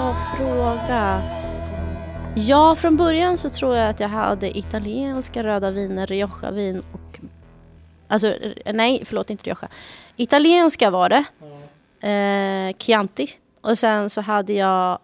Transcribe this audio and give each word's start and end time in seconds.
bra 0.00 0.14
fråga. 0.14 1.22
Ja, 2.34 2.74
från 2.74 2.96
början 2.96 3.38
så 3.38 3.50
tror 3.50 3.76
jag 3.76 3.88
att 3.88 4.00
jag 4.00 4.08
hade 4.08 4.58
italienska 4.58 5.44
röda 5.44 5.70
viner, 5.70 6.06
Rioja-vin 6.06 6.82
och... 6.92 7.20
Alltså, 8.08 8.28
eh, 8.64 8.74
nej, 8.74 9.02
förlåt, 9.04 9.30
inte 9.30 9.44
Rioja. 9.44 9.68
Italienska 10.16 10.90
var 10.90 11.08
det. 11.08 11.24
Eh, 12.08 12.76
Chianti. 12.78 13.28
Och 13.60 13.78
sen 13.78 14.10
så 14.10 14.20
hade 14.20 14.52
jag 14.52 14.98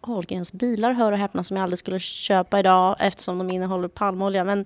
Ahlgrens 0.00 0.52
bilar, 0.52 0.92
hör 0.92 1.12
och 1.12 1.18
häpna, 1.18 1.44
som 1.44 1.56
jag 1.56 1.64
aldrig 1.64 1.78
skulle 1.78 1.98
köpa 2.00 2.58
idag 2.58 2.96
eftersom 2.98 3.38
de 3.38 3.50
innehåller 3.50 3.88
palmolja. 3.88 4.44
Men 4.44 4.64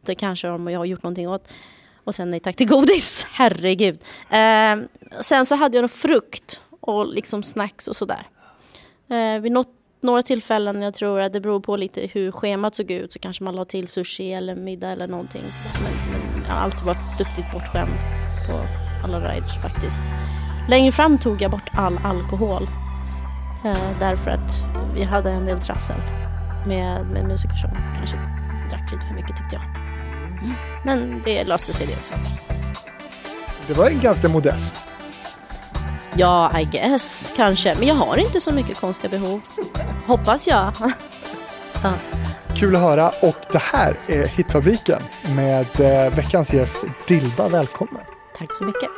det 0.00 0.14
kanske 0.14 0.48
de 0.48 0.70
jag 0.70 0.80
har 0.80 0.84
gjort 0.84 1.02
någonting 1.02 1.28
åt. 1.28 1.48
Och 2.04 2.14
sen 2.14 2.30
nej 2.30 2.40
tack 2.40 2.56
till 2.56 2.68
godis, 2.68 3.26
herregud. 3.30 3.98
Eh, 4.30 4.76
sen 5.20 5.46
så 5.46 5.54
hade 5.54 5.76
jag 5.76 5.82
någon 5.82 5.88
frukt 5.88 6.60
och 6.80 7.06
liksom 7.06 7.42
snacks 7.42 7.88
och 7.88 7.96
sådär. 7.96 8.26
Eh, 9.08 9.40
vid 9.40 9.52
något, 9.52 9.68
några 10.00 10.22
tillfällen, 10.22 10.82
jag 10.82 10.94
tror 10.94 11.20
att 11.20 11.32
det 11.32 11.40
beror 11.40 11.60
på 11.60 11.76
lite 11.76 12.10
hur 12.12 12.32
schemat 12.32 12.74
såg 12.74 12.90
ut, 12.90 13.12
så 13.12 13.18
kanske 13.18 13.44
man 13.44 13.56
la 13.56 13.64
till 13.64 13.88
sushi 13.88 14.32
eller 14.32 14.56
middag 14.56 14.90
eller 14.90 15.08
någonting. 15.08 15.42
Men, 15.74 15.92
men 16.12 16.44
jag 16.48 16.54
har 16.54 16.60
alltid 16.60 16.86
varit 16.86 17.18
duktigt 17.18 17.52
bortskämd 17.52 17.92
på 18.48 18.60
alla 19.04 19.18
rides 19.18 19.62
faktiskt. 19.62 20.02
Längre 20.68 20.92
fram 20.92 21.18
tog 21.18 21.42
jag 21.42 21.50
bort 21.50 21.70
all 21.72 21.98
alkohol. 22.04 22.68
Eh, 23.64 23.98
därför 24.00 24.30
att 24.30 24.64
vi 24.94 25.02
hade 25.02 25.30
en 25.30 25.44
del 25.44 25.60
trassel 25.60 26.00
med, 26.66 27.06
med 27.06 27.24
musiker 27.24 27.54
som 27.54 27.70
kanske 27.96 28.16
drack 28.70 28.92
lite 28.92 29.06
för 29.06 29.14
mycket 29.14 29.36
tyckte 29.36 29.56
jag. 29.56 29.62
Mm. 30.42 30.54
Men 30.84 31.22
det 31.24 31.44
löste 31.44 31.72
sig 31.72 31.86
det 31.86 31.92
också. 31.92 32.14
Det 33.66 33.74
var 33.74 33.90
ganska 33.90 34.28
modest. 34.28 34.74
Ja, 36.18 36.60
I 36.60 36.64
guess 36.64 37.32
kanske. 37.36 37.74
Men 37.74 37.88
jag 37.88 37.94
har 37.94 38.16
inte 38.16 38.40
så 38.40 38.52
mycket 38.52 38.76
konstiga 38.76 39.18
behov. 39.18 39.40
Hoppas 40.06 40.48
jag. 40.48 40.72
ja. 41.82 41.92
Kul 42.54 42.76
att 42.76 42.82
höra 42.82 43.08
och 43.22 43.36
det 43.52 43.62
här 43.62 43.98
är 44.06 44.26
Hitfabriken 44.26 45.02
med 45.34 45.80
eh, 45.80 46.14
veckans 46.14 46.54
gäst 46.54 46.80
Dilba. 47.08 47.48
Välkommen. 47.48 48.02
Tack 48.38 48.52
så 48.52 48.64
mycket. 48.64 48.88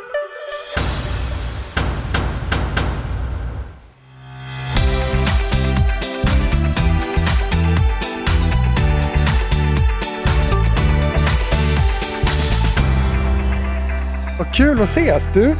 Vad 14.39 14.55
kul 14.55 14.81
att 14.83 14.89
ses! 14.89 15.29
Du, 15.35 15.51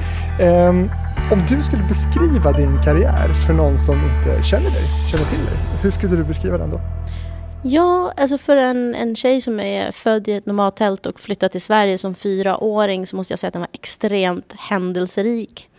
eh, 0.45 0.73
om 1.33 1.45
du 1.49 1.63
skulle 1.63 1.83
beskriva 1.83 2.53
din 2.53 2.83
karriär 2.83 3.29
för 3.47 3.55
någon 3.55 3.79
som 3.79 3.95
inte 3.95 4.43
känner 4.43 4.71
dig, 4.71 4.85
känner 5.11 5.25
till 5.25 5.45
dig, 5.45 5.57
hur 5.83 5.91
skulle 5.91 6.17
du 6.17 6.25
beskriva 6.25 6.59
den 6.59 6.71
då? 6.71 6.81
Ja, 7.65 8.13
alltså 8.17 8.39
för 8.39 8.57
en, 8.57 8.95
en 8.95 9.17
tjej 9.17 9.41
som 9.41 9.61
är 9.61 9.93
född 9.93 10.29
i 10.29 10.33
ett 10.33 10.47
nomadtält 10.47 11.07
och 11.07 11.21
flyttat 11.21 11.53
till 11.53 11.61
Sverige 11.61 11.99
som 11.99 12.15
fyraåring 12.15 13.07
så 13.07 13.17
måste 13.17 13.33
jag 13.33 13.39
säga 13.39 13.49
att 13.49 13.53
den 13.53 13.61
var 13.61 13.69
extremt 13.73 14.55
händelserik. 14.59 15.71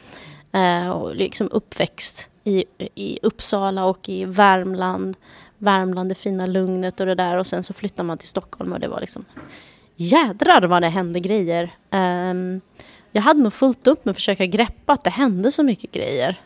Eh, 0.52 0.90
och 0.90 1.16
liksom 1.16 1.50
uppväxt 1.52 2.30
i, 2.44 2.66
i 2.96 3.20
Uppsala 3.22 3.86
och 3.86 4.10
i 4.10 4.26
Värmland. 4.26 5.18
Värmland, 5.58 6.10
det 6.10 6.16
fina 6.16 6.46
lugnet 6.46 7.00
och 7.00 7.06
det 7.06 7.16
där 7.16 7.38
och 7.38 7.48
sen 7.48 7.64
så 7.64 7.74
flyttar 7.74 8.04
man 8.04 8.18
till 8.18 8.28
Stockholm 8.28 8.74
och 8.74 8.80
det 8.80 8.88
var 8.88 9.00
liksom 9.00 9.26
jädrar 9.96 10.62
vad 10.62 10.82
det 10.82 10.90
hände 10.90 11.20
grejer. 11.20 11.64
Eh, 11.92 12.60
jag 13.12 13.22
hade 13.22 13.42
nog 13.42 13.54
fullt 13.54 13.88
upp 13.88 14.06
med 14.06 14.12
att 14.12 14.18
försöka 14.18 14.46
greppa 14.46 14.94
att 14.94 15.04
det 15.04 15.10
hände 15.10 15.52
så 15.52 15.64
mycket 15.64 15.92
grejer. 15.92 16.42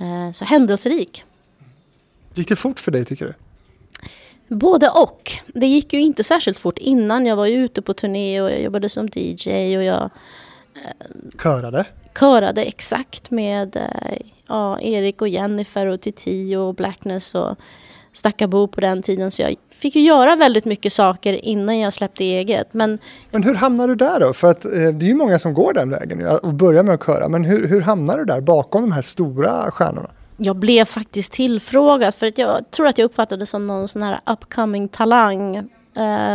Uh, 0.00 0.32
så 0.32 0.44
händelserik. 0.44 1.24
Gick 2.34 2.48
det 2.48 2.56
fort 2.56 2.80
för 2.80 2.92
dig 2.92 3.04
tycker 3.04 3.26
du? 3.26 3.34
Både 4.54 4.88
och. 4.88 5.32
Det 5.46 5.66
gick 5.66 5.92
ju 5.92 6.00
inte 6.00 6.24
särskilt 6.24 6.58
fort 6.58 6.78
innan. 6.78 7.26
Jag 7.26 7.36
var 7.36 7.46
ju 7.46 7.64
ute 7.64 7.82
på 7.82 7.94
turné 7.94 8.40
och 8.40 8.50
jag 8.50 8.62
jobbade 8.62 8.88
som 8.88 9.08
DJ 9.14 9.76
och 9.76 9.84
jag... 9.84 10.10
Uh, 10.76 11.40
körade? 11.42 11.84
Körade 12.20 12.62
exakt 12.62 13.30
med 13.30 13.76
uh, 13.76 14.18
ja, 14.46 14.80
Erik 14.80 15.22
och 15.22 15.28
Jennifer 15.28 15.86
och 15.86 16.00
Titi 16.00 16.56
och 16.56 16.74
Blackness 16.74 17.34
och 17.34 17.56
Stackabo 18.16 18.66
på 18.66 18.80
den 18.80 19.02
tiden 19.02 19.30
så 19.30 19.42
jag 19.42 19.54
fick 19.70 19.96
ju 19.96 20.02
göra 20.02 20.36
väldigt 20.36 20.64
mycket 20.64 20.92
saker 20.92 21.44
innan 21.44 21.78
jag 21.78 21.92
släppte 21.92 22.24
eget. 22.24 22.74
Men, 22.74 22.98
men 23.30 23.42
hur 23.42 23.54
hamnar 23.54 23.88
du 23.88 23.94
där 23.94 24.20
då? 24.20 24.32
För 24.32 24.50
att 24.50 24.64
eh, 24.64 24.70
det 24.70 25.06
är 25.06 25.08
ju 25.08 25.14
många 25.14 25.38
som 25.38 25.54
går 25.54 25.72
den 25.72 25.90
vägen 25.90 26.26
och 26.42 26.54
börjar 26.54 26.82
med 26.82 26.94
att 26.94 27.06
köra. 27.06 27.28
Men 27.28 27.44
hur, 27.44 27.68
hur 27.68 27.80
hamnar 27.80 28.18
du 28.18 28.24
där 28.24 28.40
bakom 28.40 28.82
de 28.82 28.92
här 28.92 29.02
stora 29.02 29.70
stjärnorna? 29.70 30.10
Jag 30.36 30.56
blev 30.56 30.84
faktiskt 30.84 31.32
tillfrågad 31.32 32.14
för 32.14 32.26
att 32.26 32.38
jag 32.38 32.70
tror 32.70 32.86
att 32.86 32.98
jag 32.98 33.04
uppfattade 33.04 33.46
som 33.46 33.66
någon 33.66 33.88
sån 33.88 34.02
här 34.02 34.20
upcoming 34.26 34.88
talang. 34.88 35.68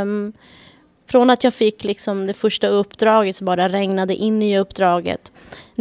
Um, 0.02 0.34
från 1.12 1.30
att 1.30 1.44
jag 1.44 1.54
fick 1.54 1.84
liksom 1.84 2.28
det 2.28 2.34
första 2.34 2.68
uppdraget 2.68 3.36
så 3.36 3.44
bara 3.44 3.70
regnade 3.70 4.16
in 4.16 4.40
nya 4.40 4.60
uppdraget. 4.60 5.32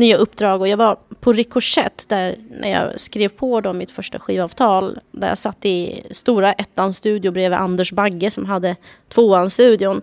Nya 0.01 0.17
uppdrag 0.17 0.61
och 0.61 0.69
jag 0.69 0.77
var 0.77 0.97
på 1.21 1.33
Ricochet 1.33 2.05
där 2.09 2.37
när 2.61 2.71
jag 2.71 3.01
skrev 3.01 3.29
på 3.29 3.61
då 3.61 3.73
mitt 3.73 3.91
första 3.91 4.19
skivavtal. 4.19 4.99
Där 5.13 5.29
jag 5.29 5.39
satt 5.39 5.65
i 5.65 6.03
stora 6.11 6.53
ettans 6.53 6.97
studio 6.97 7.33
bredvid 7.33 7.59
Anders 7.59 7.93
Bagge 7.93 8.31
som 8.31 8.47
hade 8.47 8.77
tvåans 9.09 9.55
studion. 9.55 10.03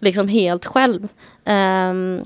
Liksom 0.00 0.28
helt 0.28 0.66
själv. 0.66 1.08
Um, 1.44 2.22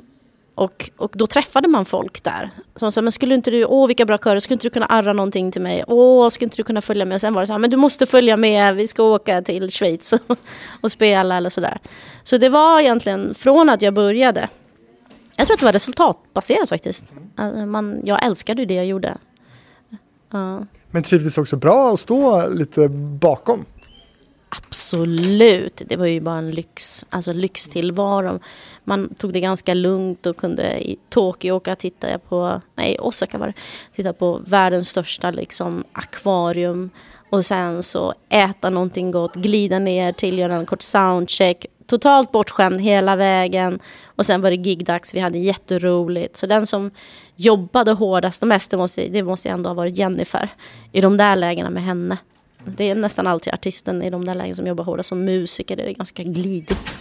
och, 0.54 0.90
och 0.96 1.12
då 1.14 1.26
träffade 1.26 1.68
man 1.68 1.84
folk 1.84 2.22
där. 2.22 2.50
Som 2.76 2.92
sa, 2.92 3.02
men 3.02 3.12
skulle 3.12 3.34
inte 3.34 3.50
du, 3.50 3.64
åh 3.64 3.86
vilka 3.86 4.04
bra 4.04 4.18
körer, 4.18 4.40
skulle 4.40 4.54
inte 4.54 4.66
du 4.66 4.70
kunna 4.70 4.86
arra 4.86 5.12
någonting 5.12 5.52
till 5.52 5.62
mig? 5.62 5.84
Åh, 5.86 6.28
skulle 6.28 6.46
inte 6.46 6.56
du 6.56 6.64
kunna 6.64 6.80
följa 6.80 7.04
med? 7.04 7.20
Sen 7.20 7.34
var 7.34 7.42
det 7.42 7.46
så 7.46 7.52
här, 7.52 7.58
men 7.58 7.70
du 7.70 7.76
måste 7.76 8.06
följa 8.06 8.36
med, 8.36 8.76
vi 8.76 8.88
ska 8.88 9.02
åka 9.02 9.42
till 9.42 9.70
Schweiz 9.70 10.12
och, 10.12 10.38
och 10.80 10.92
spela 10.92 11.36
eller 11.36 11.50
sådär. 11.50 11.78
Så 12.22 12.38
det 12.38 12.48
var 12.48 12.80
egentligen 12.80 13.34
från 13.34 13.68
att 13.68 13.82
jag 13.82 13.94
började. 13.94 14.48
Jag 15.36 15.46
tror 15.46 15.54
att 15.54 15.60
det 15.60 15.64
var 15.64 15.72
resultatbaserat 15.72 16.68
faktiskt. 16.68 17.14
Alltså, 17.36 17.66
man, 17.66 18.00
jag 18.04 18.24
älskade 18.24 18.64
det 18.64 18.74
jag 18.74 18.86
gjorde. 18.86 19.16
Uh. 20.34 20.60
Men 20.90 21.02
trivdes 21.02 21.38
också 21.38 21.56
bra 21.56 21.94
att 21.94 22.00
stå 22.00 22.48
lite 22.48 22.88
bakom? 22.88 23.64
Absolut, 24.48 25.82
det 25.86 25.96
var 25.96 26.06
ju 26.06 26.20
bara 26.20 26.38
en 26.38 26.50
lyx, 26.50 27.04
alltså 27.10 27.32
lyxtillvaro. 27.32 28.40
Man 28.84 29.14
tog 29.14 29.32
det 29.32 29.40
ganska 29.40 29.74
lugnt 29.74 30.26
och 30.26 30.36
kunde 30.36 30.88
i 30.88 30.98
Tokyo 31.08 31.52
åka 31.52 31.72
och 31.72 31.78
titta 31.78 32.18
på, 32.18 32.60
nej 32.74 32.96
Osaka 33.00 33.38
var 33.38 33.46
det, 33.46 33.54
titta 33.96 34.12
på 34.12 34.40
världens 34.46 34.88
största 34.88 35.30
liksom 35.30 35.84
akvarium 35.92 36.90
och 37.32 37.44
sen 37.44 37.82
så 37.82 38.14
äta 38.28 38.70
någonting 38.70 39.10
gott, 39.10 39.34
glida 39.34 39.78
ner 39.78 40.12
till, 40.12 40.38
göra 40.38 40.54
en 40.56 40.66
kort 40.66 40.82
soundcheck, 40.82 41.66
totalt 41.86 42.32
bortskämd 42.32 42.80
hela 42.80 43.16
vägen 43.16 43.78
och 44.06 44.26
sen 44.26 44.40
var 44.40 44.50
det 44.50 44.56
gigdags, 44.56 45.14
vi 45.14 45.20
hade 45.20 45.38
jätteroligt. 45.38 46.36
Så 46.36 46.46
den 46.46 46.66
som 46.66 46.90
jobbade 47.36 47.92
hårdast 47.92 48.42
och 48.42 48.48
mest, 48.48 48.70
det 48.70 48.76
måste, 48.76 49.08
det 49.08 49.22
måste 49.22 49.48
ändå 49.48 49.70
ha 49.70 49.74
varit 49.74 49.96
Jennifer 49.96 50.48
i 50.92 51.00
de 51.00 51.16
där 51.16 51.36
lägena 51.36 51.70
med 51.70 51.82
henne. 51.84 52.18
Det 52.64 52.90
är 52.90 52.94
nästan 52.94 53.26
alltid 53.26 53.52
artisten 53.52 54.02
i 54.02 54.10
de 54.10 54.24
där 54.24 54.34
lägena 54.34 54.54
som 54.54 54.66
jobbar 54.66 54.84
hårdast. 54.84 55.08
Som 55.08 55.24
musiker 55.24 55.80
är 55.80 55.86
det 55.86 55.92
ganska 55.92 56.22
glidigt. 56.22 56.98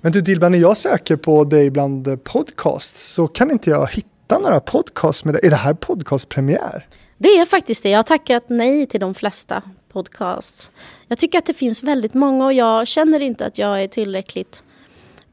Men 0.00 0.12
du 0.12 0.20
Dilba, 0.20 0.48
när 0.48 0.58
jag 0.58 0.76
söker 0.76 1.16
på 1.16 1.44
dig 1.44 1.70
bland 1.70 2.24
podcasts 2.24 3.14
så 3.14 3.28
kan 3.28 3.50
inte 3.50 3.70
jag 3.70 3.88
hitta 3.92 4.38
några 4.38 4.60
podcasts 4.60 5.24
med 5.24 5.34
dig. 5.34 5.40
Är 5.46 5.50
det 5.50 5.56
här 5.56 5.74
podcastpremiär? 5.74 6.86
Det 7.18 7.28
är 7.28 7.46
faktiskt 7.46 7.82
det. 7.82 7.90
Jag 7.90 7.98
har 7.98 8.02
tackat 8.02 8.44
nej 8.48 8.86
till 8.86 9.00
de 9.00 9.14
flesta 9.14 9.62
podcasts. 9.92 10.70
Jag 11.08 11.18
tycker 11.18 11.38
att 11.38 11.46
det 11.46 11.54
finns 11.54 11.82
väldigt 11.82 12.14
många 12.14 12.44
och 12.44 12.52
jag 12.52 12.88
känner 12.88 13.20
inte 13.20 13.46
att 13.46 13.58
jag 13.58 13.82
är 13.82 13.88
tillräckligt 13.88 14.64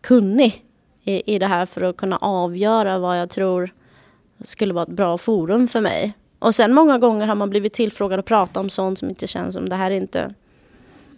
kunnig 0.02 0.66
i, 1.04 1.36
i 1.36 1.39
det 1.39 1.48
här 1.48 1.66
för 1.66 1.81
att 1.81 1.98
kunna 1.98 2.18
avgöra 2.18 3.00
vad 3.00 3.19
jag 3.19 3.30
tror 3.30 3.74
skulle 4.44 4.74
vara 4.74 4.83
ett 4.83 4.89
bra 4.89 5.18
forum 5.18 5.68
för 5.68 5.81
mig. 5.81 6.13
Och 6.39 6.56
sen 6.56 6.74
många 6.74 6.98
gånger 6.98 7.28
har 7.28 7.36
man 7.36 7.50
blivit 7.50 7.74
tillfrågad 7.74 8.19
att 8.19 8.25
prata 8.25 8.60
om 8.60 8.69
sånt 8.69 9.00
som 9.00 9.10
inte 9.10 9.27
känns 9.27 9.54
som 9.54 9.69
det 9.69 9.75
här 9.75 9.92
är 9.92 9.95
inte 9.95 10.34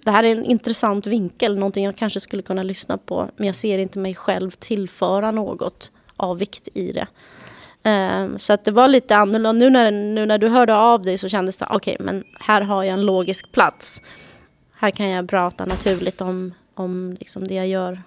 det 0.04 0.12
här 0.12 0.24
är 0.24 0.32
en 0.32 0.46
intressant 0.46 1.08
vinkel, 1.08 1.56
någonting 1.56 1.86
jag 1.86 1.96
kanske 1.96 2.20
skulle 2.20 2.44
kunna 2.44 2.64
lyssna 2.64 2.98
på. 2.98 3.30
Men 3.38 3.48
jag 3.48 3.56
ser 3.56 3.78
inte 3.78 4.00
mig 4.00 4.16
själv 4.16 4.52
tillföra 4.52 5.32
något 5.32 5.92
av 6.18 6.38
vikt 6.38 6.68
i 6.74 6.92
det. 6.92 7.08
Um, 7.86 8.40
så 8.40 8.54
att 8.54 8.66
det 8.66 8.72
var 8.72 8.88
lite 8.88 9.16
annorlunda. 9.16 9.52
Nu 9.52 9.70
när, 9.70 9.92
nu 9.92 10.26
när 10.26 10.38
du 10.38 10.48
hörde 10.48 10.76
av 10.76 11.02
dig 11.02 11.18
så 11.18 11.30
kändes 11.30 11.58
det, 11.58 11.68
okej, 11.70 11.94
okay, 11.94 12.06
men 12.06 12.24
här 12.40 12.62
har 12.62 12.84
jag 12.84 12.94
en 12.94 13.06
logisk 13.06 13.52
plats. 13.52 14.02
Här 14.76 14.92
kan 14.92 15.10
jag 15.10 15.30
prata 15.30 15.66
naturligt 15.66 16.22
om, 16.22 16.54
om 16.76 17.18
liksom 17.20 17.48
det 17.48 17.56
jag 17.56 17.68
gör 17.68 18.02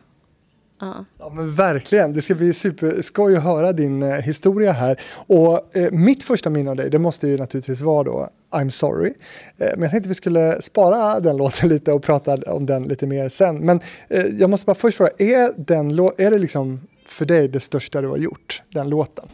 Ja. 0.81 1.05
ja 1.19 1.29
men 1.29 1.53
verkligen, 1.53 2.13
det 2.13 2.23
ska 2.23 2.35
bli 2.35 2.53
superskoj 2.53 3.37
att 3.37 3.43
höra 3.43 3.73
din 3.73 4.03
eh, 4.03 4.11
historia 4.11 4.73
här. 4.73 5.01
Och 5.27 5.77
eh, 5.77 5.91
mitt 5.93 6.23
första 6.23 6.51
minne 6.51 6.71
av 6.71 6.77
dig, 6.77 6.91
det 6.91 6.99
måste 6.99 7.29
ju 7.29 7.37
naturligtvis 7.37 7.81
vara 7.81 8.03
då 8.03 8.29
I'm 8.51 8.71
sorry. 8.71 9.13
Eh, 9.59 9.69
men 9.73 9.83
jag 9.83 9.91
tänkte 9.91 10.09
vi 10.09 10.15
skulle 10.15 10.63
spara 10.63 11.21
den 11.21 11.37
låten 11.43 11.69
lite 11.69 11.93
och 11.93 12.03
prata 12.03 12.35
om 12.47 12.67
den 12.67 12.83
lite 12.85 13.07
mer 13.07 13.29
sen. 13.29 13.59
Men 13.59 13.81
eh, 14.09 14.27
jag 14.27 14.51
måste 14.51 14.67
bara 14.67 14.75
först 14.75 14.97
fråga, 14.97 15.11
är, 15.19 15.53
den, 15.57 15.91
är 16.19 16.31
det 16.31 16.39
liksom 16.39 16.81
för 17.09 17.25
dig 17.25 17.49
det 17.49 17.61
största 17.61 18.03
du 18.03 18.09
har 18.09 18.17
gjort, 18.17 18.63
den 18.69 18.89
låten? 18.89 19.29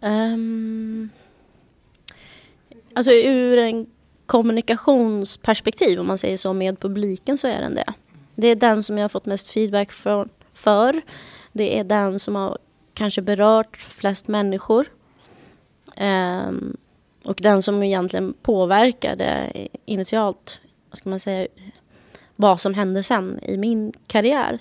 Um, 0.00 1.10
Alltså 2.96 3.12
ur 3.12 3.58
en 3.58 3.86
kommunikationsperspektiv, 4.26 6.00
om 6.00 6.06
man 6.06 6.18
säger 6.18 6.36
så, 6.36 6.52
med 6.52 6.80
publiken 6.80 7.38
så 7.38 7.46
är 7.48 7.60
den 7.60 7.74
det. 7.74 7.92
Det 8.34 8.46
är 8.46 8.54
den 8.54 8.82
som 8.82 8.98
jag 8.98 9.04
har 9.04 9.08
fått 9.08 9.26
mest 9.26 9.50
feedback 9.50 9.92
för. 9.92 10.28
för. 10.54 11.02
Det 11.52 11.78
är 11.78 11.84
den 11.84 12.18
som 12.18 12.34
har 12.34 12.58
kanske 12.94 13.22
berört 13.22 13.76
flest 13.76 14.28
människor. 14.28 14.86
Um, 16.00 16.76
och 17.24 17.38
den 17.42 17.62
som 17.62 17.82
egentligen 17.82 18.34
påverkade 18.42 19.52
initialt, 19.84 20.60
vad 20.90 20.98
ska 20.98 21.10
man 21.10 21.20
säga, 21.20 21.46
vad 22.36 22.60
som 22.60 22.74
hände 22.74 23.02
sen 23.02 23.40
i 23.42 23.56
min 23.56 23.92
karriär. 24.06 24.58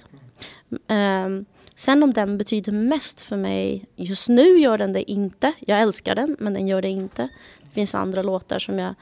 Um, 0.88 1.46
sen 1.76 2.04
om 2.04 2.14
den 2.14 2.38
betyder 2.38 2.72
mest 2.72 3.22
för 3.22 3.38
mig, 3.38 3.86
just 3.96 4.30
nu 4.30 4.60
gör 4.60 4.78
den 4.78 4.94
det 4.94 5.12
inte. 5.12 5.54
Jag 5.60 5.82
älskar 5.82 6.16
den, 6.16 6.36
men 6.40 6.54
den 6.54 6.68
gör 6.68 6.82
det 6.82 6.90
inte. 6.90 7.30
Det 7.64 7.70
finns 7.70 7.96
andra 7.96 8.22
låtar 8.22 8.60
som 8.60 8.80
jag, 8.80 8.96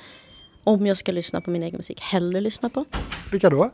om 0.64 0.88
jag 0.88 0.98
ska 0.98 1.12
lyssna 1.12 1.42
på 1.42 1.52
min 1.52 1.64
egen 1.64 1.78
musik, 1.78 2.02
hellre 2.02 2.42
lyssnar 2.42 2.70
på. 2.70 2.86
Vilka 3.32 3.50
då? 3.50 3.70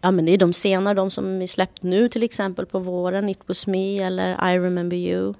Ja 0.00 0.10
men 0.10 0.24
det 0.24 0.32
är 0.32 0.38
de 0.38 0.52
senare, 0.52 0.94
de 0.94 1.10
som 1.10 1.38
vi 1.38 1.48
släppt 1.48 1.82
nu 1.82 2.08
till 2.08 2.22
exempel 2.22 2.66
på 2.66 2.78
våren, 2.78 3.28
It 3.28 3.40
was 3.46 3.66
me 3.66 3.98
eller 3.98 4.52
I 4.52 4.58
remember 4.58 4.96
you. 4.96 5.34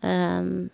Um, 0.00 0.70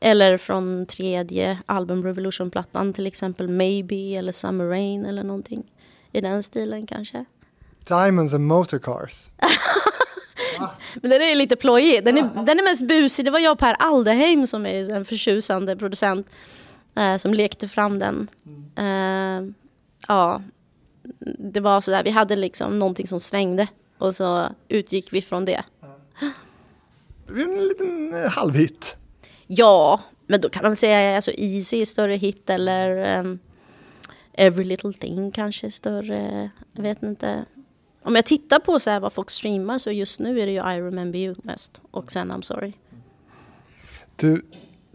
eller 0.00 0.36
från 0.36 0.86
tredje 0.86 1.58
album 1.66 2.04
Revolution-plattan 2.04 2.92
till 2.92 3.06
exempel 3.06 3.48
Maybe 3.48 4.16
eller 4.16 4.32
Summer 4.32 4.64
Rain 4.64 5.06
eller 5.06 5.22
någonting 5.22 5.72
i 6.12 6.20
den 6.20 6.42
stilen 6.42 6.86
kanske. 6.86 7.24
Diamonds 7.88 8.34
and 8.34 8.46
Motorcars. 8.46 9.30
Men 10.94 11.10
den 11.10 11.22
är 11.22 11.34
lite 11.34 11.56
plojig. 11.56 12.04
Den 12.04 12.18
är, 12.18 12.22
den 12.46 12.58
är 12.58 12.64
mest 12.64 12.88
busig. 12.88 13.24
Det 13.24 13.30
var 13.30 13.38
jag 13.38 13.52
och 13.52 13.58
Per 13.58 13.76
Aldeheim 13.78 14.46
som 14.46 14.66
är 14.66 14.90
en 14.90 15.04
förtjusande 15.04 15.76
producent 15.76 16.26
eh, 16.96 17.16
som 17.16 17.34
lekte 17.34 17.68
fram 17.68 17.98
den. 17.98 18.28
Eh, 18.76 19.54
ja, 20.08 20.42
det 21.38 21.60
var 21.60 21.80
sådär. 21.80 22.02
Vi 22.04 22.10
hade 22.10 22.36
liksom 22.36 22.78
någonting 22.78 23.06
som 23.06 23.20
svängde 23.20 23.68
och 23.98 24.14
så 24.14 24.48
utgick 24.68 25.12
vi 25.12 25.22
från 25.22 25.44
det. 25.44 25.62
Det 27.26 27.32
blev 27.32 27.48
en 27.48 27.68
liten 27.68 28.14
eh, 28.14 28.30
halvhit. 28.30 28.96
Ja, 29.46 30.00
men 30.26 30.40
då 30.40 30.48
kan 30.48 30.62
man 30.62 30.76
säga 30.76 31.16
alltså 31.16 31.30
Easy 31.36 31.80
är 31.80 31.84
större 31.84 32.14
hit 32.14 32.50
eller 32.50 33.18
um, 33.20 33.38
Every 34.32 34.64
Little 34.64 34.92
Thing 34.92 35.30
kanske 35.30 35.66
är 35.66 35.70
större. 35.70 36.50
Jag 36.72 36.82
vet 36.82 37.02
inte. 37.02 37.44
Om 38.06 38.14
jag 38.14 38.26
tittar 38.26 38.58
på 38.58 38.80
så 38.80 38.90
här 38.90 39.00
vad 39.00 39.12
folk 39.12 39.30
streamar 39.30 39.78
så 39.78 39.90
just 39.90 40.20
nu 40.20 40.40
är 40.40 40.46
det 40.46 40.52
ju 40.52 40.58
I 40.58 40.80
Remember 40.80 41.18
You 41.18 41.34
mest 41.42 41.80
och 41.90 42.12
sen 42.12 42.32
I'm 42.32 42.42
Sorry. 42.42 42.72
Du, 44.16 44.42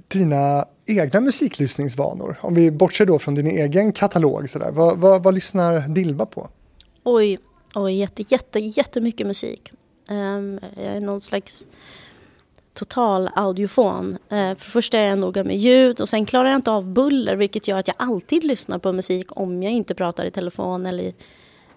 dina 0.07 0.65
egna 0.85 1.21
musiklyssningsvanor, 1.21 2.37
om 2.41 2.53
vi 2.53 2.71
bortser 2.71 3.05
då 3.05 3.19
från 3.19 3.35
din 3.35 3.47
egen 3.47 3.93
katalog, 3.93 4.49
så 4.49 4.59
där, 4.59 4.71
vad, 4.71 4.97
vad, 4.97 5.23
vad 5.23 5.33
lyssnar 5.33 5.87
Dilba 5.87 6.25
på? 6.25 6.49
Oj, 7.03 7.39
oj 7.75 7.93
jätte, 7.93 8.23
jätte, 8.27 8.59
jättemycket 8.59 9.27
musik. 9.27 9.71
Um, 10.09 10.59
jag 10.75 10.85
är 10.85 10.99
någon 10.99 11.21
slags 11.21 11.65
total 12.73 13.29
audiofon. 13.35 14.09
Uh, 14.11 14.17
för 14.29 14.65
det 14.65 14.71
första 14.71 14.99
är 14.99 15.09
jag 15.09 15.19
noga 15.19 15.43
med 15.43 15.57
ljud 15.57 16.01
och 16.01 16.09
sen 16.09 16.25
klarar 16.25 16.49
jag 16.49 16.55
inte 16.55 16.71
av 16.71 16.87
buller 16.87 17.35
vilket 17.35 17.67
gör 17.67 17.77
att 17.77 17.87
jag 17.87 17.95
alltid 17.99 18.43
lyssnar 18.43 18.79
på 18.79 18.91
musik 18.91 19.27
om 19.29 19.63
jag 19.63 19.73
inte 19.73 19.95
pratar 19.95 20.25
i 20.25 20.31
telefon 20.31 20.85
eller 20.85 21.13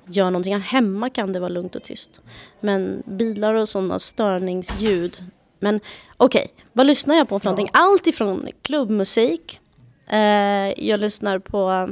gör 0.06 0.30
någonting. 0.30 0.58
Hemma 0.58 1.10
kan 1.10 1.32
det 1.32 1.40
vara 1.40 1.48
lugnt 1.48 1.76
och 1.76 1.82
tyst. 1.82 2.20
Men 2.60 3.02
bilar 3.06 3.54
och 3.54 3.68
sådana 3.68 3.98
störningsljud. 3.98 5.24
Men 5.58 5.80
okej, 6.16 6.42
okay, 6.42 6.64
vad 6.72 6.86
lyssnar 6.86 7.14
jag 7.14 7.28
på 7.28 7.40
för 7.40 7.46
någonting? 7.46 7.70
Allt 7.72 8.06
ifrån 8.06 8.48
klubbmusik. 8.62 9.60
Uh, 10.12 10.86
jag 10.86 11.00
lyssnar 11.00 11.38
på 11.38 11.88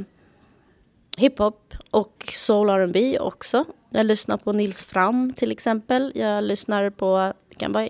hiphop 1.17 1.73
och 1.91 2.29
soul 2.33 2.69
R&B 2.69 3.19
också. 3.19 3.65
Jag 3.89 4.05
lyssnar 4.05 4.37
på 4.37 4.51
Nils 4.51 4.83
Fram 4.83 5.33
till 5.33 5.51
exempel. 5.51 6.11
Jag 6.15 6.43
lyssnar 6.43 6.89
på, 6.89 7.33
det 7.49 7.55
kan 7.55 7.71
vara 7.71 7.87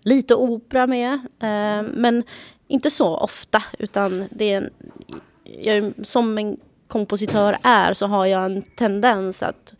lite 0.00 0.34
opera 0.34 0.86
med. 0.86 1.12
Eh, 1.40 1.82
men 1.94 2.24
inte 2.68 2.90
så 2.90 3.16
ofta 3.16 3.62
utan 3.78 4.28
det 4.30 4.52
är 4.52 4.62
en, 4.62 4.70
jag, 5.44 5.92
som 6.06 6.38
en 6.38 6.56
kompositör 6.92 7.58
är 7.62 7.94
så 7.94 8.06
har 8.06 8.26
jag 8.26 8.44
en 8.44 8.62
tendens 8.62 9.42
att, 9.42 9.74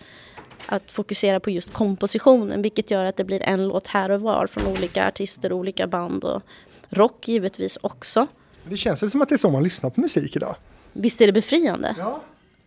att 0.66 0.92
fokusera 0.92 1.40
på 1.40 1.50
just 1.50 1.72
kompositionen 1.72 2.62
vilket 2.62 2.90
gör 2.90 3.04
att 3.04 3.16
det 3.16 3.24
blir 3.24 3.42
en 3.42 3.68
låt 3.68 3.86
här 3.86 4.10
och 4.10 4.20
var 4.20 4.46
från 4.46 4.66
olika 4.66 5.08
artister, 5.08 5.52
olika 5.52 5.86
band 5.86 6.24
och 6.24 6.42
rock 6.88 7.28
givetvis 7.28 7.78
också. 7.80 8.26
Det 8.64 8.76
känns 8.76 9.02
väl 9.02 9.10
som 9.10 9.22
att 9.22 9.28
det 9.28 9.34
är 9.34 9.36
så 9.36 9.50
man 9.50 9.62
lyssnar 9.62 9.90
på 9.90 10.00
musik 10.00 10.36
idag? 10.36 10.56
Visst 10.92 11.20
är 11.20 11.26
det 11.26 11.32
befriande? 11.32 11.94
Ja. 11.98 12.20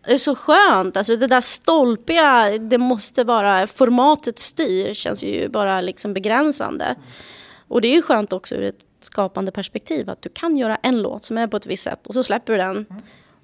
Det 0.04 0.12
är 0.12 0.18
så 0.18 0.34
skönt, 0.34 0.96
alltså 0.96 1.16
det 1.16 1.26
där 1.26 1.40
stolpiga, 1.40 2.58
det 2.58 2.78
måste 2.78 3.24
vara, 3.24 3.66
formatet 3.66 4.38
styr 4.38 4.94
känns 4.94 5.22
ju 5.22 5.48
bara 5.48 5.80
liksom 5.80 6.14
begränsande. 6.14 6.84
Mm. 6.84 7.00
Och 7.68 7.80
det 7.80 7.88
är 7.88 7.92
ju 7.92 8.02
skönt 8.02 8.32
också 8.32 8.54
ur 8.54 8.62
ett 8.62 8.86
skapande 9.00 9.52
perspektiv 9.52 10.10
att 10.10 10.22
du 10.22 10.28
kan 10.28 10.56
göra 10.56 10.76
en 10.76 11.02
låt 11.02 11.24
som 11.24 11.38
är 11.38 11.46
på 11.46 11.56
ett 11.56 11.66
visst 11.66 11.84
sätt 11.84 12.06
och 12.06 12.14
så 12.14 12.22
släpper 12.22 12.52
du 12.52 12.58
den. 12.58 12.86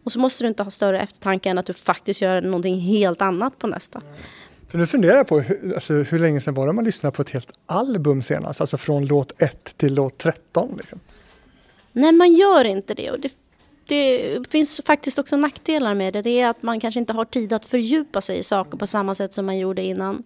Och 0.05 0.13
så 0.13 0.19
måste 0.19 0.45
du 0.45 0.49
inte 0.49 0.63
ha 0.63 0.71
större 0.71 1.01
eftertanke 1.01 1.51
än 1.51 1.59
att 1.59 1.67
du 1.67 1.73
faktiskt 1.73 2.21
gör 2.21 2.41
någonting 2.41 2.81
helt 2.81 3.23
annat 3.23 3.59
på 3.59 3.67
nästa. 3.67 4.03
För 4.69 4.79
nu 4.79 4.87
funderar 4.87 5.17
jag 5.17 5.29
på 5.29 5.41
hur, 5.41 5.75
alltså, 5.75 5.93
hur 5.93 6.19
länge 6.19 6.41
sedan 6.41 6.55
var 6.55 6.67
det 6.67 6.73
man 6.73 6.85
lyssnade 6.85 7.17
på 7.17 7.23
ett 7.23 7.31
helt 7.31 7.53
album 7.67 8.23
senast? 8.23 8.61
Alltså 8.61 8.77
från 8.77 9.07
låt 9.07 9.43
1 9.43 9.77
till 9.77 9.95
låt 9.95 10.19
13? 10.19 10.77
Liksom. 10.77 11.01
Nej, 11.93 12.13
man 12.13 12.33
gör 12.33 12.65
inte 12.65 12.95
det. 12.95 13.11
Och 13.11 13.21
det, 13.21 13.33
det 13.87 14.51
finns 14.51 14.81
faktiskt 14.87 15.19
också 15.19 15.37
nackdelar 15.37 15.95
med 15.95 16.13
det. 16.13 16.23
Det 16.23 16.41
är 16.41 16.49
att 16.49 16.63
man 16.63 16.81
kanske 16.81 17.01
inte 17.01 17.13
har 17.13 17.25
tid 17.25 17.53
att 17.53 17.67
fördjupa 17.67 18.21
sig 18.21 18.39
i 18.39 18.43
saker 18.43 18.79
på 18.79 18.87
samma 18.87 19.15
sätt 19.15 19.33
som 19.33 19.47
man 19.47 19.59
gjorde 19.59 19.83
innan. 19.83 20.23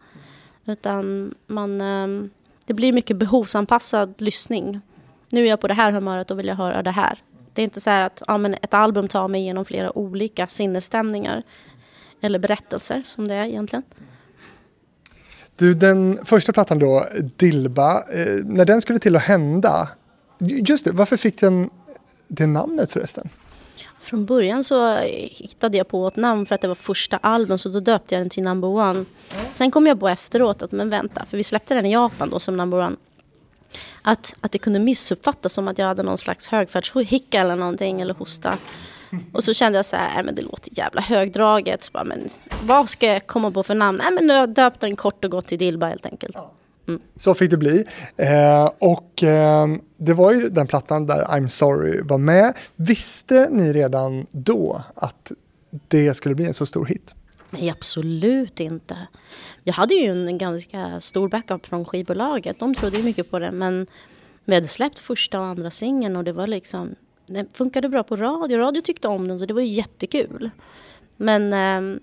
Utan 0.64 1.34
man... 1.46 1.80
Um, 1.80 2.30
det 2.66 2.74
blir 2.74 2.92
mycket 2.92 3.16
behovsanpassad 3.16 4.14
lyssning. 4.18 4.80
Nu 5.30 5.44
är 5.44 5.48
jag 5.48 5.60
på 5.60 5.68
det 5.68 5.74
här 5.74 5.92
humöret 5.92 6.30
och 6.30 6.38
vill 6.38 6.46
jag 6.46 6.54
höra 6.54 6.82
det 6.82 6.90
här. 6.90 7.18
Det 7.56 7.62
är 7.62 7.64
inte 7.64 7.80
så 7.80 7.90
att 7.90 8.22
ja, 8.26 8.38
men 8.38 8.54
ett 8.54 8.74
album 8.74 9.08
tar 9.08 9.28
mig 9.28 9.40
igenom 9.40 9.64
flera 9.64 9.98
olika 9.98 10.46
sinnesstämningar 10.46 11.42
eller 12.20 12.38
berättelser 12.38 13.02
som 13.06 13.28
det 13.28 13.34
är 13.34 13.44
egentligen. 13.44 13.82
Du, 15.56 15.74
den 15.74 16.18
första 16.24 16.52
plattan 16.52 16.78
då, 16.78 17.04
Dilba, 17.36 17.98
eh, 17.98 18.44
när 18.44 18.64
den 18.64 18.80
skulle 18.80 18.98
till 18.98 19.16
att 19.16 19.22
hända, 19.22 19.88
just 20.38 20.84
det, 20.84 20.92
varför 20.92 21.16
fick 21.16 21.40
den 21.40 21.70
det 22.28 22.46
namnet 22.46 22.92
förresten? 22.92 23.28
Från 23.98 24.26
början 24.26 24.64
så 24.64 24.96
hittade 24.96 25.76
jag 25.76 25.88
på 25.88 26.06
ett 26.06 26.16
namn 26.16 26.46
för 26.46 26.54
att 26.54 26.60
det 26.60 26.68
var 26.68 26.74
första 26.74 27.16
album 27.16 27.58
så 27.58 27.68
då 27.68 27.80
döpte 27.80 28.14
jag 28.14 28.22
den 28.22 28.30
till 28.30 28.42
Number 28.42 28.68
One. 28.68 29.04
Sen 29.52 29.70
kom 29.70 29.86
jag 29.86 30.00
på 30.00 30.08
efteråt 30.08 30.62
att 30.62 30.72
men 30.72 30.90
vänta, 30.90 31.26
för 31.26 31.36
vi 31.36 31.44
släppte 31.44 31.74
den 31.74 31.86
i 31.86 31.92
Japan 31.92 32.30
då 32.30 32.40
som 32.40 32.56
Number 32.56 32.78
One. 32.78 32.96
Att, 34.02 34.34
att 34.40 34.52
det 34.52 34.58
kunde 34.58 34.78
missuppfattas 34.78 35.52
som 35.52 35.68
att 35.68 35.78
jag 35.78 35.86
hade 35.86 36.02
någon 36.02 36.18
slags 36.18 36.48
högfärdshicka 36.48 37.40
eller 37.40 37.56
någonting 37.56 38.00
eller 38.00 38.14
hosta. 38.14 38.58
Och 39.32 39.44
så 39.44 39.54
kände 39.54 39.78
jag 39.78 39.86
så 39.86 39.96
här, 39.96 40.24
men 40.24 40.34
det 40.34 40.42
låter 40.42 40.78
jävla 40.78 41.00
högdraget. 41.00 41.82
Så 41.82 41.92
bara, 41.92 42.04
men 42.04 42.28
vad 42.62 42.88
ska 42.88 43.06
jag 43.06 43.26
komma 43.26 43.50
på 43.50 43.62
för 43.62 43.74
namn? 43.74 43.98
Nej 44.02 44.12
men 44.12 44.36
jag 44.36 44.48
döpte 44.48 44.86
den 44.86 44.96
kort 44.96 45.24
och 45.24 45.30
gott 45.30 45.46
till 45.46 45.58
Dilba 45.58 45.86
helt 45.86 46.06
enkelt. 46.06 46.36
Mm. 46.88 47.00
Så 47.16 47.34
fick 47.34 47.50
det 47.50 47.56
bli. 47.56 47.84
Eh, 48.16 48.70
och 48.78 49.22
eh, 49.22 49.66
det 49.96 50.12
var 50.12 50.32
ju 50.32 50.48
den 50.48 50.66
plattan 50.66 51.06
där 51.06 51.24
I'm 51.24 51.48
sorry 51.48 52.02
var 52.02 52.18
med. 52.18 52.52
Visste 52.76 53.48
ni 53.50 53.72
redan 53.72 54.26
då 54.30 54.82
att 54.94 55.32
det 55.88 56.14
skulle 56.14 56.34
bli 56.34 56.44
en 56.44 56.54
så 56.54 56.66
stor 56.66 56.86
hit? 56.86 57.14
Nej, 57.58 57.70
absolut 57.70 58.60
inte. 58.60 59.06
Jag 59.64 59.74
hade 59.74 59.94
ju 59.94 60.10
en 60.10 60.38
ganska 60.38 61.00
stor 61.00 61.28
backup 61.28 61.66
från 61.66 61.84
skivbolaget. 61.84 62.58
De 62.58 62.74
trodde 62.74 62.96
ju 62.96 63.02
mycket 63.02 63.30
på 63.30 63.38
det. 63.38 63.52
Men 63.52 63.86
vi 64.44 64.54
hade 64.54 64.66
släppt 64.66 64.98
första 64.98 65.40
och 65.40 65.46
andra 65.46 65.70
singeln 65.70 66.16
och 66.16 66.24
det 66.24 66.32
var 66.32 66.46
liksom... 66.46 66.94
Det 67.26 67.56
funkade 67.56 67.88
bra 67.88 68.02
på 68.02 68.16
radio. 68.16 68.58
Radio 68.58 68.80
tyckte 68.80 69.08
om 69.08 69.28
den 69.28 69.38
så 69.38 69.46
det 69.46 69.54
var 69.54 69.60
ju 69.60 69.68
jättekul. 69.68 70.50
Men 71.16 71.52
ehm, 71.52 72.00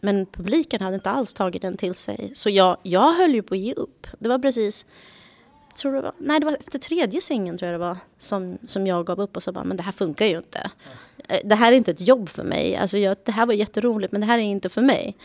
men 0.00 0.26
publiken 0.26 0.80
hade 0.80 0.94
inte 0.94 1.10
alls 1.10 1.34
tagit 1.34 1.62
den 1.62 1.76
till 1.76 1.94
sig. 1.94 2.32
Så 2.34 2.50
jag, 2.50 2.76
jag 2.82 3.12
höll 3.12 3.34
ju 3.34 3.42
på 3.42 3.54
att 3.54 3.60
ge 3.60 3.72
upp. 3.72 4.06
Det 4.18 4.28
var 4.28 4.38
precis, 4.38 4.86
jag 5.68 5.76
tror 5.76 5.92
det 5.92 6.00
var, 6.00 6.12
nej 6.18 6.40
det 6.40 6.46
var 6.46 6.56
efter 6.60 6.78
tredje 6.78 7.20
singeln 7.20 7.58
tror 7.58 7.72
jag 7.72 7.80
det 7.80 7.84
var, 7.86 7.98
som, 8.18 8.58
som 8.66 8.86
jag 8.86 9.06
gav 9.06 9.20
upp 9.20 9.36
och 9.36 9.42
sa 9.42 9.52
bara, 9.52 9.64
men 9.64 9.76
det 9.76 9.82
här 9.82 9.92
funkar 9.92 10.26
ju 10.26 10.36
inte. 10.36 10.70
Eh, 11.28 11.40
det 11.44 11.54
här 11.54 11.72
är 11.72 11.76
inte 11.76 11.90
ett 11.90 12.08
jobb 12.08 12.28
för 12.28 12.44
mig. 12.44 12.76
Alltså 12.76 12.98
jag, 12.98 13.16
det 13.24 13.32
här 13.32 13.46
var 13.46 13.54
jätteroligt 13.54 14.12
men 14.12 14.20
det 14.20 14.26
här 14.26 14.38
är 14.38 14.42
inte 14.42 14.68
för 14.68 14.82
mig. 14.82 15.16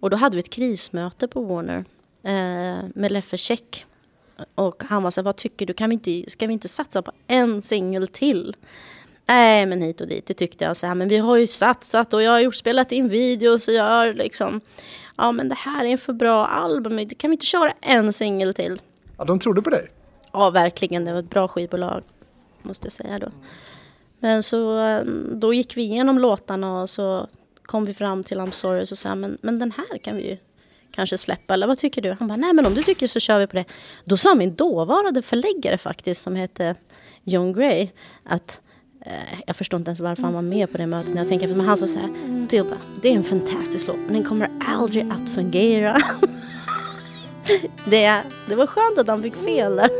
Och 0.00 0.10
då 0.10 0.16
hade 0.16 0.36
vi 0.36 0.40
ett 0.40 0.50
krismöte 0.50 1.28
på 1.28 1.42
Warner 1.42 1.84
eh, 2.22 2.84
med 2.94 3.12
Leffe 3.12 3.36
Check. 3.36 3.86
Och 4.54 4.82
han 4.86 5.02
var 5.02 5.10
så 5.10 5.20
här, 5.20 5.24
vad 5.24 5.36
tycker 5.36 5.66
du, 5.66 5.72
kan 5.72 5.90
vi 5.90 5.94
inte, 5.94 6.30
ska 6.30 6.46
vi 6.46 6.52
inte 6.52 6.68
satsa 6.68 7.02
på 7.02 7.12
en 7.26 7.62
singel 7.62 8.08
till? 8.08 8.56
Nej, 9.26 9.66
men 9.66 9.82
hit 9.82 10.00
och 10.00 10.08
dit. 10.08 10.26
Det 10.26 10.34
tyckte 10.34 10.64
jag. 10.64 10.76
Så 10.76 10.86
här, 10.86 10.94
men 10.94 11.08
vi 11.08 11.16
har 11.16 11.36
ju 11.36 11.46
satsat 11.46 12.14
och 12.14 12.22
jag 12.22 12.30
har 12.30 12.40
gjort, 12.40 12.54
spelat 12.54 12.92
in 12.92 13.08
videos 13.08 13.68
och 13.68 13.74
jag 13.74 13.84
har 13.84 14.14
liksom... 14.14 14.60
Ja, 15.16 15.32
men 15.32 15.48
det 15.48 15.54
här 15.54 15.84
är 15.84 15.88
en 15.88 15.98
för 15.98 16.12
bra 16.12 16.46
album. 16.46 17.08
Kan 17.08 17.30
vi 17.30 17.34
inte 17.34 17.46
köra 17.46 17.72
en 17.80 18.12
singel 18.12 18.54
till? 18.54 18.80
Ja, 19.18 19.24
de 19.24 19.38
trodde 19.38 19.62
på 19.62 19.70
dig. 19.70 19.88
Ja, 20.32 20.50
verkligen. 20.50 21.04
Det 21.04 21.12
var 21.12 21.18
ett 21.18 21.30
bra 21.30 21.48
skivbolag, 21.48 22.02
måste 22.62 22.86
jag 22.86 22.92
säga 22.92 23.18
då. 23.18 23.28
Men 24.22 24.42
så 24.42 24.78
eh, 24.78 25.04
då 25.32 25.54
gick 25.54 25.76
vi 25.76 25.82
igenom 25.82 26.18
låtarna 26.18 26.82
och 26.82 26.90
så 26.90 27.28
kom 27.62 27.84
vi 27.84 27.94
fram 27.94 28.24
till 28.24 28.38
I'm 28.38 28.50
sorry 28.50 28.82
och 28.82 28.88
så 28.88 28.96
sa 28.96 29.08
jag, 29.08 29.18
men, 29.18 29.38
men 29.40 29.58
den 29.58 29.72
här 29.72 29.98
kan 29.98 30.16
vi 30.16 30.28
ju 30.28 30.36
kanske 30.90 31.18
släppa, 31.18 31.54
eller 31.54 31.66
vad 31.66 31.78
tycker 31.78 32.02
du? 32.02 32.16
Han 32.18 32.28
bara, 32.28 32.36
nej 32.36 32.52
men 32.52 32.66
om 32.66 32.74
du 32.74 32.82
tycker 32.82 33.06
så 33.06 33.20
kör 33.20 33.38
vi 33.38 33.46
på 33.46 33.56
det. 33.56 33.64
Då 34.04 34.16
sa 34.16 34.34
min 34.34 34.54
dåvarande 34.54 35.22
förläggare 35.22 35.78
faktiskt, 35.78 36.22
som 36.22 36.36
hette 36.36 36.74
John 37.24 37.52
Gray, 37.52 37.88
att 38.24 38.60
eh, 39.06 39.40
jag 39.46 39.56
förstår 39.56 39.78
inte 39.78 39.88
ens 39.88 40.00
varför 40.00 40.22
han 40.22 40.34
var 40.34 40.42
med 40.42 40.72
på 40.72 40.78
det 40.78 40.86
mötet. 40.86 41.14
Jag 41.16 41.28
tänker, 41.28 41.48
men 41.48 41.66
han 41.66 41.78
sa 41.78 41.86
så 41.86 41.98
här, 41.98 42.08
Dilda, 42.50 42.76
det 43.02 43.08
är 43.08 43.16
en 43.16 43.24
fantastisk 43.24 43.88
låt, 43.88 43.96
men 43.96 44.12
den 44.12 44.24
kommer 44.24 44.50
aldrig 44.66 45.10
att 45.10 45.34
fungera. 45.34 45.96
det, 47.90 48.22
det 48.48 48.54
var 48.54 48.66
skönt 48.66 48.98
att 48.98 49.08
han 49.08 49.22
fick 49.22 49.36
fel 49.36 49.76
där. 49.76 49.90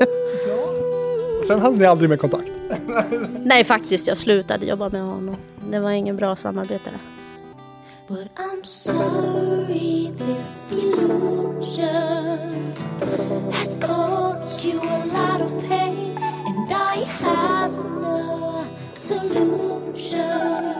Sen 1.47 1.61
hade 1.61 1.76
ni 1.76 1.85
aldrig 1.85 2.11
mer 2.11 2.17
kontakt? 2.17 2.51
Nej, 3.45 3.64
faktiskt. 3.64 4.07
Jag 4.07 4.17
slutade 4.17 4.67
jobba 4.67 4.88
med 4.88 5.02
honom. 5.02 5.37
Det 5.71 5.79
var 5.79 5.91
ingen 5.91 6.17
bra 6.17 6.37
samarbete. 6.37 6.91
But 8.09 8.26
I'm 8.37 8.64
sorry 8.64 10.11
this 10.19 10.67
illusion 10.71 12.73
has 13.52 13.76
caused 13.81 14.64
you 14.64 14.81
a 14.81 15.05
lot 15.07 15.41
of 15.41 15.69
pain 15.69 16.19
and 16.47 16.71
I 16.71 17.05
have 17.25 17.73
no 17.73 18.64
solution 18.97 20.75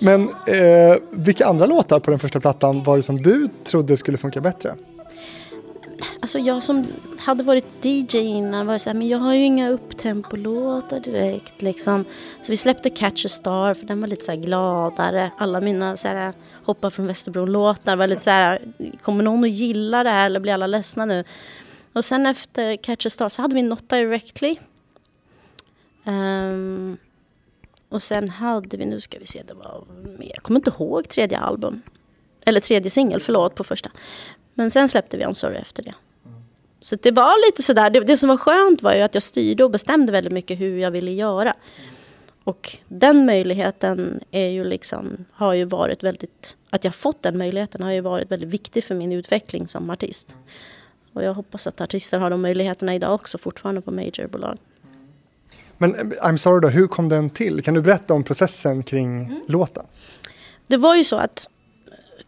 Men 0.00 0.28
eh, 0.46 0.96
vilka 1.10 1.46
andra 1.46 1.66
låtar 1.66 2.00
på 2.00 2.10
den 2.10 2.20
första 2.20 2.40
plattan 2.40 2.82
var 2.82 2.96
det 2.96 3.02
som 3.02 3.22
du 3.22 3.48
trodde 3.64 3.96
skulle 3.96 4.18
funka 4.18 4.40
bättre? 4.40 4.74
Alltså 6.20 6.38
jag 6.38 6.62
som 6.62 6.86
hade 7.18 7.42
varit 7.42 7.84
DJ 7.84 8.18
innan 8.18 8.66
var 8.66 8.78
så 8.78 8.90
här, 8.90 8.94
men 8.94 9.08
jag 9.08 9.18
har 9.18 9.34
ju 9.34 9.44
inga 9.44 9.70
upptempolåtar 9.70 11.00
direkt 11.00 11.62
liksom. 11.62 12.04
Så 12.42 12.52
vi 12.52 12.56
släppte 12.56 12.90
Catch 12.90 13.24
a 13.26 13.28
Star 13.28 13.74
för 13.74 13.86
den 13.86 14.00
var 14.00 14.08
lite 14.08 14.24
så 14.24 14.36
gladare. 14.36 15.30
Alla 15.38 15.60
mina 15.60 15.96
så 15.96 16.08
här, 16.08 16.32
Hoppa 16.64 16.90
från 16.90 17.06
Västerbron-låtar 17.06 17.96
var 17.96 18.06
lite 18.06 18.22
så 18.22 18.30
här, 18.30 18.58
kommer 19.02 19.24
någon 19.24 19.44
att 19.44 19.50
gilla 19.50 20.02
det 20.02 20.10
här 20.10 20.26
eller 20.26 20.40
blir 20.40 20.52
alla 20.52 20.66
ledsna 20.66 21.04
nu? 21.04 21.24
Och 21.92 22.04
sen 22.04 22.26
efter 22.26 22.76
Catch 22.76 23.06
a 23.06 23.10
Star 23.10 23.28
så 23.28 23.42
hade 23.42 23.54
vi 23.54 23.62
Not 23.62 23.88
Directly. 23.88 24.56
Um, 26.04 26.96
och 27.88 28.02
sen 28.02 28.28
hade 28.28 28.76
vi, 28.76 28.86
nu 28.86 29.00
ska 29.00 29.18
vi 29.18 29.26
se, 29.26 29.42
det 29.48 29.54
var 29.54 29.84
mer, 30.18 30.32
jag 30.34 30.42
kommer 30.42 30.60
inte 30.60 30.70
ihåg 30.70 31.08
tredje 31.08 31.38
album. 31.38 31.82
Eller 32.46 32.60
tredje 32.60 32.90
singel, 32.90 33.20
förlåt, 33.20 33.54
på 33.54 33.64
första. 33.64 33.90
Men 34.54 34.70
sen 34.70 34.88
släppte 34.88 35.16
vi 35.16 35.24
I'm 35.24 35.32
Sorry 35.32 35.56
efter 35.56 35.82
det. 35.82 35.94
Så 36.80 36.96
det 36.96 37.10
var 37.10 37.46
lite 37.46 37.62
sådär, 37.62 37.90
det, 37.90 38.00
det 38.00 38.16
som 38.16 38.28
var 38.28 38.36
skönt 38.36 38.82
var 38.82 38.94
ju 38.94 39.00
att 39.00 39.14
jag 39.14 39.22
styrde 39.22 39.64
och 39.64 39.70
bestämde 39.70 40.12
väldigt 40.12 40.32
mycket 40.32 40.60
hur 40.60 40.78
jag 40.78 40.90
ville 40.90 41.10
göra. 41.10 41.54
Och 42.44 42.76
den 42.88 43.26
möjligheten 43.26 44.20
är 44.30 44.48
ju 44.48 44.64
liksom, 44.64 45.24
har 45.32 45.54
ju 45.54 45.64
varit 45.64 46.02
väldigt, 46.02 46.56
att 46.70 46.84
jag 46.84 46.94
fått 46.94 47.22
den 47.22 47.38
möjligheten 47.38 47.82
har 47.82 47.90
ju 47.90 48.00
varit 48.00 48.30
väldigt 48.30 48.48
viktig 48.48 48.84
för 48.84 48.94
min 48.94 49.12
utveckling 49.12 49.68
som 49.68 49.90
artist. 49.90 50.36
Och 51.12 51.22
jag 51.22 51.34
hoppas 51.34 51.66
att 51.66 51.80
artister 51.80 52.18
har 52.18 52.30
de 52.30 52.42
möjligheterna 52.42 52.94
idag 52.94 53.14
också 53.14 53.38
fortfarande 53.38 53.80
på 53.80 53.90
majorbolag. 53.90 54.58
Men 55.78 55.94
eh, 55.94 56.00
I'm 56.00 56.36
sorry 56.36 56.60
då, 56.60 56.68
hur 56.68 56.86
kom 56.86 57.08
den 57.08 57.30
till? 57.30 57.62
Kan 57.62 57.74
du 57.74 57.82
berätta 57.82 58.14
om 58.14 58.24
processen 58.24 58.82
kring 58.82 59.24
mm. 59.24 59.40
låten? 59.48 59.86
Det 60.66 60.76
var 60.76 60.96
ju 60.96 61.04
så 61.04 61.16
att 61.16 61.48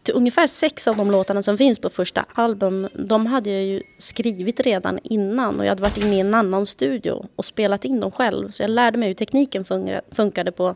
ungefär 0.09 0.47
sex 0.47 0.87
av 0.87 0.97
de 0.97 1.11
låtarna 1.11 1.43
som 1.43 1.57
finns 1.57 1.79
på 1.79 1.89
första 1.89 2.25
album, 2.33 2.89
de 2.93 3.25
hade 3.25 3.49
jag 3.49 3.63
ju 3.63 3.81
skrivit 3.97 4.59
redan 4.59 4.99
innan 5.03 5.59
och 5.59 5.65
jag 5.65 5.69
hade 5.69 5.81
varit 5.81 5.97
inne 5.97 6.15
i 6.15 6.19
en 6.19 6.33
annan 6.33 6.65
studio 6.65 7.25
och 7.35 7.45
spelat 7.45 7.85
in 7.85 7.99
dem 7.99 8.11
själv. 8.11 8.49
Så 8.49 8.63
jag 8.63 8.69
lärde 8.69 8.97
mig 8.97 9.07
hur 9.07 9.15
tekniken 9.15 9.65
funkade 10.11 10.51
på 10.51 10.75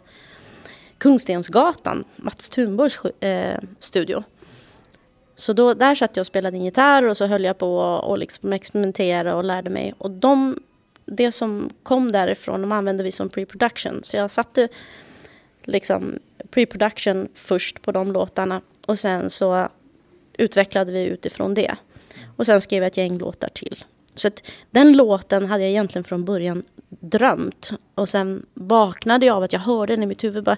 Kungstensgatan, 0.97 2.03
Mats 2.15 2.49
Thunborgs 2.49 2.99
eh, 3.19 3.59
studio. 3.79 4.23
Så 5.35 5.53
då, 5.53 5.73
där 5.73 5.95
satt 5.95 6.15
jag 6.15 6.21
och 6.21 6.27
spelade 6.27 6.57
in 6.57 6.65
gitarr 6.65 7.03
och 7.03 7.17
så 7.17 7.25
höll 7.25 7.43
jag 7.43 7.57
på 7.57 7.77
och 7.77 8.17
liksom 8.17 8.53
experimentera 8.53 9.35
och 9.35 9.43
lärde 9.43 9.69
mig. 9.69 9.93
Och 9.97 10.11
de, 10.11 10.59
det 11.05 11.31
som 11.31 11.69
kom 11.83 12.11
därifrån, 12.11 12.61
de 12.61 12.71
använde 12.71 13.03
vi 13.03 13.11
som 13.11 13.29
pre-production. 13.29 13.99
Så 14.03 14.17
jag 14.17 14.31
satte 14.31 14.67
liksom 15.63 16.19
pre-production 16.51 17.27
först 17.33 17.81
på 17.81 17.91
de 17.91 18.11
låtarna 18.11 18.61
och 18.89 18.99
sen 18.99 19.29
så 19.29 19.67
utvecklade 20.37 20.91
vi 20.91 21.05
utifrån 21.05 21.53
det. 21.53 21.75
Och 22.35 22.45
sen 22.45 22.61
skrev 22.61 22.83
jag 22.83 22.87
ett 22.87 22.97
gäng 22.97 23.17
låtar 23.17 23.49
till. 23.49 23.83
Så 24.15 24.27
att 24.27 24.51
den 24.71 24.97
låten 24.97 25.45
hade 25.45 25.63
jag 25.63 25.69
egentligen 25.69 26.03
från 26.03 26.25
början 26.25 26.63
drömt. 26.89 27.71
Och 27.95 28.09
sen 28.09 28.45
vaknade 28.53 29.25
jag 29.25 29.35
av 29.35 29.43
att 29.43 29.53
jag 29.53 29.59
hörde 29.59 29.93
den 29.93 30.03
i 30.03 30.05
mitt 30.05 30.23
huvud. 30.23 30.43
Bara, 30.43 30.57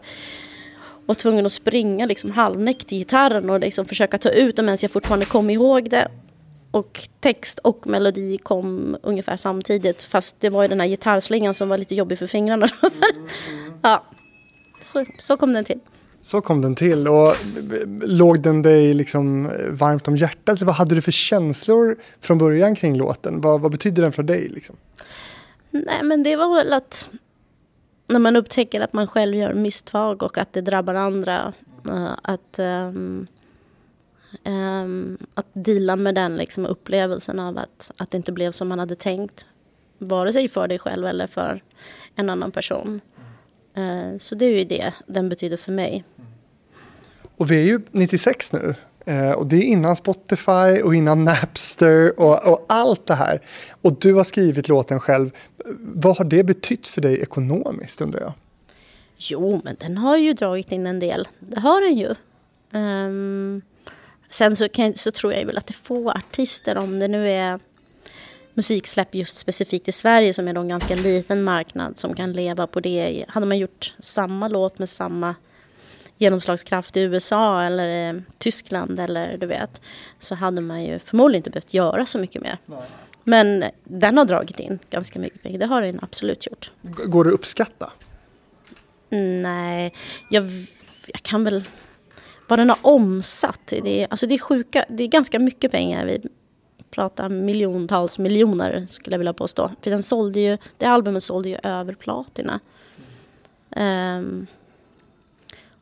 var 1.06 1.16
tvungen 1.16 1.46
att 1.46 1.52
springa 1.52 2.06
liksom 2.06 2.32
halvnäck 2.32 2.86
till 2.86 2.98
gitarren 2.98 3.50
och 3.50 3.60
liksom 3.60 3.86
försöka 3.86 4.18
ta 4.18 4.30
ut 4.30 4.56
den 4.56 4.66
medan 4.66 4.78
jag 4.82 4.92
fortfarande 4.92 5.26
kom 5.26 5.50
ihåg 5.50 5.90
det. 5.90 6.08
Och 6.72 7.00
text 7.20 7.60
och 7.60 7.88
melodi 7.88 8.38
kom 8.38 8.98
ungefär 9.04 9.38
samtidigt. 9.38 10.02
Fast 10.02 10.40
det 10.40 10.50
var 10.50 10.62
ju 10.62 10.68
den 10.68 10.80
här 10.80 10.88
gitarrslingan 10.88 11.54
som 11.54 11.70
var 11.70 11.78
lite 11.78 11.96
jobbig 11.96 12.20
för 12.20 12.28
fingrarna. 12.28 12.68
ja, 13.82 14.04
så, 14.82 15.06
så 15.20 15.38
kom 15.38 15.54
den 15.54 15.66
till. 15.66 15.80
Så 16.22 16.42
kom 16.42 16.62
den 16.62 16.76
till 16.76 17.08
och 17.08 17.36
låg 18.02 18.42
den 18.42 18.62
dig 18.62 18.94
liksom 18.94 19.50
varmt 19.70 20.08
om 20.08 20.16
hjärtat? 20.16 20.62
Vad 20.62 20.76
hade 20.76 20.96
du 20.96 21.02
för 21.02 21.12
känslor 21.12 21.96
från 22.22 22.38
början 22.38 22.76
kring 22.76 22.98
låten? 22.98 23.42
Vad, 23.42 23.62
vad 23.62 23.72
betydde 23.72 24.02
den 24.02 24.12
för 24.12 24.24
dig? 24.24 24.50
Liksom? 24.50 24.76
Nej 25.72 26.04
men 26.04 26.24
det 26.24 26.36
var 26.36 26.56
väl 26.56 26.74
att 26.74 27.10
när 28.08 28.20
man 28.20 28.36
upptäcker 28.36 28.82
att 28.82 28.94
man 28.94 29.08
själv 29.08 29.36
gör 29.36 29.54
misstag 29.54 30.24
och 30.24 30.38
att 30.38 30.54
det 30.54 30.62
drabbar 30.62 30.96
andra. 30.96 31.54
Eh, 31.88 32.12
att, 32.22 32.60
um, 32.60 33.28
um, 34.46 35.18
att 35.34 35.48
dela 35.54 35.96
med 35.96 36.16
den 36.16 36.38
liksom, 36.38 36.66
upplevelsen 36.66 37.40
av 37.40 37.58
att, 37.58 37.92
att 37.98 38.12
det 38.12 38.18
inte 38.18 38.32
blev 38.32 38.52
som 38.52 38.68
man 38.68 38.80
hade 38.80 38.96
tänkt. 38.96 39.46
Vare 39.98 40.34
sig 40.34 40.48
för 40.48 40.68
dig 40.68 40.80
själv 40.80 41.06
eller 41.06 41.28
för 41.28 41.64
en 42.16 42.30
annan 42.30 42.52
person. 42.52 43.02
Uh, 43.78 44.18
så 44.18 44.36
det 44.36 44.46
är 44.46 44.58
ju 44.58 44.64
det 44.64 44.94
den 45.08 45.30
betyder 45.30 45.58
för 45.58 45.72
mig. 45.72 46.04
Och 47.38 47.52
vi 47.52 47.62
är 47.62 47.66
ju 47.66 47.82
96 47.92 48.54
nu. 48.54 48.76
Eh, 49.06 49.32
och 49.32 49.48
det 49.48 49.56
är 49.56 49.64
innan 49.64 49.96
Spotify 49.96 50.82
och 50.84 50.96
innan 50.96 51.24
Napster 51.24 52.20
och, 52.20 52.48
och, 52.48 52.66
allt 52.70 53.06
det 53.06 53.16
här. 53.16 53.42
Och 53.82 53.94
du 54.00 54.14
har 54.14 54.24
skrivit 54.24 54.68
låten 54.68 55.00
själv. 55.00 55.32
Vad 55.80 56.18
har 56.18 56.26
det 56.26 56.44
betytt 56.44 56.88
för 56.88 57.02
dig 57.02 57.22
ekonomiskt 57.22 58.02
undrar 58.02 58.20
jag? 58.20 58.34
Jo, 59.18 59.62
men 59.64 59.76
den 59.80 59.98
har 59.98 60.18
ju 60.18 60.34
dragit 60.34 60.72
in 60.72 60.88
en 60.88 61.00
del. 61.00 61.28
Det 61.40 61.60
har 61.60 61.82
den 61.82 61.98
ju. 61.98 62.16
Um, 62.80 63.62
sen 64.30 64.56
så, 64.56 64.70
kan, 64.70 64.96
så 64.96 65.12
tror 65.12 65.34
jag 65.34 65.46
väl 65.46 65.58
att 65.58 65.68
det 65.68 65.72
är 65.72 65.86
få 65.86 66.12
artister, 66.12 66.78
om 66.78 67.00
det 67.00 67.08
nu 67.08 67.30
är 67.30 67.60
musiksläpp 68.54 69.16
just 69.16 69.38
specifikt 69.38 69.88
i 69.88 69.92
Sverige 69.92 70.34
som 70.34 70.48
är 70.48 70.56
en 70.56 70.68
ganska 70.68 70.96
liten 70.96 71.44
marknad 71.44 71.98
som 71.98 72.14
kan 72.14 72.34
leva 72.34 72.68
på 72.68 72.80
det. 72.80 73.26
Hade 73.28 73.46
man 73.46 73.58
gjort 73.58 73.96
samma 74.00 74.48
låt 74.48 74.80
med 74.80 74.90
samma 74.90 75.36
genomslagskraft 76.18 76.98
i 76.98 77.02
USA 77.02 77.64
eller 77.64 78.10
eh, 78.10 78.22
Tyskland 78.38 79.00
eller 79.00 79.38
du 79.38 79.46
vet 79.46 79.82
så 80.20 80.36
hade 80.36 80.62
man 80.62 80.84
ju 80.84 81.00
förmodligen 81.00 81.40
inte 81.40 81.50
behövt 81.50 81.74
göra 81.74 82.06
så 82.06 82.20
mycket 82.20 82.42
mer. 82.42 82.58
Nej. 82.66 82.80
Men 83.24 83.64
den 83.84 84.18
har 84.18 84.26
dragit 84.26 84.60
in 84.60 84.80
ganska 84.90 85.20
mycket 85.20 85.44
pengar, 85.44 85.60
det 85.60 85.66
har 85.66 85.82
den 85.82 86.00
absolut 86.02 86.48
gjort. 86.48 86.72
Går 86.82 87.24
det 87.24 87.30
att 87.30 87.34
uppskatta? 87.34 87.92
Nej, 89.42 89.94
jag, 90.30 90.44
jag 91.08 91.22
kan 91.22 91.44
väl... 91.44 91.64
Vad 92.48 92.60
den 92.60 92.70
har 92.70 92.78
omsatt, 92.82 93.68
det 93.68 94.04
är, 94.04 94.08
alltså 94.10 94.28
det 94.28 94.36
är 94.36 94.40
sjuka, 94.40 94.86
det 94.90 95.04
är 95.04 95.08
ganska 95.08 95.40
mycket 95.40 95.72
pengar. 95.72 96.06
Vi 96.06 96.22
pratar 96.92 97.30
miljontals 97.30 98.20
miljoner 98.20 98.86
skulle 98.90 99.14
jag 99.14 99.20
vilja 99.20 99.34
påstå. 99.34 99.72
För 99.82 99.90
den 99.90 100.04
sålde 100.04 100.40
ju, 100.40 100.58
det 100.78 100.86
albumet 100.86 101.24
sålde 101.24 101.50
ju 101.50 101.58
över 101.64 101.94
platina. 101.94 102.60
Um, 103.76 104.48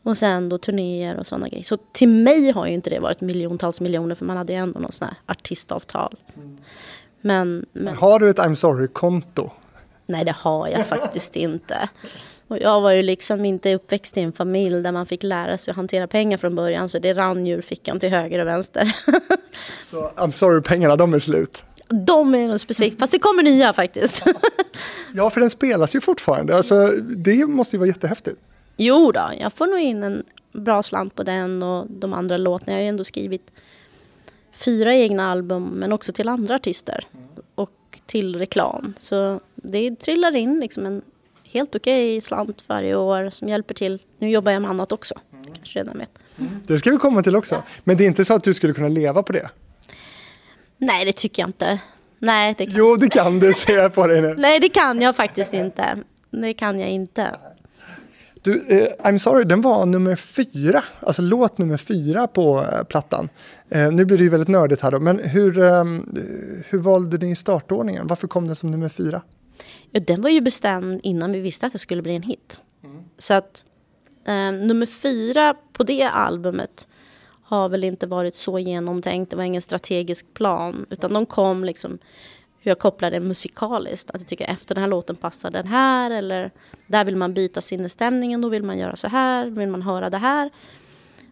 och 0.03 0.17
sen 0.17 0.49
då 0.49 0.57
turnéer 0.57 1.17
och 1.17 1.27
sådana 1.27 1.49
grejer. 1.49 1.63
Så 1.63 1.77
till 1.91 2.09
mig 2.09 2.51
har 2.51 2.67
ju 2.67 2.73
inte 2.73 2.89
det 2.89 2.99
varit 2.99 3.21
miljontals 3.21 3.81
miljoner 3.81 4.15
för 4.15 4.25
man 4.25 4.37
hade 4.37 4.53
ju 4.53 4.59
ändå 4.59 4.79
någon 4.79 4.91
sån 4.91 5.07
här 5.07 5.17
artistavtal. 5.25 6.15
Men, 7.21 7.65
men... 7.73 7.95
Har 7.95 8.19
du 8.19 8.29
ett 8.29 8.39
I'm 8.39 8.55
sorry-konto? 8.55 9.51
Nej, 10.05 10.25
det 10.25 10.35
har 10.35 10.67
jag 10.67 10.87
faktiskt 10.87 11.35
inte. 11.35 11.89
Och 12.49 12.57
jag 12.61 12.81
var 12.81 12.91
ju 12.91 13.03
liksom 13.03 13.45
inte 13.45 13.75
uppväxt 13.75 14.17
i 14.17 14.21
en 14.21 14.31
familj 14.31 14.81
där 14.81 14.91
man 14.91 15.05
fick 15.05 15.23
lära 15.23 15.57
sig 15.57 15.71
att 15.71 15.77
hantera 15.77 16.07
pengar 16.07 16.37
från 16.37 16.55
början. 16.55 16.89
Så 16.89 16.99
det 16.99 17.13
rann 17.13 17.47
ur 17.47 17.61
fickan 17.61 17.99
till 17.99 18.09
höger 18.09 18.39
och 18.39 18.47
vänster. 18.47 18.95
så 19.91 20.11
I'm 20.15 20.31
sorry-pengarna, 20.31 20.95
de 20.95 21.13
är 21.13 21.19
slut? 21.19 21.65
De 21.87 22.35
är 22.35 22.47
nog 22.47 22.59
specifikt, 22.59 22.99
fast 22.99 23.11
det 23.11 23.19
kommer 23.19 23.43
nya 23.43 23.73
faktiskt. 23.73 24.23
ja, 25.13 25.29
för 25.29 25.41
den 25.41 25.49
spelas 25.49 25.95
ju 25.95 26.01
fortfarande. 26.01 26.57
Alltså, 26.57 26.87
det 27.01 27.45
måste 27.45 27.75
ju 27.75 27.79
vara 27.79 27.87
jättehäftigt. 27.87 28.37
Jo 28.77 29.11
då, 29.11 29.31
jag 29.39 29.53
får 29.53 29.67
nog 29.67 29.79
in 29.79 30.03
en 30.03 30.23
bra 30.53 30.83
slant 30.83 31.15
på 31.15 31.23
den 31.23 31.63
och 31.63 31.87
de 31.89 32.13
andra 32.13 32.37
låtarna. 32.37 32.71
Jag 32.71 32.77
har 32.77 32.83
ju 32.83 32.89
ändå 32.89 33.03
skrivit 33.03 33.51
fyra 34.51 34.95
egna 34.95 35.31
album 35.31 35.63
men 35.63 35.91
också 35.91 36.13
till 36.13 36.29
andra 36.29 36.55
artister 36.55 37.07
och 37.55 37.99
till 38.05 38.35
reklam. 38.35 38.93
Så 38.99 39.39
det 39.55 39.99
trillar 39.99 40.35
in 40.35 40.59
liksom 40.59 40.85
en 40.85 41.01
helt 41.51 41.75
okej 41.75 42.11
okay 42.11 42.21
slant 42.21 42.63
varje 42.67 42.95
år 42.95 43.29
som 43.29 43.47
hjälper 43.47 43.73
till. 43.73 44.01
Nu 44.19 44.29
jobbar 44.29 44.51
jag 44.51 44.61
med 44.61 44.71
annat 44.71 44.91
också, 44.91 45.15
mm. 45.33 45.45
kanske 45.55 45.79
redan 45.79 45.97
vet. 45.97 46.19
Mm. 46.37 46.51
Det 46.67 46.79
ska 46.79 46.91
vi 46.91 46.97
komma 46.97 47.23
till 47.23 47.35
också. 47.35 47.63
Men 47.83 47.97
det 47.97 48.03
är 48.03 48.07
inte 48.07 48.25
så 48.25 48.33
att 48.33 48.43
du 48.43 48.53
skulle 48.53 48.73
kunna 48.73 48.87
leva 48.87 49.23
på 49.23 49.33
det? 49.33 49.49
Nej, 50.77 51.05
det 51.05 51.11
tycker 51.11 51.41
jag 51.41 51.49
inte. 51.49 51.79
Nej, 52.19 52.55
det 52.57 52.65
kan. 52.65 52.75
Jo, 52.77 52.95
det 52.95 53.09
kan 53.09 53.39
du, 53.39 53.53
ser 53.53 53.77
jag 53.77 53.93
på 53.93 54.07
dig 54.07 54.21
nu. 54.21 54.35
Nej, 54.37 54.59
det 54.59 54.69
kan 54.69 55.01
jag 55.01 55.15
faktiskt 55.15 55.53
inte. 55.53 55.97
Det 56.31 56.53
kan 56.53 56.79
jag 56.79 56.89
inte. 56.89 57.35
Du, 58.41 58.63
eh, 58.69 58.87
I'm 59.03 59.17
sorry, 59.17 59.43
den 59.43 59.61
var 59.61 59.85
nummer 59.85 60.15
fyra, 60.15 60.83
alltså 60.99 61.21
låt 61.21 61.57
nummer 61.57 61.77
fyra 61.77 62.27
på 62.27 62.65
eh, 62.73 62.83
plattan. 62.83 63.29
Eh, 63.69 63.91
nu 63.91 64.05
blir 64.05 64.17
det 64.17 64.23
ju 64.23 64.29
väldigt 64.29 64.49
nördigt 64.49 64.81
här 64.81 64.91
då, 64.91 64.99
men 64.99 65.19
hur, 65.19 65.59
eh, 65.59 65.83
hur 66.69 66.77
valde 66.77 67.17
ni 67.17 67.35
startordningen? 67.35 68.07
Varför 68.07 68.27
kom 68.27 68.47
den 68.47 68.55
som 68.55 68.71
nummer 68.71 68.89
fyra? 68.89 69.21
Ja, 69.91 69.99
den 69.99 70.21
var 70.21 70.29
ju 70.29 70.41
bestämd 70.41 70.99
innan 71.03 71.31
vi 71.31 71.39
visste 71.39 71.65
att 71.65 71.73
det 71.73 71.79
skulle 71.79 72.01
bli 72.01 72.15
en 72.15 72.23
hit. 72.23 72.59
Mm. 72.83 73.03
Så 73.17 73.33
att 73.33 73.65
eh, 74.25 74.51
nummer 74.51 74.85
fyra 74.85 75.55
på 75.73 75.83
det 75.83 76.03
albumet 76.03 76.87
har 77.43 77.69
väl 77.69 77.83
inte 77.83 78.07
varit 78.07 78.35
så 78.35 78.59
genomtänkt. 78.59 79.29
Det 79.29 79.37
var 79.37 79.43
ingen 79.43 79.61
strategisk 79.61 80.33
plan, 80.33 80.85
utan 80.89 81.13
de 81.13 81.25
kom 81.25 81.63
liksom 81.63 81.99
hur 82.61 82.71
jag 82.71 82.79
kopplar 82.79 83.11
det 83.11 83.19
musikaliskt. 83.19 84.09
Att 84.09 84.21
jag 84.21 84.27
tycker 84.27 84.45
efter 84.45 84.75
den 84.75 84.81
här 84.81 84.89
låten 84.89 85.15
passar 85.15 85.51
den 85.51 85.67
här 85.67 86.11
eller 86.11 86.51
där 86.87 87.05
vill 87.05 87.15
man 87.15 87.33
byta 87.33 87.61
sinnesstämningen, 87.61 88.41
då 88.41 88.49
vill 88.49 88.63
man 88.63 88.77
göra 88.77 88.95
så 88.95 89.07
här, 89.07 89.45
vill 89.45 89.69
man 89.69 89.81
höra 89.81 90.09
det 90.09 90.17
här. 90.17 90.49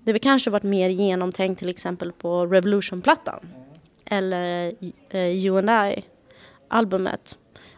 Det 0.03 0.11
har 0.11 0.19
kanske 0.19 0.49
varit 0.49 0.63
mer 0.63 0.89
genomtänkt 0.89 1.59
till 1.59 1.69
exempel 1.69 2.11
på 2.11 2.45
Revolution-plattan 2.45 3.39
eller 4.05 4.73
uh, 5.13 5.19
You 5.19 5.57
and 5.57 5.69
I-albumet. 5.69 7.37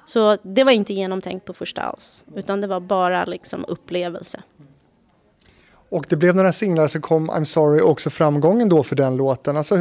Så 0.09 0.37
det 0.41 0.63
var 0.63 0.71
inte 0.71 0.93
genomtänkt 0.93 1.45
på 1.45 1.53
första 1.53 1.81
alls, 1.81 2.23
utan 2.35 2.61
det 2.61 2.67
var 2.67 2.79
bara 2.79 3.25
liksom 3.25 3.65
upplevelse. 3.67 4.43
Och 5.89 6.05
det 6.09 6.15
blev 6.15 6.35
några 6.35 6.51
singlar 6.51 6.87
så 6.87 7.01
kom 7.01 7.31
I'm 7.31 7.43
sorry 7.43 7.81
också 7.81 8.09
framgången 8.09 8.69
då 8.69 8.83
för 8.83 8.95
den 8.95 9.15
låten. 9.15 9.57
Alltså, 9.57 9.75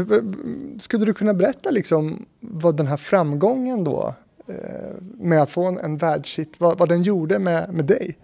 skulle 0.80 1.04
du 1.04 1.14
kunna 1.14 1.34
berätta 1.34 1.70
liksom 1.70 2.26
vad 2.40 2.76
den 2.76 2.86
här 2.86 2.96
framgången 2.96 3.84
då 3.84 4.14
eh, 4.48 4.54
med 5.00 5.42
att 5.42 5.50
få 5.50 5.64
en, 5.64 5.78
en 5.78 5.96
världshit, 5.96 6.54
vad, 6.58 6.78
vad 6.78 6.88
den 6.88 7.02
gjorde 7.02 7.38
med, 7.38 7.74
med 7.74 7.84
dig? 7.84 8.16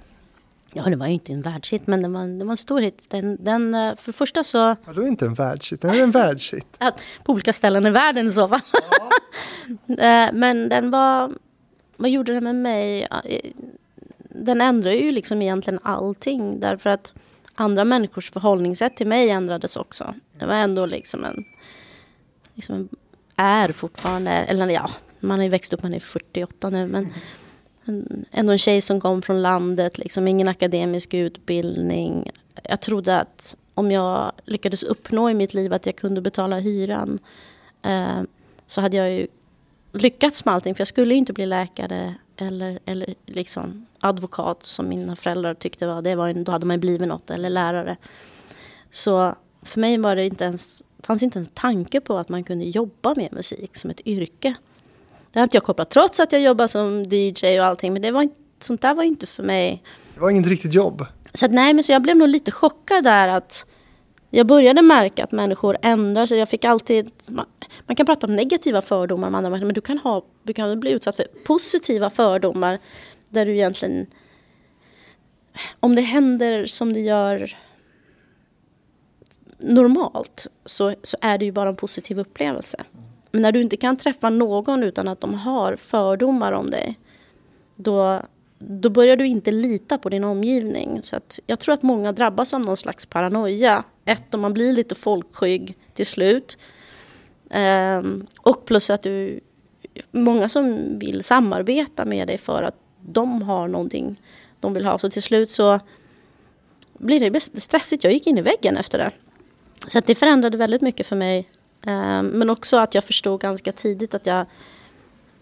Ja, 0.73 0.83
det 0.83 0.97
var 0.97 1.07
ju 1.07 1.13
inte 1.13 1.33
en 1.33 1.43
världshit, 1.43 1.87
men 1.87 2.03
det 2.03 2.09
var, 2.09 2.39
det 2.39 2.45
var 2.45 2.51
en 2.51 2.57
stor 2.57 2.81
hit. 2.81 2.99
Den, 3.09 3.45
den, 3.45 3.75
eh, 3.75 3.97
för 3.97 4.13
det 4.13 4.17
första 4.17 4.45
så... 4.45 4.77
Vadå 4.85 5.07
inte 5.07 5.27
en 5.27 5.35
världshit? 5.35 5.81
Den 5.81 5.91
är 5.91 6.03
en 6.03 6.11
världshit. 6.11 6.79
på 7.25 7.33
olika 7.33 7.53
ställen 7.53 7.87
i 7.87 7.91
världen 7.91 8.27
i 8.27 8.31
så 8.31 8.49
fall. 8.49 8.61
Ja. 8.73 9.11
Eh, 9.89 10.33
men 10.33 10.69
den 10.69 10.91
var... 10.91 11.33
Vad 11.97 12.11
gjorde 12.11 12.33
det 12.33 12.41
med 12.41 12.55
mig? 12.55 13.09
Den 14.19 14.61
ändrade 14.61 14.97
ju 14.97 15.13
liksom 15.13 15.43
egentligen 15.43 15.81
allting 15.83 16.61
därför 16.61 16.91
att 16.91 17.13
andra 17.55 17.85
människors 17.85 18.31
förhållningssätt 18.31 18.97
till 18.97 19.07
mig 19.07 19.31
ändrades 19.31 19.77
också. 19.77 20.15
Det 20.39 20.47
var 20.47 20.55
ändå 20.55 20.87
liksom 20.87 21.25
en... 21.25 21.45
Liksom 22.55 22.89
är 23.37 23.73
fortfarande, 23.73 24.31
eller 24.31 24.69
ja, 24.69 24.91
man 25.21 25.39
har 25.39 25.45
ju 25.45 25.51
växt 25.51 25.73
upp, 25.73 25.83
man 25.83 25.95
är 25.95 26.01
48 26.01 26.71
nu, 26.71 26.87
men 26.87 27.13
en, 27.85 28.25
ändå 28.31 28.53
en 28.53 28.59
tjej 28.59 28.81
som 28.81 29.01
kom 29.01 29.23
från 29.23 29.43
landet, 29.43 29.99
liksom 29.99 30.29
ingen 30.29 30.49
akademisk 30.49 31.15
utbildning. 31.15 32.31
Jag 32.63 32.81
trodde 32.81 33.21
att 33.21 33.57
om 33.75 33.91
jag 33.91 34.33
lyckades 34.45 34.83
uppnå 34.83 35.31
i 35.31 35.35
mitt 35.35 35.55
liv 35.55 35.73
att 35.73 35.87
jag 35.87 35.97
kunde 35.97 36.21
betala 36.21 36.59
hyran 36.59 37.19
eh, 37.83 38.23
så 38.67 38.81
hade 38.81 38.97
jag 38.97 39.11
ju 39.11 39.27
lyckats 39.95 40.45
med 40.45 40.55
allting. 40.55 40.75
För 40.75 40.81
jag 40.81 40.89
skulle 40.89 41.15
inte 41.15 41.33
bli 41.33 41.47
läkare 41.47 42.15
eller, 42.37 42.79
eller 42.85 43.15
liksom 43.27 43.87
advokat 44.01 44.63
som 44.63 44.89
mina 44.89 45.17
föräldrar 45.17 45.55
tyckte 45.55 45.87
var, 45.87 46.03
det 46.03 46.15
var 46.15 46.33
då 46.33 46.53
hade 46.53 46.67
man 46.67 46.81
blivit 46.81 47.09
något, 47.09 47.31
eller 47.31 47.51
lärare. 47.51 47.97
Så 48.91 49.35
för 49.63 49.81
mig 49.81 49.99
var 49.99 50.17
det 50.17 50.25
inte 50.25 50.45
ens, 50.45 50.83
fanns 51.03 51.23
inte 51.23 51.39
ens 51.39 51.51
tanke 51.55 52.01
på 52.01 52.19
att 52.19 52.29
man 52.29 52.45
kunde 52.45 52.65
jobba 52.65 53.15
med 53.17 53.33
musik 53.33 53.77
som 53.77 53.91
ett 53.91 54.07
yrke. 54.07 54.55
Det 55.33 55.39
har 55.39 55.45
inte 55.45 55.57
jag 55.57 55.65
kopplat, 55.65 55.91
trots 55.91 56.21
att 56.21 56.33
jag 56.33 56.41
jobbar 56.41 56.67
som 56.67 57.03
DJ 57.03 57.61
och 57.61 57.67
allting, 57.67 57.93
men 57.93 58.03
det 58.03 58.11
var, 58.11 58.29
sånt 58.61 58.83
där 58.83 58.95
var 58.95 59.03
inte 59.03 59.27
för 59.27 59.43
mig. 59.43 59.83
Det 60.15 60.21
var 60.21 60.31
inget 60.31 60.47
riktigt 60.47 60.75
jobb? 60.75 61.07
Så 61.33 61.47
att, 61.47 61.53
nej, 61.53 61.75
men 61.75 61.85
så 61.85 61.93
jag 61.93 62.03
blev 62.03 62.17
nog 62.17 62.29
lite 62.29 62.51
chockad 62.53 63.05
där 63.05 63.29
att 63.29 63.67
jag 64.35 64.47
började 64.47 64.83
märka 64.83 65.25
att 65.25 65.33
människor 65.33 65.77
ändrar 65.83 66.27
sig. 66.27 66.39
Jag 66.39 66.49
fick 66.49 66.65
alltid, 66.65 67.11
man, 67.29 67.47
man 67.87 67.97
kan 67.97 68.07
prata 68.07 68.27
om 68.27 68.37
negativa 68.37 68.83
fördomar 68.83 69.31
med 69.31 69.39
andra 69.39 69.51
människor, 69.51 69.67
men 69.67 69.75
du 69.75 69.81
kan, 69.81 69.99
ha, 69.99 70.25
du 70.43 70.53
kan 70.53 70.81
bli 70.81 70.91
utsatt 70.91 71.17
för 71.17 71.27
positiva 71.47 72.11
fördomar 72.11 72.79
där 73.29 73.47
du 73.47 73.53
egentligen... 73.53 74.07
Om 75.81 75.95
det 75.95 76.03
händer 76.03 76.67
som 76.67 76.93
det 76.93 77.01
gör 77.01 77.57
normalt 79.59 80.47
så, 80.65 80.95
så 81.03 81.17
är 81.21 81.39
det 81.39 81.45
ju 81.45 81.53
bara 81.53 81.69
en 81.69 81.77
positiv 81.77 82.19
upplevelse. 82.19 82.85
Men 83.31 83.43
när 83.43 83.53
du 83.53 83.61
inte 83.61 83.77
kan 83.77 83.97
träffa 83.97 84.31
någon 84.31 84.83
utan 84.83 85.09
att 85.09 85.21
de 85.21 85.35
har 85.35 85.77
fördomar 85.77 86.53
om 86.53 86.71
dig 86.71 86.99
då, 87.77 88.23
då 88.59 88.91
börjar 88.91 89.17
du 89.17 89.27
inte 89.27 89.51
lita 89.51 89.99
på 89.99 90.09
din 90.09 90.25
omgivning. 90.25 91.01
Så 91.03 91.17
att 91.17 91.39
jag 91.47 91.61
tror 91.61 91.75
att 91.75 91.83
många 91.83 92.13
drabbas 92.13 92.55
av 92.55 92.61
någon 92.61 92.77
slags 92.77 93.07
paranoia. 93.07 93.85
Ett, 94.05 94.35
om 94.35 94.41
man 94.41 94.53
blir 94.53 94.73
lite 94.73 94.95
folkskygg 94.95 95.77
till 95.95 96.07
slut. 96.07 96.59
Um, 97.51 98.27
och 98.41 98.65
plus 98.65 98.91
att 98.91 99.03
du... 99.03 99.41
Många 100.11 100.49
som 100.49 100.99
vill 100.99 101.25
samarbeta 101.25 102.05
med 102.05 102.29
dig 102.29 102.39
för 102.39 102.63
att 102.63 102.75
de 103.01 103.43
har 103.43 103.69
någonting 103.69 104.21
de 104.61 104.75
vill 104.75 104.85
ha. 104.85 104.99
Så 104.99 105.11
till 105.11 105.23
slut 105.23 105.51
så 105.51 105.81
blir 106.99 107.31
det 107.31 107.41
stressigt. 107.41 108.05
Jag 108.05 108.13
gick 108.13 108.27
in 108.27 108.39
i 108.39 108.43
väggen 108.43 108.77
efter 108.77 108.99
det. 108.99 109.11
Så 109.87 109.99
att 109.99 110.07
det 110.07 110.15
förändrade 110.15 110.57
väldigt 110.57 110.83
mycket 110.83 111.07
för 111.07 111.17
mig. 111.17 111.49
Um, 111.87 112.27
men 112.27 112.51
också 112.51 112.77
att 112.77 112.95
jag 112.95 113.05
förstod 113.05 113.41
ganska 113.41 113.73
tidigt 113.73 114.15
att 114.15 114.27
jag 114.27 114.47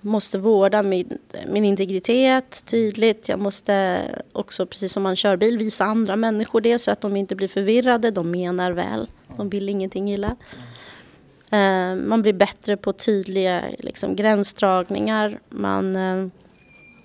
måste 0.02 0.38
vårda 0.38 0.82
min, 0.82 1.18
min 1.46 1.64
integritet 1.64 2.64
tydligt. 2.66 3.28
Jag 3.28 3.38
måste 3.38 4.02
också, 4.32 4.66
precis 4.66 4.92
som 4.92 5.02
man 5.02 5.16
kör 5.16 5.36
bil, 5.36 5.58
visa 5.58 5.84
andra 5.84 6.16
människor 6.16 6.60
det 6.60 6.78
så 6.78 6.90
att 6.90 7.00
de 7.00 7.16
inte 7.16 7.34
blir 7.34 7.48
förvirrade. 7.48 8.10
De 8.10 8.30
menar 8.30 8.72
väl. 8.72 9.08
De 9.36 9.48
vill 9.48 9.68
ingenting 9.68 10.12
illa. 10.12 10.36
Eh, 11.52 11.94
man 11.96 12.22
blir 12.22 12.32
bättre 12.32 12.76
på 12.76 12.92
tydliga 12.92 13.62
liksom, 13.78 14.16
gränsdragningar. 14.16 15.40
Man 15.48 15.96
eh, 15.96 16.26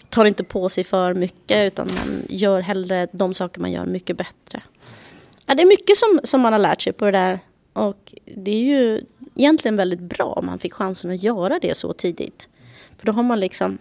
tar 0.09 0.25
inte 0.25 0.43
på 0.43 0.69
sig 0.69 0.83
för 0.83 1.13
mycket 1.13 1.73
utan 1.73 1.87
man 1.87 2.23
gör 2.29 2.61
hellre 2.61 3.07
de 3.11 3.33
saker 3.33 3.61
man 3.61 3.71
gör 3.71 3.85
mycket 3.85 4.17
bättre. 4.17 4.61
Ja, 5.45 5.55
det 5.55 5.61
är 5.61 5.67
mycket 5.67 5.97
som, 5.97 6.19
som 6.23 6.41
man 6.41 6.53
har 6.53 6.59
lärt 6.59 6.81
sig 6.81 6.93
på 6.93 7.05
det 7.05 7.11
där. 7.11 7.39
Och 7.73 8.13
det 8.25 8.51
är 8.51 8.63
ju 8.63 9.01
egentligen 9.35 9.75
väldigt 9.75 9.99
bra 9.99 10.25
om 10.25 10.45
man 10.45 10.59
fick 10.59 10.73
chansen 10.73 11.11
att 11.11 11.23
göra 11.23 11.59
det 11.61 11.77
så 11.77 11.93
tidigt. 11.93 12.49
För 12.97 13.05
då 13.05 13.11
har 13.11 13.23
man 13.23 13.39
liksom 13.39 13.77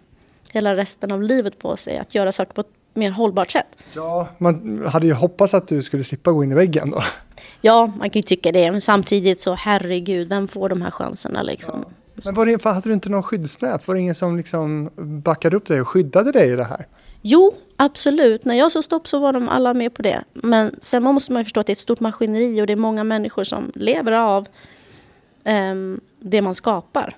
hela 0.50 0.76
resten 0.76 1.12
av 1.12 1.22
livet 1.22 1.58
på 1.58 1.76
sig 1.76 1.98
att 1.98 2.14
göra 2.14 2.32
saker 2.32 2.52
på 2.52 2.60
ett 2.60 2.66
mer 2.94 3.10
hållbart 3.10 3.50
sätt. 3.50 3.82
Ja, 3.94 4.28
man 4.38 4.86
hade 4.86 5.06
ju 5.06 5.12
hoppats 5.12 5.54
att 5.54 5.68
du 5.68 5.82
skulle 5.82 6.04
slippa 6.04 6.32
gå 6.32 6.44
in 6.44 6.52
i 6.52 6.54
väggen 6.54 6.90
då. 6.90 7.02
Ja, 7.60 7.92
man 7.98 8.10
kan 8.10 8.18
ju 8.18 8.22
tycka 8.22 8.52
det. 8.52 8.72
Men 8.72 8.80
samtidigt 8.80 9.40
så 9.40 9.54
herregud, 9.54 10.28
vem 10.28 10.48
får 10.48 10.68
de 10.68 10.82
här 10.82 10.90
chanserna 10.90 11.42
liksom? 11.42 11.84
Ja. 11.86 11.90
Men 12.24 12.34
var 12.34 12.46
det, 12.46 12.64
hade 12.64 12.88
du 12.88 12.92
inte 12.92 13.08
någon 13.08 13.22
skyddsnät? 13.22 13.88
Var 13.88 13.94
det 13.94 14.00
ingen 14.00 14.14
som 14.14 14.36
liksom 14.36 14.90
backade 14.96 15.56
upp 15.56 15.66
dig 15.66 15.80
och 15.80 15.88
skyddade 15.88 16.32
dig 16.32 16.52
i 16.52 16.56
det 16.56 16.64
här? 16.64 16.86
Jo, 17.22 17.52
absolut. 17.76 18.44
När 18.44 18.54
jag 18.54 18.72
sa 18.72 18.82
stopp 18.82 19.08
så 19.08 19.18
var 19.18 19.32
de 19.32 19.48
alla 19.48 19.74
med 19.74 19.94
på 19.94 20.02
det. 20.02 20.24
Men 20.32 20.74
sen 20.78 21.02
måste 21.02 21.32
man 21.32 21.44
förstå 21.44 21.60
att 21.60 21.66
det 21.66 21.70
är 21.70 21.74
ett 21.74 21.78
stort 21.78 22.00
maskineri 22.00 22.62
och 22.62 22.66
det 22.66 22.72
är 22.72 22.76
många 22.76 23.04
människor 23.04 23.44
som 23.44 23.72
lever 23.74 24.12
av 24.12 24.48
um, 25.44 26.00
det 26.20 26.42
man 26.42 26.54
skapar. 26.54 27.16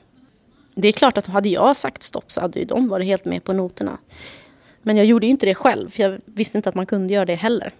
Det 0.81 0.89
är 0.89 0.93
klart 0.93 1.19
att 1.19 1.27
hade 1.27 1.49
jag 1.49 1.77
sagt 1.77 2.03
stopp 2.03 2.33
så 2.33 2.41
hade 2.41 2.59
ju 2.59 2.65
de 2.65 2.89
varit 2.89 3.07
helt 3.07 3.25
med 3.25 3.45
på 3.45 3.53
noterna. 3.53 3.99
Men 4.83 4.97
jag 4.97 5.07
gjorde 5.07 5.27
inte 5.27 5.47
det 5.47 5.55
själv, 5.55 5.91
för 5.91 6.03
jag 6.03 6.21
visste 6.25 6.59
inte 6.59 6.69
att 6.69 6.75
man 6.75 6.87
kunde 6.87 7.15
göra 7.15 7.25
det 7.25 7.35
heller. 7.35 7.73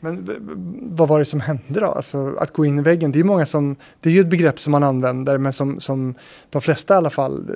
Men 0.00 0.28
vad 0.96 1.08
var 1.08 1.18
det 1.18 1.24
som 1.24 1.40
hände 1.40 1.80
då? 1.80 1.86
Alltså, 1.86 2.34
att 2.38 2.52
gå 2.52 2.64
in 2.64 2.78
i 2.78 2.82
väggen, 2.82 3.10
det 3.10 3.16
är 3.16 3.18
ju 3.18 3.24
många 3.24 3.46
som, 3.46 3.76
det 4.00 4.08
är 4.08 4.12
ju 4.12 4.20
ett 4.20 4.30
begrepp 4.30 4.60
som 4.60 4.70
man 4.70 4.82
använder 4.82 5.38
men 5.38 5.52
som, 5.52 5.80
som 5.80 6.14
de 6.50 6.62
flesta 6.62 6.94
i 6.94 6.96
alla 6.96 7.10
fall, 7.10 7.50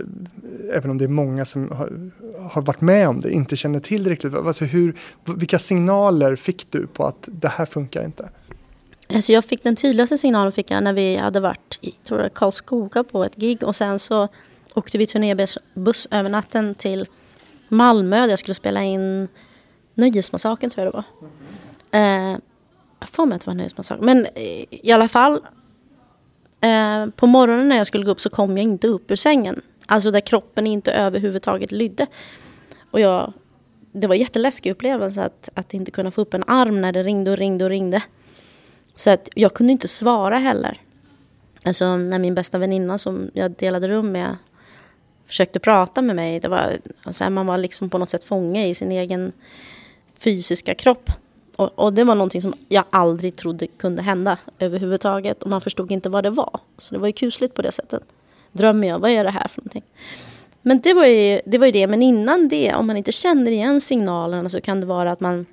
även 0.74 0.90
om 0.90 0.98
det 0.98 1.04
är 1.04 1.08
många 1.08 1.44
som 1.44 1.70
har, 1.70 2.10
har 2.50 2.62
varit 2.62 2.80
med 2.80 3.08
om 3.08 3.20
det, 3.20 3.30
inte 3.30 3.56
känner 3.56 3.80
till 3.80 4.08
riktigt. 4.08 4.34
Alltså 4.34 4.64
hur, 4.64 4.96
vilka 5.36 5.58
signaler 5.58 6.36
fick 6.36 6.70
du 6.70 6.86
på 6.86 7.04
att 7.04 7.28
det 7.32 7.48
här 7.48 7.66
funkar 7.66 8.04
inte? 8.04 8.28
Så 9.20 9.32
jag 9.32 9.44
fick 9.44 9.62
den 9.62 9.76
tydligaste 9.76 10.18
signalen 10.18 10.52
fick 10.52 10.70
jag 10.70 10.82
när 10.82 10.92
vi 10.92 11.16
hade 11.16 11.40
varit 11.40 11.78
i 11.80 11.90
tror 11.90 12.20
jag, 12.20 12.34
Karlskoga 12.34 13.04
på 13.04 13.24
ett 13.24 13.36
gig 13.36 13.62
och 13.62 13.76
sen 13.76 13.98
så 13.98 14.28
åkte 14.74 14.98
vi 14.98 15.06
turnébuss 15.06 16.08
över 16.10 16.30
natten 16.30 16.74
till 16.74 17.06
Malmö 17.68 18.20
där 18.20 18.28
jag 18.28 18.38
skulle 18.38 18.54
spela 18.54 18.82
in 18.82 19.28
Nöjesmassakern 19.94 20.70
tror 20.70 20.86
jag 20.86 20.94
det 20.94 20.96
var. 20.96 21.04
Eh, 22.00 22.38
jag 23.00 23.08
får 23.08 23.26
mig 23.26 23.36
att 23.36 23.42
det 23.42 23.50
var 23.50 23.54
nöjesmassakern. 23.54 24.04
Men 24.04 24.26
eh, 24.34 24.64
i 24.70 24.92
alla 24.92 25.08
fall. 25.08 25.40
Eh, 26.60 27.06
på 27.16 27.26
morgonen 27.26 27.68
när 27.68 27.76
jag 27.76 27.86
skulle 27.86 28.04
gå 28.04 28.10
upp 28.10 28.20
så 28.20 28.30
kom 28.30 28.56
jag 28.56 28.64
inte 28.64 28.86
upp 28.86 29.10
ur 29.10 29.16
sängen. 29.16 29.62
Alltså 29.86 30.10
där 30.10 30.20
kroppen 30.20 30.66
inte 30.66 30.92
överhuvudtaget 30.92 31.72
lydde. 31.72 32.06
Och 32.90 33.00
jag 33.00 33.32
det 33.92 34.06
var 34.06 34.14
en 34.14 34.20
jätteläskig 34.20 34.70
upplevelse 34.70 35.24
att, 35.24 35.48
att 35.54 35.74
inte 35.74 35.90
kunna 35.90 36.10
få 36.10 36.20
upp 36.20 36.34
en 36.34 36.44
arm 36.46 36.80
när 36.80 36.92
det 36.92 37.02
ringde 37.02 37.30
och 37.30 37.36
ringde 37.36 37.64
och 37.64 37.70
ringde. 37.70 38.02
Så 38.98 39.10
att 39.10 39.28
jag 39.34 39.54
kunde 39.54 39.72
inte 39.72 39.88
svara 39.88 40.38
heller. 40.38 40.80
Alltså 41.64 41.96
när 41.96 42.18
min 42.18 42.34
bästa 42.34 42.58
väninna 42.58 42.98
som 42.98 43.30
jag 43.34 43.50
delade 43.50 43.88
rum 43.88 44.12
med 44.12 44.36
försökte 45.26 45.58
prata 45.58 46.02
med 46.02 46.16
mig. 46.16 46.40
Det 46.40 46.48
var, 46.48 46.78
alltså, 47.02 47.30
man 47.30 47.46
var 47.46 47.58
liksom 47.58 47.90
på 47.90 47.98
något 47.98 48.08
sätt 48.08 48.24
fånge 48.24 48.66
i 48.66 48.74
sin 48.74 48.92
egen 48.92 49.32
fysiska 50.18 50.74
kropp. 50.74 51.10
Och, 51.56 51.78
och, 51.78 51.92
det 51.92 52.04
var 52.04 52.14
någonting 52.14 52.42
som 52.42 52.54
jag 52.68 52.84
aldrig 52.90 53.36
trodde 53.36 53.66
kunde 53.66 54.02
hända 54.02 54.38
överhuvudtaget. 54.58 55.42
Och 55.42 55.50
man 55.50 55.60
förstod 55.60 55.92
inte 55.92 56.08
vad 56.08 56.24
det 56.24 56.30
var. 56.30 56.60
Så 56.78 56.94
det 56.94 57.00
var 57.00 57.06
ju 57.06 57.12
kusligt 57.12 57.54
på 57.54 57.62
det 57.62 57.72
sättet. 57.72 58.02
Drömmer 58.52 58.88
jag, 58.88 58.98
vad 58.98 59.10
är 59.10 59.24
det 59.24 59.30
här 59.30 59.48
för 59.48 59.60
någonting? 59.60 59.84
Men 60.62 60.80
det 60.80 60.94
var, 60.94 61.06
ju, 61.06 61.40
det 61.44 61.58
var 61.58 61.66
ju 61.66 61.72
det. 61.72 61.86
Men 61.86 62.02
innan 62.02 62.48
det, 62.48 62.74
om 62.74 62.86
man 62.86 62.96
inte 62.96 63.12
känner 63.12 63.50
igen 63.50 63.80
signalerna 63.80 64.48
så 64.48 64.60
kan 64.60 64.80
det 64.80 64.86
vara 64.86 65.12
att 65.12 65.20
man... 65.20 65.46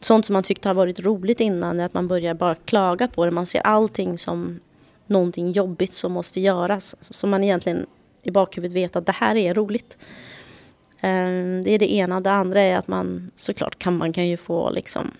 Sånt 0.00 0.26
som 0.26 0.32
man 0.32 0.42
tyckte 0.42 0.68
har 0.68 0.74
varit 0.74 1.00
roligt 1.00 1.40
innan 1.40 1.80
är 1.80 1.84
att 1.84 1.94
man 1.94 2.08
börjar 2.08 2.34
bara 2.34 2.54
klaga 2.54 3.08
på 3.08 3.24
det. 3.24 3.30
Man 3.30 3.46
ser 3.46 3.60
allting 3.60 4.18
som 4.18 4.60
någonting 5.06 5.52
jobbigt 5.52 5.94
som 5.94 6.12
måste 6.12 6.40
göras. 6.40 6.96
Som 7.00 7.30
man 7.30 7.44
egentligen 7.44 7.86
i 8.22 8.30
bakhuvudet 8.30 8.76
vet 8.76 8.96
att 8.96 9.06
det 9.06 9.12
här 9.12 9.36
är 9.36 9.54
roligt. 9.54 9.98
Ehm, 11.00 11.62
det 11.64 11.70
är 11.70 11.78
det 11.78 11.92
ena. 11.92 12.20
Det 12.20 12.30
andra 12.30 12.60
är 12.62 12.78
att 12.78 12.88
man 12.88 13.30
såklart 13.36 13.78
kan, 13.78 13.96
man 13.96 14.12
kan 14.12 14.28
ju 14.28 14.36
få 14.36 14.70
liksom 14.70 15.10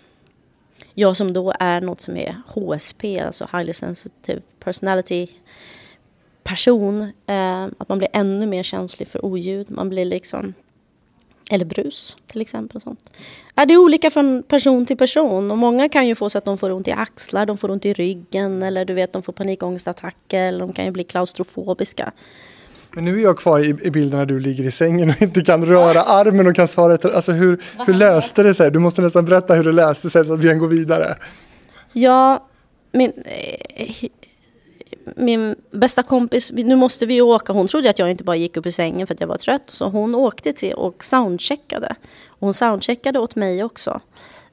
jag 0.94 1.16
som 1.16 1.32
då 1.32 1.52
är 1.60 1.80
något 1.80 2.00
som 2.00 2.16
är 2.16 2.42
HSP, 2.46 3.20
alltså 3.20 3.48
Highly 3.52 3.72
Sensitive 3.72 4.40
Personality 4.58 5.26
person, 6.42 7.12
ehm, 7.26 7.74
att 7.78 7.88
man 7.88 7.98
blir 7.98 8.08
ännu 8.12 8.46
mer 8.46 8.62
känslig 8.62 9.08
för 9.08 9.24
oljud. 9.24 9.70
Man 9.70 9.88
blir 9.88 10.04
liksom, 10.04 10.54
eller 11.50 11.64
brus 11.64 12.16
till 12.26 12.40
exempel. 12.40 12.80
Sånt. 12.80 13.10
Ja, 13.54 13.66
det 13.66 13.74
är 13.74 13.78
olika 13.78 14.10
från 14.10 14.42
person 14.42 14.86
till 14.86 14.96
person 14.96 15.50
och 15.50 15.58
många 15.58 15.88
kan 15.88 16.06
ju 16.06 16.14
få 16.14 16.30
så 16.30 16.38
att 16.38 16.44
de 16.44 16.58
får 16.58 16.70
ont 16.70 16.88
i 16.88 16.92
axlar, 16.92 17.46
de 17.46 17.58
får 17.58 17.70
ont 17.70 17.86
i 17.86 17.92
ryggen 17.92 18.62
eller 18.62 18.84
du 18.84 18.94
vet 18.94 19.12
de 19.12 19.22
får 19.22 19.32
panikångestattacker 19.32 20.46
eller 20.46 20.58
de 20.58 20.72
kan 20.72 20.84
ju 20.84 20.90
bli 20.90 21.04
klaustrofobiska. 21.04 22.12
Men 22.94 23.04
nu 23.04 23.18
är 23.18 23.22
jag 23.22 23.38
kvar 23.38 23.60
i, 23.60 23.86
i 23.86 23.90
bilden 23.90 24.18
när 24.18 24.26
du 24.26 24.40
ligger 24.40 24.64
i 24.64 24.70
sängen 24.70 25.10
och 25.10 25.22
inte 25.22 25.40
kan 25.40 25.64
röra 25.64 26.02
armen 26.02 26.46
och 26.46 26.56
kan 26.56 26.68
svara. 26.68 26.98
Alltså 27.14 27.32
hur, 27.32 27.62
hur 27.86 27.94
löste 27.94 28.42
det 28.42 28.54
sig? 28.54 28.70
Du 28.70 28.78
måste 28.78 29.02
nästan 29.02 29.24
berätta 29.24 29.54
hur 29.54 29.64
det 29.64 29.72
löste 29.72 30.10
sig 30.10 30.24
så 30.24 30.34
att 30.34 30.40
vi 30.40 30.48
kan 30.48 30.58
gå 30.58 30.66
vidare. 30.66 31.14
Ja, 31.92 32.48
min, 32.92 33.12
eh, 33.24 33.94
min 35.16 35.56
bästa 35.70 36.02
kompis, 36.02 36.52
nu 36.52 36.76
måste 36.76 37.06
vi 37.06 37.20
åka. 37.20 37.52
Hon 37.52 37.66
trodde 37.66 37.90
att 37.90 37.98
jag 37.98 38.10
inte 38.10 38.24
bara 38.24 38.36
gick 38.36 38.56
upp 38.56 38.66
i 38.66 38.72
sängen 38.72 39.06
för 39.06 39.14
att 39.14 39.20
jag 39.20 39.28
var 39.28 39.36
trött. 39.36 39.70
Så 39.70 39.88
hon 39.88 40.14
åkte 40.14 40.52
till 40.52 40.74
och 40.74 41.04
soundcheckade. 41.04 41.94
Och 42.26 42.40
hon 42.40 42.54
soundcheckade 42.54 43.18
åt 43.18 43.34
mig 43.34 43.64
också. 43.64 44.00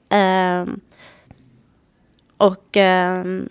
Um, 0.10 0.80
och 2.38 2.78
um, 2.78 3.50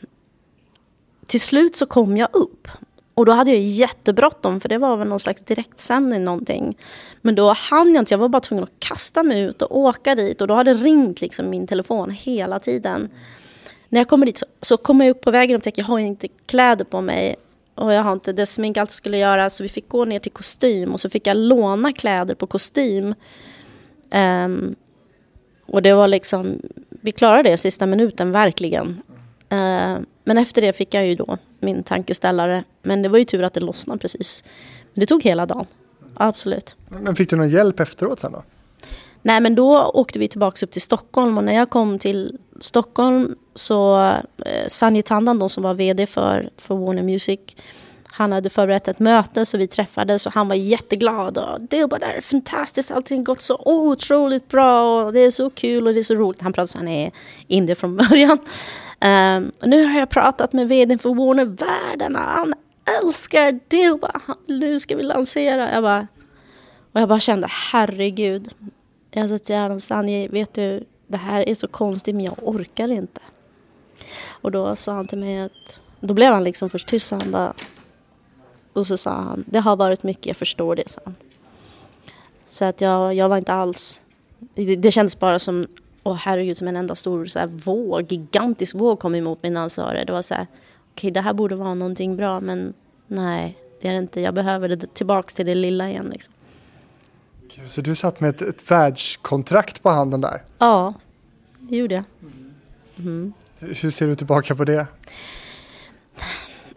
till 1.27 1.41
slut 1.41 1.77
så 1.77 1.87
kom 1.87 2.17
jag 2.17 2.29
upp. 2.33 2.69
Och 3.15 3.27
då 3.27 3.33
hade 3.33 3.51
jag 3.51 3.61
jättebråttom 3.61 4.61
för 4.61 4.69
det 4.69 4.79
var 4.79 4.97
väl 4.97 5.09
någon 5.09 5.21
slags 5.21 5.43
direktsändning 5.43 6.25
någonting. 6.25 6.79
Men 7.23 7.35
då 7.35 7.53
hann 7.53 7.95
jag 7.95 8.03
inte, 8.03 8.15
jag 8.15 8.19
var 8.19 8.29
bara 8.29 8.41
tvungen 8.41 8.65
att 8.65 8.81
kasta 8.81 9.23
mig 9.23 9.41
ut 9.41 9.63
och 9.63 9.79
åka 9.79 10.15
dit. 10.15 10.41
Och 10.41 10.49
då 10.49 10.55
hade 10.55 10.75
ringt 10.75 11.21
liksom 11.21 11.51
min 11.51 11.67
telefon 11.67 12.11
hela 12.11 12.61
tiden. 12.61 13.09
När 13.89 14.01
jag 14.01 14.09
kommer 14.09 14.27
dit 14.27 14.39
så, 14.39 14.47
så 14.61 14.77
kommer 14.77 15.05
jag 15.05 15.11
upp 15.11 15.21
på 15.21 15.31
vägen 15.31 15.57
och 15.57 15.63
tänker 15.63 15.83
jag 15.83 15.87
har 15.87 15.99
inte 15.99 16.29
kläder 16.47 16.85
på 16.85 17.01
mig. 17.01 17.37
Och 17.75 17.93
jag 17.93 18.03
har 18.03 18.13
inte 18.13 18.33
det 18.33 18.47
smink 18.47 18.77
allt 18.77 18.91
skulle 18.91 19.19
göra. 19.19 19.51
Så 19.51 19.63
vi 19.63 19.69
fick 19.69 19.89
gå 19.89 20.05
ner 20.05 20.19
till 20.19 20.33
kostym 20.33 20.93
och 20.93 21.01
så 21.01 21.09
fick 21.09 21.27
jag 21.27 21.37
låna 21.37 21.93
kläder 21.93 22.35
på 22.35 22.47
kostym. 22.47 23.15
Um, 24.15 24.75
och 25.67 25.83
det 25.83 25.95
var 25.95 26.09
liksom, 26.09 26.61
vi 26.89 27.13
klarade 27.13 27.51
det 27.51 27.59
sista 27.59 27.87
minuten 27.87 28.33
verkligen. 28.33 28.89
Uh, 29.53 29.99
men 30.25 30.39
efter 30.39 30.63
det 30.63 30.73
fick 30.73 30.95
jag 30.95 31.07
ju 31.07 31.15
då 31.15 31.39
min 31.61 31.83
tankeställare. 31.83 32.65
Men 32.83 33.03
det 33.03 33.09
var 33.09 33.19
ju 33.19 33.25
tur 33.25 33.43
att 33.43 33.55
det 33.55 33.61
lossnade 33.61 33.99
precis. 33.99 34.45
Men 34.95 35.01
det 35.01 35.07
tog 35.07 35.23
hela 35.23 35.47
dagen. 35.47 35.67
Absolut. 36.15 36.77
Men 36.89 37.17
fick 37.17 37.31
du 37.31 37.37
någon 37.37 37.51
hjälp 37.51 37.81
efteråt 37.81 38.21
sen 38.21 38.33
då? 38.33 38.43
Nej 39.23 39.41
men 39.41 39.55
då 39.55 39.91
åkte 39.95 40.19
vi 40.19 40.29
tillbaka 40.29 40.67
upp 40.67 40.73
till 40.73 40.83
Stockholm 40.83 41.39
och 41.39 41.45
när 41.45 41.53
jag 41.53 41.71
kom 41.71 41.99
till 41.99 42.39
Stockholm 42.61 43.37
så 43.59 43.97
eh, 44.47 44.69
Sanji 44.69 45.03
Tandan 45.03 45.49
som 45.49 45.63
var 45.63 45.75
vd 45.75 46.07
för, 46.07 46.51
för 46.57 46.75
Warner 46.75 47.03
Music 47.03 47.41
han 48.17 48.33
hade 48.33 48.51
förberett 48.51 48.89
ett 48.89 48.99
möte 48.99 49.47
så 49.47 49.59
vi 49.59 49.67
träffades 49.67 50.27
och 50.27 50.33
han 50.33 50.49
var 50.49 50.57
jätteglad. 50.57 51.39
Och 51.39 51.61
det 51.61 51.85
var 51.85 51.99
där 51.99 52.21
fantastiskt, 52.21 52.91
allting 52.91 53.25
gått 53.25 53.41
så 53.41 53.63
otroligt 53.65 54.49
bra 54.49 55.05
och 55.05 55.13
det 55.13 55.21
är 55.21 55.31
så 55.31 55.51
kul 55.51 55.87
och 55.87 55.95
det 55.95 56.01
är 56.01 56.05
så 56.05 56.15
roligt. 56.15 56.41
Han 56.41 56.53
pratade 56.53 56.69
så 56.69 56.79
han 56.79 56.89
är 56.89 57.11
indier 57.47 57.77
från 57.77 57.97
början. 58.09 58.39
Um, 59.01 59.53
nu 59.63 59.85
har 59.85 59.99
jag 59.99 60.11
pratat 60.11 60.53
med 60.53 60.69
vdn 60.69 60.99
för 60.99 61.15
Warner 61.15 61.45
Världen 61.45 62.17
han 62.17 62.55
älskar 63.03 63.61
Dilba. 63.69 64.21
Nu 64.47 64.81
ska 64.81 64.97
vi 64.97 65.03
lansera. 65.03 65.73
Jag 65.73 65.83
bara, 65.83 66.07
och 66.93 67.01
jag 67.01 67.09
bara 67.09 67.21
kände 67.21 67.47
herregud. 67.51 68.51
Jag 69.11 69.31
sa 69.31 69.39
till 69.39 69.57
honom, 69.57 69.81
Sanji, 69.81 70.29
vet 70.29 70.55
du, 70.55 70.85
det 71.07 71.19
här 71.19 71.49
är 71.49 71.55
så 71.55 71.69
konstigt 71.69 72.15
men 72.15 72.25
jag 72.25 72.35
orkar 72.43 72.89
inte. 72.89 73.21
Och 74.47 74.53
då 74.53 74.77
sa 74.77 74.93
han 74.93 75.07
till 75.07 75.19
mig 75.19 75.41
att, 75.41 75.83
då 76.01 76.15
blev 76.15 76.33
han 76.33 76.45
liksom 76.45 76.71
först 76.71 76.89
tyst. 76.89 77.11
Han 77.11 77.31
bara, 77.31 77.55
och 78.73 78.87
så 78.87 78.97
sa 78.97 79.11
han, 79.11 79.45
det 79.47 79.59
har 79.59 79.77
varit 79.77 80.03
mycket, 80.03 80.27
jag 80.27 80.37
förstår 80.37 80.77
det, 80.77 80.89
sa 80.89 81.01
han. 81.05 81.15
Så 82.45 82.65
att 82.65 82.81
jag, 82.81 83.15
jag 83.15 83.29
var 83.29 83.37
inte 83.37 83.53
alls, 83.53 84.03
det, 84.55 84.77
det 84.77 84.91
kändes 84.91 85.19
bara 85.19 85.39
som, 85.39 85.67
åh 86.03 86.15
herregud, 86.15 86.57
som 86.57 86.69
en 86.69 86.77
enda 86.77 86.95
stor 86.95 87.27
så 87.27 87.39
här, 87.39 87.47
våg, 87.47 88.13
gigantisk 88.13 88.75
våg 88.75 88.99
kom 88.99 89.15
emot 89.15 89.43
mig 89.43 89.51
när 89.51 89.61
han 89.61 89.71
sa 89.71 89.93
det. 89.93 90.05
Det 90.05 90.13
var 90.13 90.23
så 90.23 90.35
här, 90.35 90.43
okej 90.43 90.93
okay, 90.95 91.11
det 91.11 91.21
här 91.21 91.33
borde 91.33 91.57
vara 91.57 91.75
någonting 91.75 92.17
bra 92.17 92.41
men 92.41 92.75
nej, 93.07 93.59
det 93.81 93.89
är 93.89 93.93
det 93.93 93.99
inte. 93.99 94.21
Jag 94.21 94.35
behöver 94.35 94.69
det 94.69 94.95
tillbaks 94.95 95.35
till 95.35 95.47
det 95.47 95.55
lilla 95.55 95.91
igen 95.91 96.11
liksom. 96.13 96.35
Så 97.67 97.81
du 97.81 97.95
satt 97.95 98.21
med 98.21 98.31
ett, 98.31 98.43
ett 98.43 98.71
världskontrakt 98.71 99.83
på 99.83 99.91
handen 99.91 100.21
där? 100.21 100.43
Ja, 100.59 100.95
det 101.59 101.77
gjorde 101.77 101.95
jag. 101.95 102.05
Mm. 102.99 103.33
Hur 103.59 103.91
ser 103.91 104.07
du 104.07 104.15
tillbaka 104.15 104.55
på 104.55 104.65
det? 104.65 104.87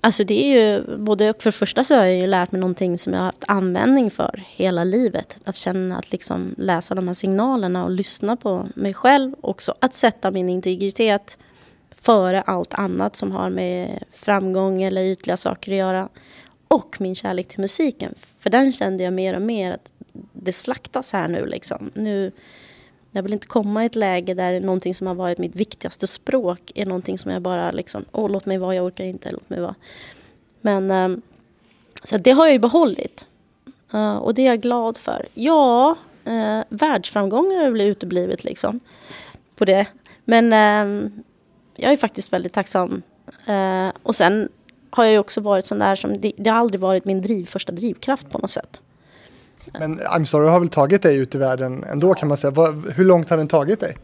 Alltså 0.01 0.23
det 0.23 0.45
är 0.45 0.59
ju 0.59 0.97
både 0.97 1.29
och 1.29 1.41
för 1.41 1.51
det 1.51 1.55
första 1.57 1.83
så 1.83 1.95
har 1.95 2.03
jag 2.03 2.17
ju 2.17 2.27
lärt 2.27 2.51
mig 2.51 2.61
någonting 2.61 2.97
som 2.97 3.13
jag 3.13 3.19
har 3.19 3.25
haft 3.25 3.43
användning 3.47 4.11
för 4.11 4.43
hela 4.47 4.83
livet. 4.83 5.37
Att 5.45 5.55
känna 5.55 5.97
att 5.97 6.11
liksom 6.11 6.55
läsa 6.57 6.95
de 6.95 7.07
här 7.07 7.13
signalerna 7.13 7.83
och 7.83 7.91
lyssna 7.91 8.35
på 8.35 8.67
mig 8.75 8.93
själv 8.93 9.35
också. 9.41 9.73
Att 9.79 9.93
sätta 9.93 10.31
min 10.31 10.49
integritet 10.49 11.37
före 11.91 12.41
allt 12.41 12.73
annat 12.73 13.15
som 13.15 13.31
har 13.31 13.49
med 13.49 14.03
framgång 14.11 14.81
eller 14.81 15.01
ytliga 15.01 15.37
saker 15.37 15.71
att 15.71 15.77
göra. 15.77 16.09
Och 16.67 16.97
min 16.99 17.15
kärlek 17.15 17.47
till 17.47 17.59
musiken. 17.59 18.13
För 18.39 18.49
den 18.49 18.71
kände 18.71 19.03
jag 19.03 19.13
mer 19.13 19.35
och 19.35 19.41
mer 19.41 19.71
att 19.71 19.91
det 20.33 20.51
slaktas 20.51 21.13
här 21.13 21.27
nu 21.27 21.45
liksom. 21.45 21.91
Nu, 21.93 22.31
jag 23.11 23.23
vill 23.23 23.33
inte 23.33 23.47
komma 23.47 23.83
i 23.83 23.85
ett 23.85 23.95
läge 23.95 24.33
där 24.33 24.59
någonting 24.59 24.95
som 24.95 25.07
har 25.07 25.15
varit 25.15 25.37
mitt 25.37 25.55
viktigaste 25.55 26.07
språk 26.07 26.71
är 26.75 26.85
någonting 26.85 27.17
som 27.17 27.31
jag 27.31 27.41
bara 27.41 27.71
liksom, 27.71 28.05
åh 28.11 28.29
låt 28.29 28.45
mig 28.45 28.57
vara, 28.57 28.75
jag 28.75 28.85
orkar 28.85 29.03
inte, 29.03 29.31
låt 29.31 29.49
mig 29.49 29.59
vara. 29.59 29.75
Men 30.61 30.91
ehm, 30.91 31.21
så 32.03 32.17
det 32.17 32.31
har 32.31 32.45
jag 32.45 32.53
ju 32.53 32.59
behållit. 32.59 33.25
Och 34.21 34.33
det 34.33 34.41
är 34.41 34.45
jag 34.45 34.61
glad 34.61 34.97
för. 34.97 35.27
Ja, 35.33 35.95
eh, 36.25 36.59
världsframgångar 36.69 37.63
har 37.63 37.71
väl 37.71 37.81
uteblivit 37.81 38.43
liksom 38.43 38.79
på 39.55 39.65
det. 39.65 39.85
Men 40.25 40.53
ehm, 40.53 41.23
jag 41.75 41.91
är 41.91 41.97
faktiskt 41.97 42.33
väldigt 42.33 42.53
tacksam. 42.53 43.01
Eh, 43.45 43.89
och 44.03 44.15
sen 44.15 44.49
har 44.89 45.03
jag 45.03 45.13
ju 45.13 45.19
också 45.19 45.41
varit 45.41 45.65
sån 45.65 45.79
där 45.79 45.95
som, 45.95 46.21
det, 46.21 46.31
det 46.37 46.49
har 46.49 46.57
aldrig 46.57 46.81
varit 46.81 47.05
min 47.05 47.21
driv, 47.21 47.45
första 47.45 47.71
drivkraft 47.71 48.29
på 48.29 48.37
något 48.37 48.49
sätt. 48.49 48.81
Men 49.73 49.99
I'm 49.99 50.25
sorry 50.25 50.49
har 50.49 50.59
väl 50.59 50.69
tagit 50.69 51.01
dig 51.01 51.17
ut 51.17 51.35
i 51.35 51.37
världen 51.37 51.83
ändå 51.83 52.13
kan 52.13 52.27
man 52.27 52.37
säga. 52.37 52.53
Hur 52.95 53.05
långt 53.05 53.29
har 53.29 53.37
den 53.37 53.47
tagit 53.47 53.79
dig? 53.79 53.97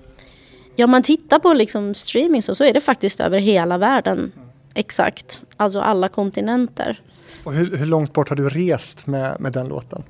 Ja, 0.75 0.87
man 0.87 1.03
tittar 1.03 1.39
på 1.39 1.53
liksom 1.53 1.93
streaming 1.93 2.41
så, 2.41 2.55
så 2.55 2.63
är 2.63 2.73
det 2.73 2.81
faktiskt 2.81 3.19
över 3.19 3.39
hela 3.39 3.77
världen. 3.77 4.31
Exakt, 4.73 5.43
alltså 5.57 5.79
alla 5.79 6.09
kontinenter. 6.09 7.01
Och 7.43 7.53
hur, 7.53 7.77
hur, 7.77 7.85
långt 7.85 8.13
bort 8.13 8.29
har 8.29 8.35
du 8.35 8.49
rest 8.49 9.07
med, 9.07 9.35
med 9.39 9.51
den 9.51 9.67
låten? 9.67 10.03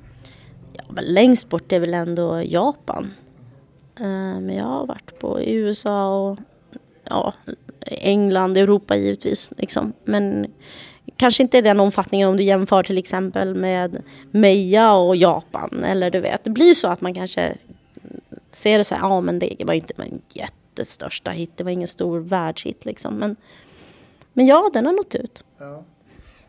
Ja, 0.72 0.82
men 0.88 1.04
längst 1.04 1.48
bort 1.48 1.72
är 1.72 1.80
väl 1.80 1.94
ändå 1.94 2.42
Japan. 2.42 3.14
Uh, 4.00 4.40
men 4.40 4.56
jag 4.56 4.64
har 4.64 4.86
varit 4.86 5.18
på 5.18 5.40
USA 5.42 6.30
och 6.30 6.38
ja, 7.04 7.34
England, 7.86 8.56
Europa 8.56 8.96
givetvis. 8.96 9.52
Liksom. 9.56 9.92
Men 10.04 10.46
kanske 11.16 11.42
inte 11.42 11.58
i 11.58 11.60
den 11.60 11.80
omfattningen 11.80 12.28
om 12.28 12.36
du 12.36 12.42
jämför 12.42 12.82
till 12.82 12.98
exempel 12.98 13.54
med 13.54 14.02
Meja 14.30 14.94
och 14.94 15.16
Japan. 15.16 15.84
Eller 15.84 16.10
du 16.10 16.20
vet, 16.20 16.44
det 16.44 16.50
blir 16.50 16.74
så 16.74 16.88
att 16.88 17.00
man 17.00 17.14
kanske 17.14 17.56
ser 18.50 18.78
det 18.78 18.84
så 18.84 18.94
här, 18.94 19.02
ja 19.02 19.20
men 19.20 19.38
det 19.38 19.64
var 19.64 19.74
inte 19.74 19.94
en 20.02 20.20
jättestörsta 20.28 21.30
hit, 21.30 21.50
det 21.56 21.64
var 21.64 21.70
ingen 21.70 21.88
stor 21.88 22.18
världshit 22.18 22.84
liksom. 22.84 23.14
Men, 23.14 23.36
men 24.32 24.46
ja, 24.46 24.70
den 24.72 24.86
har 24.86 24.92
nått 24.92 25.14
ut. 25.14 25.44
Ja. 25.58 25.84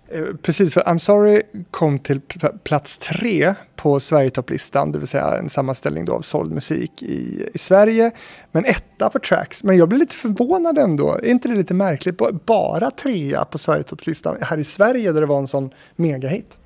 Eh, 0.10 0.24
precis, 0.42 0.74
för 0.74 0.82
I'm 0.82 0.98
sorry 0.98 1.42
kom 1.72 2.00
till 2.00 2.22
plats 2.64 2.98
tre 2.98 3.54
på 3.76 4.00
Sverigetopplistan, 4.00 4.92
det 4.92 5.00
vill 5.00 5.08
säga 5.08 5.38
en 5.38 5.50
sammanställning 5.50 6.06
då 6.06 6.14
av 6.14 6.22
såld 6.22 6.52
musik 6.52 7.04
i, 7.04 7.50
i 7.54 7.58
Sverige. 7.58 8.12
Men 8.52 8.66
etta 8.66 9.10
på 9.10 9.20
Tracks. 9.20 9.64
Men 9.64 9.78
jag 9.78 9.90
blir 9.90 10.00
lite 10.00 10.16
förvånad 10.16 10.78
ändå. 10.78 11.12
Är 11.12 11.26
inte 11.26 11.48
det 11.48 11.56
lite 11.56 11.74
märkligt? 11.74 12.46
Bara 12.46 12.92
trea 12.92 13.46
på 13.46 13.58
Sverigetopplistan 13.58 14.38
här 14.42 14.58
i 14.58 14.64
Sverige 14.64 15.12
där 15.12 15.22
det 15.22 15.28
var 15.28 15.40
en 15.40 15.48
sån 15.48 15.70
megahit. 15.96 16.60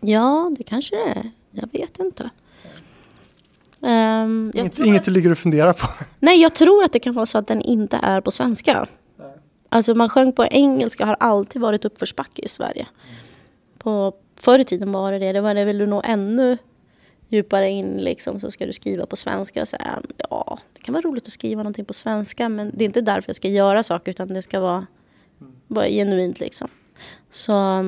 Ja, 0.00 0.52
det 0.58 0.62
kanske 0.62 0.96
det 0.96 1.10
är. 1.10 1.30
Jag 1.50 1.68
vet 1.72 1.98
inte. 1.98 2.30
Um, 3.80 4.52
inget, 4.54 4.78
inget 4.78 5.00
att, 5.00 5.04
du 5.04 5.10
ligger 5.10 5.30
och 5.30 5.38
funderar 5.38 5.72
på? 5.72 5.88
Nej, 6.20 6.42
jag 6.42 6.54
tror 6.54 6.84
att 6.84 6.92
det 6.92 6.98
kan 6.98 7.14
vara 7.14 7.26
så 7.26 7.38
att 7.38 7.46
den 7.46 7.62
inte 7.62 8.00
är 8.02 8.20
på 8.20 8.30
svenska. 8.30 8.86
Alltså 9.74 9.94
man 9.94 10.08
sjöng 10.08 10.32
på 10.32 10.44
engelska 10.44 11.06
har 11.06 11.16
alltid 11.20 11.62
varit 11.62 11.84
uppförsbacke 11.84 12.42
i 12.42 12.48
Sverige. 12.48 12.86
På, 13.78 14.12
förr 14.36 14.58
i 14.58 14.64
tiden 14.64 14.92
var 14.92 15.12
det 15.12 15.18
det. 15.18 15.32
Det 15.32 15.40
var 15.40 15.54
det 15.54 15.64
vill 15.64 15.78
du 15.78 15.86
nå 15.86 16.02
ännu 16.04 16.58
djupare 17.28 17.70
in 17.70 17.96
liksom, 17.96 18.40
så 18.40 18.50
ska 18.50 18.66
du 18.66 18.72
skriva 18.72 19.06
på 19.06 19.16
svenska. 19.16 19.66
Så, 19.66 19.76
ja, 20.30 20.58
det 20.72 20.80
kan 20.80 20.92
vara 20.92 21.02
roligt 21.02 21.26
att 21.26 21.32
skriva 21.32 21.62
någonting 21.62 21.84
på 21.84 21.92
svenska 21.92 22.48
men 22.48 22.70
det 22.74 22.84
är 22.84 22.86
inte 22.86 23.00
därför 23.00 23.28
jag 23.28 23.36
ska 23.36 23.48
göra 23.48 23.82
saker 23.82 24.10
utan 24.10 24.28
det 24.28 24.42
ska 24.42 24.60
vara, 24.60 24.86
vara 25.66 25.86
genuint 25.88 26.40
liksom. 26.40 26.68
Så 27.30 27.80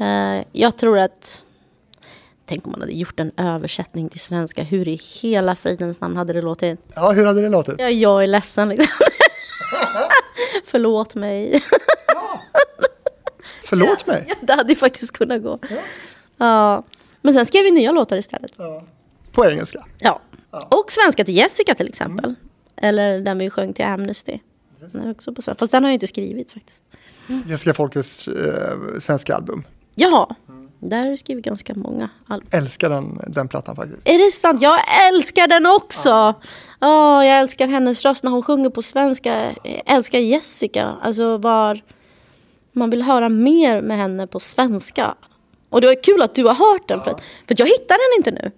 uh, 0.00 0.42
jag 0.52 0.76
tror 0.76 0.98
att 0.98 1.44
Tänk 2.46 2.66
om 2.66 2.72
man 2.72 2.80
hade 2.80 2.92
gjort 2.92 3.20
en 3.20 3.32
översättning 3.36 4.08
till 4.08 4.20
svenska. 4.20 4.62
Hur 4.62 4.88
i 4.88 5.00
hela 5.22 5.54
fridens 5.54 6.00
namn 6.00 6.16
hade 6.16 6.32
det 6.32 6.42
låtit? 6.42 6.80
Ja, 6.94 7.10
hur 7.10 7.26
hade 7.26 7.42
det 7.42 7.48
låtit? 7.48 7.74
Ja, 7.78 7.90
jag 7.90 8.22
är 8.22 8.26
ledsen 8.26 8.68
liksom. 8.68 9.06
Förlåt 10.64 11.14
mig. 11.14 11.64
ja. 12.14 12.40
Förlåt 13.64 14.06
mig? 14.06 14.24
Ja, 14.28 14.34
det 14.40 14.52
hade 14.52 14.72
ju 14.72 14.76
faktiskt 14.76 15.18
kunnat 15.18 15.42
gå. 15.42 15.58
Ja. 15.70 15.76
ja. 16.36 16.84
Men 17.22 17.34
sen 17.34 17.46
skrev 17.46 17.64
vi 17.64 17.70
nya 17.70 17.92
låtar 17.92 18.16
istället. 18.16 18.52
Ja. 18.56 18.82
På 19.32 19.44
engelska? 19.46 19.84
Ja. 19.98 20.20
ja. 20.50 20.68
Och 20.70 20.92
svenska 20.92 21.24
till 21.24 21.36
Jessica 21.36 21.74
till 21.74 21.88
exempel. 21.88 22.24
Mm. 22.24 22.36
Eller 22.76 23.20
den 23.20 23.38
vi 23.38 23.50
sjöng 23.50 23.72
till 23.72 23.84
Amnesty. 23.84 24.38
Den 24.92 25.10
också 25.10 25.34
på 25.34 25.42
Fast 25.42 25.72
den 25.72 25.84
har 25.84 25.90
jag 25.90 25.94
inte 25.94 26.06
skrivit 26.06 26.52
faktiskt. 26.52 26.84
Mm. 27.28 27.42
Jessica 27.46 27.74
Folkes 27.74 28.28
eh, 28.28 28.78
svenska 28.98 29.34
album. 29.34 29.64
Ja. 29.96 30.36
Mm. 30.48 30.57
Där 30.80 30.98
har 30.98 31.10
du 31.10 31.16
skrivit 31.16 31.44
ganska 31.44 31.74
många 31.74 32.10
album. 32.26 32.48
Älskar 32.52 32.90
den, 32.90 33.20
den 33.26 33.48
plattan 33.48 33.76
faktiskt. 33.76 34.08
Är 34.08 34.18
det 34.26 34.30
sant? 34.30 34.62
Jag 34.62 34.80
älskar 35.08 35.48
den 35.48 35.66
också! 35.66 36.08
Ja. 36.08 37.18
Oh, 37.18 37.26
jag 37.26 37.40
älskar 37.40 37.66
hennes 37.66 38.04
röst 38.04 38.24
när 38.24 38.30
hon 38.30 38.42
sjunger 38.42 38.70
på 38.70 38.82
svenska. 38.82 39.54
Jag 39.64 39.82
älskar 39.86 40.18
Jessica. 40.18 40.94
Alltså 41.02 41.36
var... 41.36 41.80
Man 42.72 42.90
vill 42.90 43.02
höra 43.02 43.28
mer 43.28 43.80
med 43.80 43.96
henne 43.96 44.26
på 44.26 44.40
svenska. 44.40 45.14
Och 45.70 45.80
det 45.80 45.86
var 45.86 46.02
kul 46.02 46.22
att 46.22 46.34
du 46.34 46.44
har 46.44 46.54
hört 46.54 46.88
den, 46.88 46.98
ja. 46.98 47.04
för, 47.04 47.12
för 47.46 47.54
jag 47.58 47.66
hittar 47.66 47.96
den 47.98 48.18
inte 48.18 48.42
nu. 48.42 48.52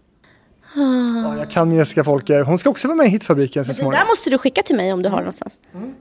Ja, 0.75 1.37
jag 1.37 1.51
kan 1.51 1.73
Jessica 1.73 2.05
Folker. 2.05 2.43
Hon 2.43 2.59
ska 2.59 2.71
också 2.71 2.89
vara 2.89 2.97
med 2.97 3.07
i 3.07 3.11
Hitfabriken 3.11 3.65
så 3.65 3.75
småningom. 3.75 3.93
Det 3.93 3.99
där 3.99 4.07
måste 4.07 4.31
du 4.31 4.39
skicka 4.39 4.63
till 4.63 4.77
mig 4.77 4.93
om 4.93 5.03
du 5.03 5.09
har 5.09 5.17
det 5.17 5.23
någonstans. 5.23 5.61
Mm. 5.75 5.95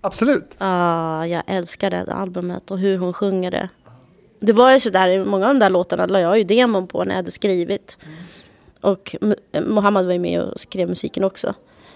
Absolut. 0.00 0.56
Ah, 0.58 1.24
jag 1.24 1.42
älskar 1.46 1.90
det 1.90 2.14
albumet 2.14 2.70
och 2.70 2.78
hur 2.78 2.98
hon 2.98 3.12
sjunger 3.12 3.50
det. 3.50 3.68
Det 4.40 4.52
var 4.52 4.72
ju 4.72 4.80
sådär, 4.80 5.24
många 5.24 5.48
av 5.48 5.54
de 5.54 5.60
där 5.60 5.70
låtarna 5.70 6.06
la 6.06 6.20
jag 6.20 6.38
ju 6.38 6.44
demon 6.44 6.86
på 6.86 7.04
när 7.04 7.10
jag 7.10 7.16
hade 7.16 7.30
skrivit. 7.30 7.98
Mm. 8.02 8.16
Och 8.80 9.16
Mohammed 9.66 10.04
var 10.04 10.12
ju 10.12 10.18
med 10.18 10.40
och 10.40 10.60
skrev 10.60 10.88
musiken 10.88 11.24
också. 11.24 11.54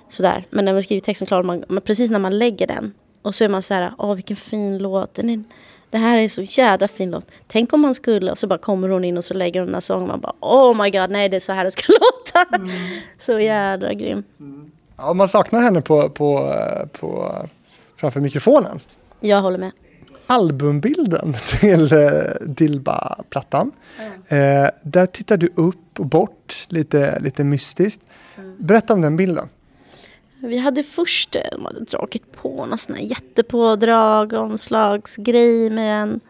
Sådär. 0.08 0.44
Men 0.50 0.64
när 0.64 0.72
man 0.72 0.82
skriver 0.82 1.00
texten 1.00 1.26
klar, 1.26 1.42
man, 1.42 1.64
precis 1.84 2.10
när 2.10 2.18
man 2.18 2.38
lägger 2.38 2.66
den 2.66 2.92
och 3.22 3.34
så 3.34 3.44
är 3.44 3.48
man 3.48 3.62
så 3.62 3.74
här, 3.74 3.92
åh 3.98 4.14
vilken 4.14 4.36
fin 4.36 4.78
låt. 4.78 5.14
Den 5.14 5.30
är, 5.30 5.44
det 5.90 5.98
här 5.98 6.18
är 6.18 6.28
så 6.28 6.42
jävla 6.42 6.88
fin 6.88 7.10
låt. 7.10 7.26
Tänk 7.46 7.72
om 7.72 7.80
man 7.80 7.94
skulle, 7.94 8.30
och 8.30 8.38
så 8.38 8.46
bara 8.46 8.58
kommer 8.58 8.88
hon 8.88 9.04
in 9.04 9.16
och 9.16 9.24
så 9.24 9.34
lägger 9.34 9.60
hon 9.60 9.66
den 9.66 9.74
här 9.74 9.80
sången. 9.80 10.08
Man 10.08 10.20
bara, 10.20 10.34
oh 10.40 10.82
my 10.82 10.90
god, 10.90 11.10
nej 11.10 11.28
det 11.28 11.36
är 11.36 11.40
så 11.40 11.52
här 11.52 11.64
det 11.64 11.70
ska 11.70 11.92
låta. 11.92 12.56
Mm. 12.56 12.70
Så 13.18 13.40
jädra 13.40 13.94
grym. 13.94 14.24
Mm. 14.40 14.70
Ja, 14.96 15.12
man 15.12 15.28
saknar 15.28 15.60
henne 15.60 15.82
på, 15.82 16.10
på, 16.10 16.54
på, 17.00 17.34
framför 17.96 18.20
mikrofonen. 18.20 18.80
Jag 19.20 19.42
håller 19.42 19.58
med 19.58 19.72
albumbilden 20.28 21.34
till 21.60 21.92
eh, 21.92 21.98
Dilba-plattan. 22.40 23.72
Mm. 23.98 24.64
Eh, 24.64 24.70
där 24.82 25.06
tittar 25.06 25.36
du 25.36 25.52
upp 25.54 25.98
och 26.00 26.06
bort, 26.06 26.66
lite, 26.68 27.20
lite 27.20 27.44
mystiskt. 27.44 28.00
Mm. 28.36 28.56
Berätta 28.58 28.94
om 28.94 29.00
den 29.00 29.16
bilden. 29.16 29.48
Vi 30.40 30.58
hade 30.58 30.82
först 30.82 31.32
de 31.32 31.38
eh, 31.38 31.62
hade 31.64 31.80
dragit 31.80 32.32
på 32.32 32.66
någon 32.66 32.78
sån 32.78 32.94
här 32.94 33.02
jättepådrag, 33.02 34.32
omslagsgrej 34.32 35.70
med 35.70 36.02
en 36.02 36.20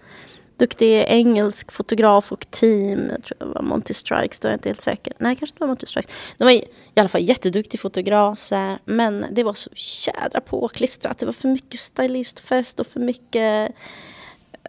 duktig 0.59 1.05
engelsk 1.09 1.73
fotograf 1.73 2.33
och 2.33 2.51
team. 2.51 3.11
Jag 3.11 3.25
tror 3.25 3.38
det 3.38 3.44
var 3.44 3.62
Monty 3.62 3.94
Strikes, 3.94 4.40
då 4.40 4.49
är 4.49 4.53
jag 4.53 4.57
inte 4.57 4.68
helt 4.68 4.81
säker. 4.81 5.12
Nej, 5.18 5.37
kanske 5.37 5.55
inte 5.55 5.61
var 5.61 5.68
Monty 5.68 5.87
Strikes. 5.87 6.11
Det 6.38 6.44
var 6.44 6.51
i 6.51 6.64
alla 6.97 7.09
fall 7.09 7.23
jätteduktig 7.23 7.81
fotograf. 7.81 8.42
Så 8.42 8.55
här. 8.55 8.79
Men 8.85 9.27
det 9.31 9.42
var 9.42 9.53
så 9.53 9.71
jädra 10.11 10.40
påklistrat. 10.40 11.18
Det 11.18 11.27
var 11.27 11.33
för 11.33 11.49
mycket 11.49 11.81
stylistfest 11.81 12.81
och 12.81 12.87
för 12.87 13.01
mycket, 13.01 13.73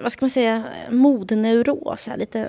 vad 0.01 0.11
ska 0.11 0.23
man 0.23 0.29
säga, 0.29 0.63
modneuros. 0.89 2.09
Lite, 2.17 2.47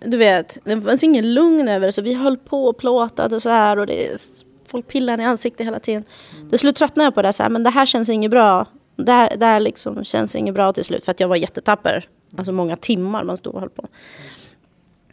du 0.00 0.16
vet, 0.16 0.58
det 0.64 0.80
fanns 0.80 1.04
ingen 1.04 1.34
lugn 1.34 1.68
över 1.68 1.86
det. 1.86 1.92
Så 1.92 2.02
vi 2.02 2.14
höll 2.14 2.36
på 2.36 2.66
och 2.66 2.78
plåtade 2.78 3.40
så 3.40 3.48
här. 3.48 3.78
Och 3.78 3.86
det, 3.86 4.20
folk 4.66 4.88
pillade 4.88 5.22
i 5.22 5.26
ansiktet 5.26 5.66
hela 5.66 5.80
tiden. 5.80 6.04
Till 6.50 6.58
slut 6.58 6.76
tröttnade 6.76 7.06
jag 7.06 7.14
på 7.14 7.22
det. 7.22 7.32
Så 7.32 7.42
här, 7.42 7.50
men 7.50 7.62
det 7.62 7.70
här 7.70 7.86
känns 7.86 8.08
inget 8.08 8.30
bra. 8.30 8.66
Det 8.96 9.12
här, 9.12 9.36
det 9.36 9.46
här 9.46 9.60
liksom 9.60 10.04
känns 10.04 10.34
inget 10.34 10.54
bra 10.54 10.72
till 10.72 10.84
slut. 10.84 11.04
För 11.04 11.10
att 11.10 11.20
jag 11.20 11.28
var 11.28 11.36
jättetapper 11.36 12.08
Alltså 12.36 12.52
många 12.52 12.76
timmar 12.76 13.24
man 13.24 13.36
stod 13.36 13.54
och 13.54 13.60
höll 13.60 13.70
på. 13.70 13.88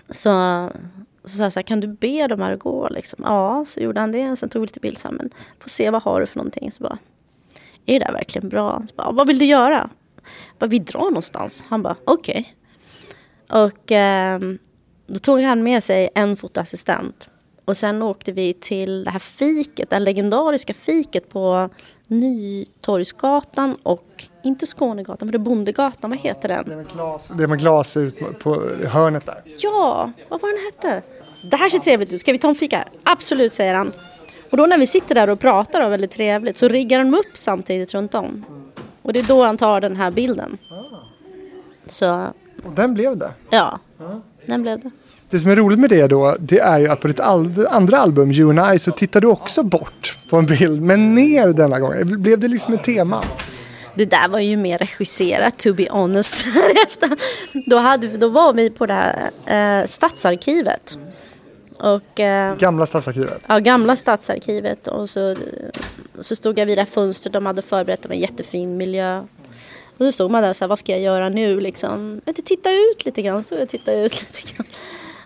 Så, 0.10 0.70
så 1.24 1.38
sa 1.38 1.44
jag 1.44 1.54
så 1.54 1.60
här, 1.60 1.64
kan 1.64 1.80
du 1.80 1.88
be 1.88 2.28
de 2.28 2.42
här 2.42 2.52
att 2.52 2.60
gå? 2.60 2.90
Liksom? 2.90 3.20
Ja, 3.24 3.66
så 3.68 3.80
gjorde 3.80 4.00
han 4.00 4.12
det. 4.12 4.36
Sen 4.36 4.50
tog 4.50 4.62
vi 4.62 4.68
lite 4.68 4.80
bild 4.80 5.00
men 5.04 5.30
Får 5.60 5.70
se, 5.70 5.90
vad 5.90 6.02
har 6.04 6.20
du 6.20 6.26
för 6.26 6.38
någonting? 6.38 6.72
Så 6.72 6.84
bara, 6.84 6.98
är 7.86 8.00
det 8.00 8.06
där 8.06 8.14
verkligen 8.14 8.50
bra? 8.50 8.84
Så 8.90 8.96
bara, 8.96 9.12
vad 9.12 9.28
vill 9.28 9.40
du 9.40 9.46
göra? 9.46 9.90
Bara, 10.60 10.68
vi 10.68 10.80
drar 10.80 11.02
någonstans. 11.02 11.64
Han 11.68 11.84
bara, 11.84 11.96
okej. 12.06 12.56
Okay. 13.50 13.64
Och 13.64 13.92
eh, 13.92 14.40
då 15.08 15.20
tog 15.20 15.42
han 15.42 15.64
med 15.64 15.84
sig 15.84 16.10
en 16.16 16.36
fotoassistent. 16.36 17.30
Och 17.66 17.78
sen 17.78 18.02
åkte 18.02 18.32
vi 18.32 18.54
till 18.54 19.04
det 19.04 19.12
här 19.12 19.20
fiket, 19.20 19.90
det 19.90 19.96
här 19.96 20.04
legendariska 20.04 20.74
fiket 20.74 21.30
på 21.30 21.70
Nytorgsgatan 22.08 23.76
och 23.84 24.24
inte 24.44 24.66
Skånegatan, 24.66 25.28
men 25.28 25.32
det 25.32 25.36
är 25.36 25.40
Bondegatan, 25.40 26.10
vad 26.10 26.20
heter 26.20 26.48
den? 26.48 26.70
Det 26.70 26.76
med 26.76 26.88
glas, 26.88 27.32
det 27.38 27.48
med 27.48 27.60
glas 27.60 27.98
ut 27.98 28.40
på 28.40 28.72
hörnet 28.88 29.26
där. 29.26 29.42
Ja, 29.58 30.12
vad 30.30 30.42
var 30.42 30.50
den 30.50 30.66
hette? 30.66 31.08
Det 31.52 31.56
här 31.56 31.70
ser 31.70 31.80
trevligt 31.80 32.14
ut, 32.14 32.20
ska 32.20 32.32
vi 32.32 32.38
ta 32.38 32.50
en 32.50 32.56
fika? 32.56 32.88
Absolut, 33.04 33.54
säger 33.54 33.76
han. 33.76 33.92
Och 34.52 34.58
då 34.58 34.66
när 34.66 34.78
vi 34.78 34.86
sitter 34.86 35.16
där 35.16 35.30
och 35.30 35.40
pratar 35.40 35.86
och 35.86 35.92
väldigt 35.92 36.12
trevligt 36.12 36.58
så 36.58 36.68
riggar 36.68 37.00
de 37.00 37.14
upp 37.14 37.38
samtidigt 37.38 37.94
runt 37.94 38.16
om. 38.16 38.46
Och 39.02 39.14
det 39.14 39.20
är 39.20 39.24
då 39.24 39.44
han 39.44 39.58
tar 39.58 39.82
den 39.82 39.96
här 39.96 40.12
bilden. 40.12 40.58
Så... 41.86 42.28
Och 42.66 42.72
den 42.72 42.94
blev 42.94 43.18
det? 43.18 43.34
Ja, 43.50 43.80
den 44.46 44.62
blev 44.62 44.80
det. 44.80 44.92
Det 45.30 45.40
som 45.40 45.52
är 45.52 45.56
roligt 45.56 45.80
med 45.80 45.90
det 45.90 46.08
då, 46.08 46.36
det 46.40 46.60
är 46.60 46.80
ju 46.80 46.88
att 46.88 47.00
på 47.00 47.08
ditt 47.08 47.20
al 47.20 47.68
andra 47.70 47.98
album, 47.98 48.32
You 48.32 48.60
and 48.60 48.76
I, 48.76 48.80
så 48.80 48.92
tittar 48.92 49.22
du 49.22 49.28
också 49.28 49.64
bort 49.64 50.18
på 50.30 50.38
en 50.38 50.46
bild, 50.46 50.82
men 50.82 51.16
ner 51.16 51.48
denna 51.48 51.80
gång. 51.80 52.22
Blev 52.22 52.40
det 52.40 52.48
liksom 52.48 52.74
ett 52.74 52.84
tema? 52.84 53.24
Det 53.96 54.06
där 54.06 54.28
var 54.28 54.40
ju 54.40 54.58
mer 54.58 54.78
regisserat, 54.78 55.60
to 55.60 55.74
be 55.74 55.88
honest. 55.90 56.46
då, 57.70 57.78
hade, 57.78 58.08
då 58.08 58.28
var 58.28 58.54
vi 58.54 58.70
på 58.70 58.86
det 58.86 58.94
här 58.94 59.82
eh, 59.82 59.86
Stadsarkivet. 59.86 60.98
Och, 61.80 62.20
eh, 62.20 62.58
gamla 62.58 62.86
Stadsarkivet? 62.86 63.42
Ja, 63.48 63.60
gamla 63.60 63.96
Stadsarkivet. 63.96 64.88
Och 64.88 65.10
så, 65.10 65.36
så 66.20 66.36
stod 66.36 66.60
jag 66.60 66.66
vid 66.66 66.78
det 66.78 66.86
fönstret, 66.86 67.34
de 67.34 67.46
hade 67.46 67.62
förberett, 67.62 68.02
det 68.02 68.08
var 68.08 68.16
en 68.16 68.22
jättefin 68.22 68.78
miljö. 68.78 69.20
Och 69.98 70.06
så 70.06 70.12
stod 70.12 70.32
man 70.32 70.44
där 70.44 70.50
och 70.50 70.56
sa, 70.56 70.68
vad 70.68 70.80
ska 70.80 70.92
jag 70.92 71.02
göra 71.02 71.30
nu 71.30 71.60
liksom? 71.60 72.22
Men 72.26 72.34
titta 72.34 72.72
ut 72.72 73.06
lite 73.06 73.22
grann, 73.22 73.44
stod 73.44 73.58
jag 73.58 73.64
och 73.64 73.70
tittade 73.70 73.98
ut 73.98 74.14
lite 74.22 74.54
grann. 74.54 74.68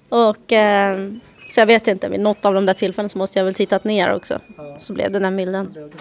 Och, 0.09 0.51
eh, 0.51 1.09
så 1.51 1.59
jag 1.59 1.65
vet 1.65 1.87
inte, 1.87 2.09
vid 2.09 2.19
något 2.19 2.45
av 2.45 2.53
de 2.53 2.65
där 2.65 2.73
tillfällena 2.73 3.09
så 3.09 3.17
måste 3.17 3.39
jag 3.39 3.45
väl 3.45 3.53
tittat 3.53 3.83
ner 3.83 4.13
också. 4.13 4.39
Så 4.79 4.93
blev 4.93 5.11
det 5.11 5.19
den 5.19 5.37
bilden. 5.37 5.91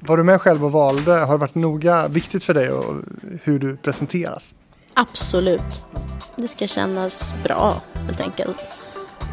Var 0.00 0.16
du 0.16 0.22
med 0.22 0.40
själv 0.40 0.64
och 0.64 0.72
valde? 0.72 1.12
Har 1.12 1.32
det 1.32 1.40
varit 1.40 1.54
noga 1.54 2.08
viktigt 2.08 2.44
för 2.44 2.54
dig 2.54 2.70
och 2.70 2.94
hur 3.42 3.58
du 3.58 3.76
presenteras? 3.76 4.54
Absolut. 4.94 5.82
Det 6.36 6.48
ska 6.48 6.66
kännas 6.66 7.34
bra 7.44 7.82
helt 8.06 8.20
enkelt. 8.20 8.58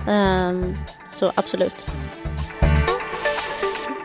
Um, 0.10 0.76
så 1.16 1.32
absolut. 1.36 1.86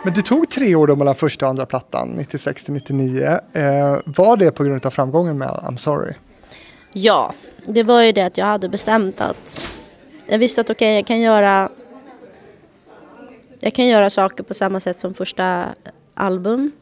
Men 0.04 0.14
det 0.14 0.22
tog 0.22 0.50
tre 0.50 0.74
år 0.74 0.86
då 0.86 0.96
mellan 0.96 1.14
första 1.14 1.44
och 1.46 1.50
andra 1.50 1.66
plattan, 1.66 2.08
96 2.08 2.64
till 2.64 2.74
99. 2.74 3.38
Eh, 3.52 3.96
var 4.04 4.36
det 4.36 4.50
på 4.50 4.64
grund 4.64 4.86
av 4.86 4.90
framgången 4.90 5.38
med 5.38 5.48
I'm 5.48 5.76
sorry? 5.76 6.12
Ja, 6.92 7.34
det 7.66 7.82
var 7.82 8.02
ju 8.02 8.12
det 8.12 8.22
att 8.22 8.38
jag 8.38 8.46
hade 8.46 8.68
bestämt 8.68 9.20
att 9.20 9.70
jag 10.30 10.38
visste 10.38 10.60
att 10.60 10.70
okej, 10.70 10.86
okay, 10.86 10.94
jag 10.94 11.06
kan 11.06 11.20
göra 11.20 11.68
jag 13.60 13.74
kan 13.74 13.86
göra 13.86 14.10
saker 14.10 14.44
på 14.44 14.54
samma 14.54 14.80
sätt 14.80 14.98
som 14.98 15.14
första 15.14 15.66
album. 16.14 16.72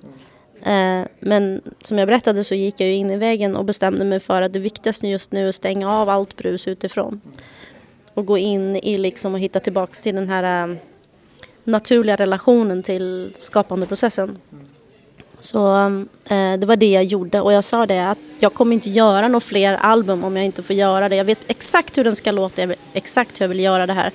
Eh, 0.62 1.08
men 1.20 1.60
som 1.80 1.98
jag 1.98 2.08
berättade 2.08 2.44
så 2.44 2.54
gick 2.54 2.80
jag 2.80 2.92
in 2.92 3.10
i 3.10 3.16
väggen 3.16 3.56
och 3.56 3.64
bestämde 3.64 4.04
mig 4.04 4.20
för 4.20 4.42
att 4.42 4.52
det 4.52 4.58
viktigaste 4.58 5.08
just 5.08 5.32
nu 5.32 5.44
är 5.44 5.48
att 5.48 5.54
stänga 5.54 5.92
av 5.92 6.08
allt 6.08 6.36
brus 6.36 6.68
utifrån. 6.68 7.20
och 8.14 8.26
gå 8.26 8.38
in 8.38 8.76
i 8.76 8.98
liksom 8.98 9.34
och 9.34 9.40
hitta 9.40 9.60
tillbaks 9.60 10.00
till 10.00 10.14
den 10.14 10.28
här 10.28 10.68
eh, 10.68 10.76
naturliga 11.64 12.16
relationen 12.16 12.82
till 12.82 13.34
skapandeprocessen. 13.36 14.38
Så 15.40 15.74
eh, 16.24 16.58
det 16.58 16.66
var 16.66 16.76
det 16.76 16.90
jag 16.90 17.04
gjorde 17.04 17.40
och 17.40 17.52
jag 17.52 17.64
sa 17.64 17.86
det 17.86 18.10
att 18.10 18.18
jag 18.38 18.54
kommer 18.54 18.74
inte 18.74 18.90
göra 18.90 19.28
några 19.28 19.40
fler 19.40 19.74
album 19.74 20.24
om 20.24 20.36
jag 20.36 20.44
inte 20.44 20.62
får 20.62 20.76
göra 20.76 21.08
det. 21.08 21.16
Jag 21.16 21.24
vet 21.24 21.38
exakt 21.46 21.98
hur 21.98 22.04
den 22.04 22.16
ska 22.16 22.30
låta, 22.30 22.60
jag 22.60 22.68
vet 22.68 22.78
exakt 22.92 23.40
hur 23.40 23.44
jag 23.44 23.48
vill 23.48 23.60
göra 23.60 23.86
det 23.86 23.92
här. 23.92 24.12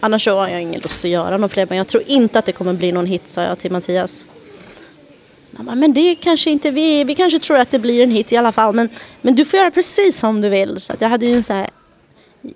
Annars 0.00 0.24
så 0.24 0.36
har 0.36 0.48
jag 0.48 0.62
ingen 0.62 0.80
lust 0.80 1.04
att 1.04 1.10
göra 1.10 1.30
några 1.30 1.48
fler 1.48 1.66
men 1.68 1.78
jag 1.78 1.86
tror 1.86 2.02
inte 2.06 2.38
att 2.38 2.46
det 2.46 2.52
kommer 2.52 2.72
bli 2.72 2.92
någon 2.92 3.06
hit 3.06 3.28
sa 3.28 3.42
jag 3.42 3.58
till 3.58 3.72
Mattias. 3.72 4.26
Bara, 5.50 5.74
men 5.74 5.94
det 5.94 6.14
kanske 6.14 6.50
inte 6.50 6.70
vi, 6.70 7.04
vi 7.04 7.14
kanske 7.14 7.38
tror 7.38 7.58
att 7.58 7.70
det 7.70 7.78
blir 7.78 8.02
en 8.02 8.10
hit 8.10 8.32
i 8.32 8.36
alla 8.36 8.52
fall 8.52 8.74
men, 8.74 8.88
men 9.20 9.34
du 9.34 9.44
får 9.44 9.58
göra 9.58 9.70
precis 9.70 10.18
som 10.18 10.40
du 10.40 10.48
vill. 10.48 10.80
Så 10.80 10.94
jag 10.98 11.08
hade 11.08 11.26
ju 11.26 11.34
en 11.34 11.44
så 11.44 11.52
här 11.52 11.68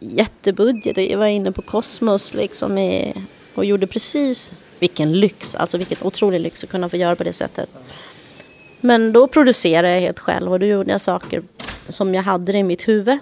jättebudget 0.01 0.97
och 0.97 1.03
jag 1.03 1.19
var 1.19 1.27
inne 1.27 1.53
på 1.53 1.63
Cosmos 1.63 2.35
liksom 2.35 2.79
i, 2.79 3.15
och 3.55 3.65
gjorde 3.65 3.87
precis 3.87 4.53
vilken 4.83 5.13
lyx, 5.13 5.55
alltså 5.55 5.79
vilken 5.79 5.99
otrolig 6.01 6.41
lyx 6.41 6.65
att 6.65 6.71
kunna 6.71 6.89
få 6.89 6.97
göra 6.97 7.17
på 7.17 7.25
det 7.25 7.33
sättet. 7.33 7.69
Men 8.81 9.13
då 9.13 9.27
producerade 9.27 9.93
jag 9.93 10.01
helt 10.01 10.19
själv 10.19 10.53
och 10.53 10.61
då 10.61 10.67
gjorde 10.67 10.91
jag 10.91 11.01
saker 11.01 11.43
som 11.89 12.15
jag 12.15 12.23
hade 12.23 12.59
i 12.59 12.63
mitt 12.63 12.89
huvud. 12.89 13.19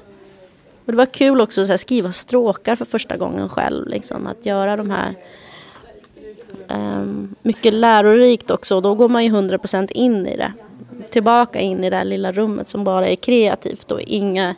Och 0.84 0.92
det 0.92 0.96
var 0.96 1.06
kul 1.06 1.40
också 1.40 1.72
att 1.72 1.80
skriva 1.80 2.12
stråkar 2.12 2.76
för 2.76 2.84
första 2.84 3.16
gången 3.16 3.48
själv, 3.48 3.88
liksom, 3.88 4.26
att 4.26 4.46
göra 4.46 4.76
de 4.76 4.90
här 4.90 5.14
um, 6.68 7.34
mycket 7.42 7.74
lärorikt 7.74 8.50
också 8.50 8.76
och 8.76 8.82
då 8.82 8.94
går 8.94 9.08
man 9.08 9.24
ju 9.24 9.30
100% 9.30 9.92
in 9.92 10.26
i 10.26 10.36
det. 10.36 10.52
Tillbaka 11.10 11.60
in 11.60 11.84
i 11.84 11.90
det 11.90 11.96
här 11.96 12.04
lilla 12.04 12.32
rummet 12.32 12.68
som 12.68 12.84
bara 12.84 13.08
är 13.08 13.16
kreativt 13.16 13.92
och 13.92 14.00
inga, 14.00 14.54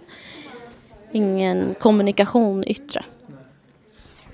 ingen 1.13 1.75
kommunikation 1.79 2.65
yttre. 2.67 3.05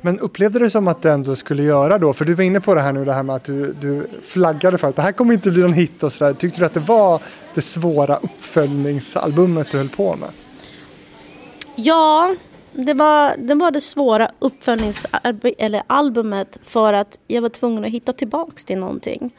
Men 0.08 0.20
upplevde 0.20 0.58
du 0.58 0.70
som 0.70 0.88
att 0.88 1.02
det 1.02 1.12
ändå 1.12 1.36
skulle 1.36 1.62
göra 1.62 1.98
då, 1.98 2.12
för 2.12 2.24
du 2.24 2.34
var 2.34 2.44
inne 2.44 2.60
på 2.60 2.74
det 2.74 2.80
här 2.80 2.92
nu, 2.92 3.04
det 3.04 3.12
här 3.12 3.22
med 3.22 3.36
att 3.36 3.44
du, 3.44 3.74
du 3.80 4.08
flaggade 4.22 4.78
för 4.78 4.88
att 4.88 4.96
det 4.96 5.02
här 5.02 5.12
kommer 5.12 5.34
inte 5.34 5.50
bli 5.50 5.62
någon 5.62 5.72
hit 5.72 6.02
och 6.02 6.12
sådär. 6.12 6.32
Tyckte 6.32 6.60
du 6.60 6.66
att 6.66 6.74
det 6.74 6.80
var 6.80 7.22
det 7.54 7.60
svåra 7.60 8.16
uppföljningsalbumet 8.16 9.70
du 9.70 9.76
höll 9.76 9.88
på 9.88 10.16
med? 10.16 10.28
Ja, 11.76 12.34
det 12.72 12.94
var 12.94 13.32
det, 13.38 13.54
var 13.54 13.70
det 13.70 13.80
svåra 13.80 14.30
uppföljningsalbumet 14.38 16.58
för 16.62 16.92
att 16.92 17.18
jag 17.26 17.42
var 17.42 17.48
tvungen 17.48 17.84
att 17.84 17.90
hitta 17.90 18.12
tillbaks 18.12 18.64
till 18.64 18.78
någonting. 18.78 19.34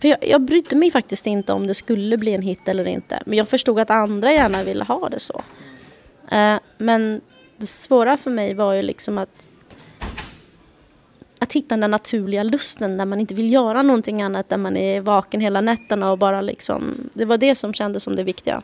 För 0.00 0.08
jag, 0.08 0.28
jag 0.28 0.42
brydde 0.42 0.76
mig 0.76 0.90
faktiskt 0.90 1.26
inte 1.26 1.52
om 1.52 1.66
det 1.66 1.74
skulle 1.74 2.16
bli 2.16 2.34
en 2.34 2.42
hit 2.42 2.68
eller 2.68 2.88
inte. 2.88 3.22
Men 3.26 3.38
jag 3.38 3.48
förstod 3.48 3.78
att 3.78 3.90
andra 3.90 4.32
gärna 4.32 4.62
ville 4.62 4.84
ha 4.84 5.08
det 5.08 5.20
så. 5.20 5.42
Eh, 6.32 6.56
men 6.78 7.20
det 7.56 7.66
svåra 7.66 8.16
för 8.16 8.30
mig 8.30 8.54
var 8.54 8.74
ju 8.74 8.82
liksom 8.82 9.18
att 9.18 9.49
att 11.42 11.52
hitta 11.52 11.76
den 11.76 11.90
naturliga 11.90 12.42
lusten 12.42 12.96
när 12.96 13.04
man 13.06 13.20
inte 13.20 13.34
vill 13.34 13.52
göra 13.52 13.82
någonting 13.82 14.22
annat, 14.22 14.48
där 14.48 14.56
man 14.56 14.76
är 14.76 15.00
vaken 15.00 15.40
hela 15.40 15.60
nätterna 15.60 16.12
och 16.12 16.18
bara 16.18 16.40
liksom, 16.40 17.10
det 17.14 17.24
var 17.24 17.38
det 17.38 17.54
som 17.54 17.74
kändes 17.74 18.02
som 18.02 18.16
det 18.16 18.24
viktiga. 18.24 18.62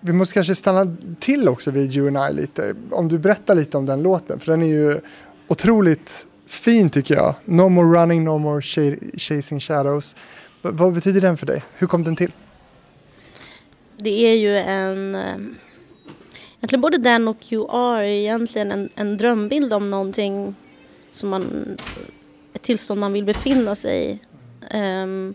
Vi 0.00 0.12
måste 0.12 0.34
kanske 0.34 0.54
stanna 0.54 0.96
till 1.20 1.48
också 1.48 1.70
vid 1.70 1.96
You 1.96 2.08
and 2.08 2.30
I 2.30 2.40
lite. 2.40 2.74
Om 2.90 3.08
du 3.08 3.18
berättar 3.18 3.54
lite 3.54 3.76
om 3.76 3.86
den 3.86 4.02
låten, 4.02 4.40
för 4.40 4.52
den 4.52 4.62
är 4.62 4.66
ju 4.66 5.00
otroligt 5.48 6.26
fin 6.46 6.90
tycker 6.90 7.14
jag. 7.14 7.34
No 7.44 7.68
more 7.68 8.00
running, 8.00 8.24
no 8.24 8.38
more 8.38 8.62
chasing 9.16 9.60
shadows. 9.60 10.16
V 10.62 10.70
vad 10.72 10.94
betyder 10.94 11.20
den 11.20 11.36
för 11.36 11.46
dig? 11.46 11.62
Hur 11.78 11.86
kom 11.86 12.02
den 12.02 12.16
till? 12.16 12.32
Det 13.96 14.26
är 14.26 14.36
ju 14.36 14.56
en... 14.56 15.14
Eh, 15.14 15.36
egentligen 16.58 16.80
både 16.80 16.98
den 16.98 17.28
och 17.28 17.52
You 17.52 17.66
Are 17.70 18.06
är 18.06 18.10
egentligen 18.10 18.72
en, 18.72 18.88
en 18.94 19.16
drömbild 19.16 19.72
om 19.72 19.90
någonting 19.90 20.54
som 21.10 21.28
man, 21.28 21.76
ett 22.52 22.62
tillstånd 22.62 23.00
man 23.00 23.12
vill 23.12 23.24
befinna 23.24 23.74
sig 23.74 24.10
i. 24.10 24.18
Um, 24.76 25.34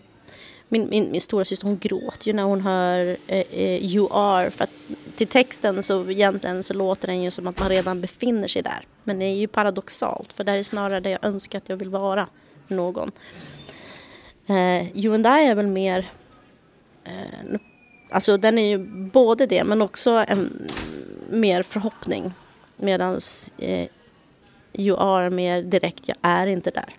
min, 0.68 0.88
min, 0.90 1.10
min 1.10 1.20
stora 1.20 1.44
syster 1.44 1.66
hon 1.66 1.78
gråter 1.78 2.26
ju 2.26 2.32
när 2.32 2.42
hon 2.42 2.60
hör 2.60 3.06
uh, 3.06 3.36
uh, 3.36 3.84
You 3.84 4.08
are 4.12 4.50
för 4.50 4.64
att 4.64 4.70
till 5.16 5.26
texten 5.26 5.82
så 5.82 6.10
egentligen 6.10 6.62
så 6.62 6.74
låter 6.74 7.06
den 7.06 7.22
ju 7.22 7.30
som 7.30 7.46
att 7.46 7.60
man 7.60 7.68
redan 7.68 8.00
befinner 8.00 8.48
sig 8.48 8.62
där. 8.62 8.86
Men 9.04 9.18
det 9.18 9.24
är 9.24 9.34
ju 9.34 9.46
paradoxalt 9.46 10.32
för 10.32 10.44
det 10.44 10.52
är 10.52 10.62
snarare 10.62 11.00
det 11.00 11.10
jag 11.10 11.24
önskar 11.24 11.58
att 11.58 11.68
jag 11.68 11.76
vill 11.76 11.90
vara 11.90 12.28
någon. 12.68 13.10
Uh, 14.50 14.98
you 14.98 15.14
and 15.14 15.26
I 15.26 15.46
är 15.46 15.54
väl 15.54 15.66
mer 15.66 16.10
uh, 17.08 17.58
Alltså 18.10 18.36
den 18.36 18.58
är 18.58 18.68
ju 18.68 18.78
både 19.12 19.46
det 19.46 19.64
men 19.64 19.82
också 19.82 20.10
en 20.28 20.68
mer 21.30 21.62
förhoppning. 21.62 22.32
Medans 22.76 23.52
eh, 23.58 23.88
You 24.78 24.96
are 25.00 25.30
mer 25.30 25.62
direkt, 25.62 26.08
jag 26.08 26.16
är 26.22 26.46
inte 26.46 26.70
där. 26.70 26.94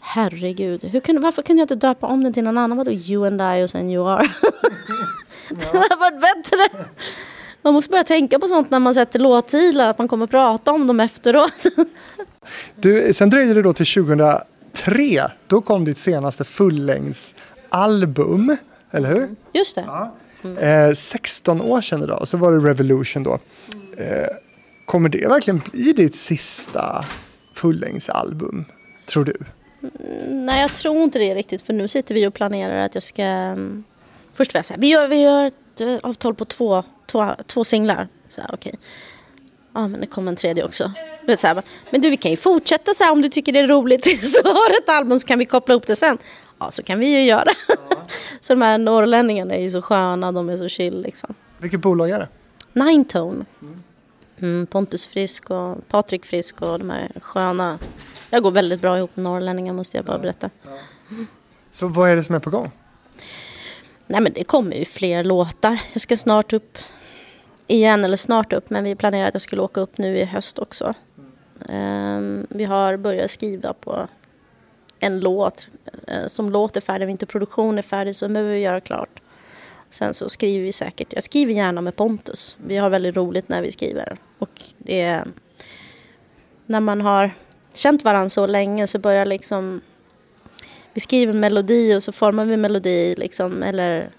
Herregud, 0.00 0.84
Hur 0.84 1.00
kunde, 1.00 1.20
varför 1.20 1.42
kunde 1.42 1.60
jag 1.60 1.64
inte 1.64 1.74
döpa 1.74 2.06
om 2.06 2.24
den 2.24 2.32
till 2.32 2.44
någon 2.44 2.58
annan? 2.58 2.78
Vadå 2.78 2.90
you 2.90 3.26
and 3.26 3.42
I 3.42 3.64
och 3.64 3.70
sen 3.70 3.90
you 3.90 4.08
are? 4.08 4.22
det 5.48 5.64
hade 5.64 5.96
varit 5.96 6.20
bättre. 6.20 6.68
Man 7.62 7.74
måste 7.74 7.90
börja 7.90 8.04
tänka 8.04 8.38
på 8.38 8.46
sånt 8.46 8.70
när 8.70 8.78
man 8.78 8.94
sätter 8.94 9.18
låttitlar, 9.18 9.90
att 9.90 9.98
man 9.98 10.08
kommer 10.08 10.26
prata 10.26 10.72
om 10.72 10.86
dem 10.86 11.00
efteråt. 11.00 11.52
du, 12.74 13.14
sen 13.14 13.30
dröjde 13.30 13.54
det 13.54 13.62
då 13.62 13.72
till 13.72 13.86
2003. 13.86 14.42
Då 15.46 15.60
kom 15.60 15.84
ditt 15.84 15.98
senaste 15.98 16.44
fullängdsalbum, 16.44 18.56
eller 18.90 19.08
hur? 19.08 19.28
Just 19.52 19.74
det. 19.74 19.84
Ja. 19.86 20.14
Mm. 20.44 20.88
Eh, 20.88 20.94
16 20.94 21.60
år 21.60 21.80
sedan 21.80 22.02
idag, 22.02 22.20
och 22.20 22.28
så 22.28 22.36
var 22.36 22.52
det 22.52 22.68
Revolution 22.68 23.22
då. 23.22 23.38
Eh, 23.96 24.26
Kommer 24.88 25.08
det 25.08 25.28
verkligen 25.28 25.58
bli 25.58 25.92
ditt 25.92 26.16
sista 26.16 27.04
fullängdsalbum, 27.54 28.64
tror 29.06 29.24
du? 29.24 29.36
Mm, 29.82 30.46
nej, 30.46 30.60
jag 30.60 30.74
tror 30.74 30.96
inte 30.96 31.18
det 31.18 31.34
riktigt. 31.34 31.62
För 31.62 31.72
nu 31.72 31.88
sitter 31.88 32.14
vi 32.14 32.26
och 32.26 32.34
planerar 32.34 32.78
att 32.78 32.94
jag 32.94 33.02
ska... 33.02 33.22
Mm, 33.22 33.84
först 34.32 34.54
vill 34.54 34.58
jag 34.58 34.64
säga, 34.64 34.78
vi 34.80 34.88
gör, 34.88 35.08
vi 35.08 35.22
gör 35.22 35.44
ett 35.44 35.80
eh, 35.80 35.96
avtal 36.02 36.34
på 36.34 36.44
två, 36.44 36.84
två, 37.06 37.34
två 37.46 37.64
singlar. 37.64 38.08
Så 38.28 38.40
här, 38.40 38.50
okej. 38.52 38.74
Ja, 39.74 39.88
men 39.88 40.00
det 40.00 40.06
kommer 40.06 40.32
en 40.32 40.36
tredje 40.36 40.64
också. 40.64 40.92
Så 41.36 41.46
här, 41.46 41.62
men 41.90 42.00
du, 42.00 42.10
vi 42.10 42.16
kan 42.16 42.30
ju 42.30 42.36
fortsätta 42.36 42.94
så 42.94 43.04
här 43.04 43.12
om 43.12 43.22
du 43.22 43.28
tycker 43.28 43.52
det 43.52 43.58
är 43.58 43.66
roligt. 43.66 44.24
Så 44.26 44.42
har 44.42 44.82
ett 44.82 44.88
album 44.88 45.20
så 45.20 45.26
kan 45.26 45.38
vi 45.38 45.44
koppla 45.44 45.74
ihop 45.74 45.86
det 45.86 45.96
sen. 45.96 46.18
Ja, 46.58 46.70
så 46.70 46.82
kan 46.82 46.98
vi 46.98 47.06
ju 47.06 47.22
göra. 47.22 47.50
Ja. 47.68 48.02
så 48.40 48.52
de 48.52 48.62
här 48.62 48.78
norrlänningarna 48.78 49.54
är 49.54 49.62
ju 49.62 49.70
så 49.70 49.82
sköna, 49.82 50.32
de 50.32 50.48
är 50.48 50.56
så 50.56 50.68
chill 50.68 51.02
liksom. 51.02 51.34
Vilket 51.58 51.80
bolag 51.80 52.10
är 52.10 52.18
det? 52.18 52.28
Nine 52.72 53.04
Tone. 53.04 53.44
Mm. 53.62 53.82
Mm, 54.40 54.66
Pontus 54.66 55.06
Frisk 55.06 55.50
och 55.50 55.88
Patrik 55.88 56.24
Frisk 56.24 56.62
och 56.62 56.78
de 56.78 56.90
här 56.90 57.12
sköna. 57.20 57.78
Jag 58.30 58.42
går 58.42 58.50
väldigt 58.50 58.80
bra 58.80 58.98
ihop 58.98 59.16
med 59.16 59.22
norrlänningar 59.22 59.72
måste 59.72 59.96
jag 59.96 60.04
bara 60.04 60.18
berätta. 60.18 60.50
Ja. 60.62 60.70
Så 61.70 61.88
vad 61.88 62.10
är 62.10 62.16
det 62.16 62.24
som 62.24 62.34
är 62.34 62.40
på 62.40 62.50
gång? 62.50 62.70
Nej 64.06 64.20
men 64.20 64.32
det 64.32 64.44
kommer 64.44 64.76
ju 64.76 64.84
fler 64.84 65.24
låtar. 65.24 65.80
Jag 65.92 66.00
ska 66.00 66.16
snart 66.16 66.52
upp 66.52 66.78
igen, 67.66 68.04
eller 68.04 68.16
snart 68.16 68.52
upp, 68.52 68.70
men 68.70 68.84
vi 68.84 68.94
planerar 68.94 69.26
att 69.26 69.34
jag 69.34 69.42
skulle 69.42 69.62
åka 69.62 69.80
upp 69.80 69.98
nu 69.98 70.18
i 70.18 70.24
höst 70.24 70.58
också. 70.58 70.94
Um, 71.68 72.46
vi 72.50 72.64
har 72.64 72.96
börjat 72.96 73.30
skriva 73.30 73.72
på 73.72 74.06
en 75.00 75.20
låt 75.20 75.68
uh, 76.10 76.26
som 76.26 76.50
låter 76.50 76.80
färdig, 76.80 77.06
om 77.06 77.10
inte 77.10 77.26
produktion 77.26 77.78
är 77.78 77.82
färdig 77.82 78.16
så 78.16 78.28
behöver 78.28 78.52
vi 78.52 78.58
göra 78.58 78.80
klart. 78.80 79.20
Sen 79.90 80.14
så 80.14 80.28
skriver 80.28 80.64
vi 80.64 80.72
säkert, 80.72 81.12
jag 81.12 81.22
skriver 81.22 81.52
gärna 81.52 81.80
med 81.80 81.96
Pontus. 81.96 82.56
Vi 82.66 82.76
har 82.76 82.90
väldigt 82.90 83.16
roligt 83.16 83.48
när 83.48 83.62
vi 83.62 83.72
skriver. 83.72 84.16
Och 84.38 84.62
det 84.78 85.00
är, 85.00 85.24
när 86.66 86.80
man 86.80 87.00
har 87.00 87.30
känt 87.74 88.04
varandra 88.04 88.30
så 88.30 88.46
länge 88.46 88.86
så 88.86 88.98
börjar 88.98 89.26
liksom, 89.26 89.80
vi 90.94 91.00
skriver 91.00 91.32
melodi 91.32 91.94
och 91.94 92.02
så 92.02 92.12
formar 92.12 92.44
vi 92.44 92.56
melodi 92.56 93.14
liksom, 93.18 93.62
eller 93.62 94.10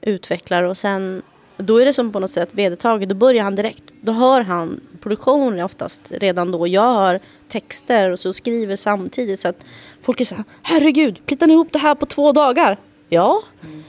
utvecklar 0.00 0.62
och 0.62 0.76
sen 0.76 1.22
då 1.58 1.78
är 1.78 1.84
det 1.84 1.92
som 1.92 2.12
på 2.12 2.20
något 2.20 2.30
sätt 2.30 2.54
vedertaget, 2.54 3.08
då 3.08 3.14
börjar 3.14 3.44
han 3.44 3.54
direkt. 3.54 3.82
Då 4.00 4.12
hör 4.12 4.40
han 4.40 4.80
produktionen 5.00 5.64
oftast 5.64 6.12
redan 6.16 6.50
då. 6.50 6.66
Jag 6.66 6.94
hör 6.94 7.20
texter 7.48 8.10
och 8.10 8.18
så 8.18 8.32
skriver 8.32 8.76
samtidigt 8.76 9.40
så 9.40 9.48
att 9.48 9.64
folk 10.02 10.20
är 10.20 10.24
så 10.24 10.34
här, 10.34 10.44
herregud, 10.62 11.26
plittar 11.26 11.46
ni 11.46 11.52
ihop 11.52 11.72
det 11.72 11.78
här 11.78 11.94
på 11.94 12.06
två 12.06 12.32
dagar? 12.32 12.78
Ja. 13.08 13.42
Mm. 13.64 13.84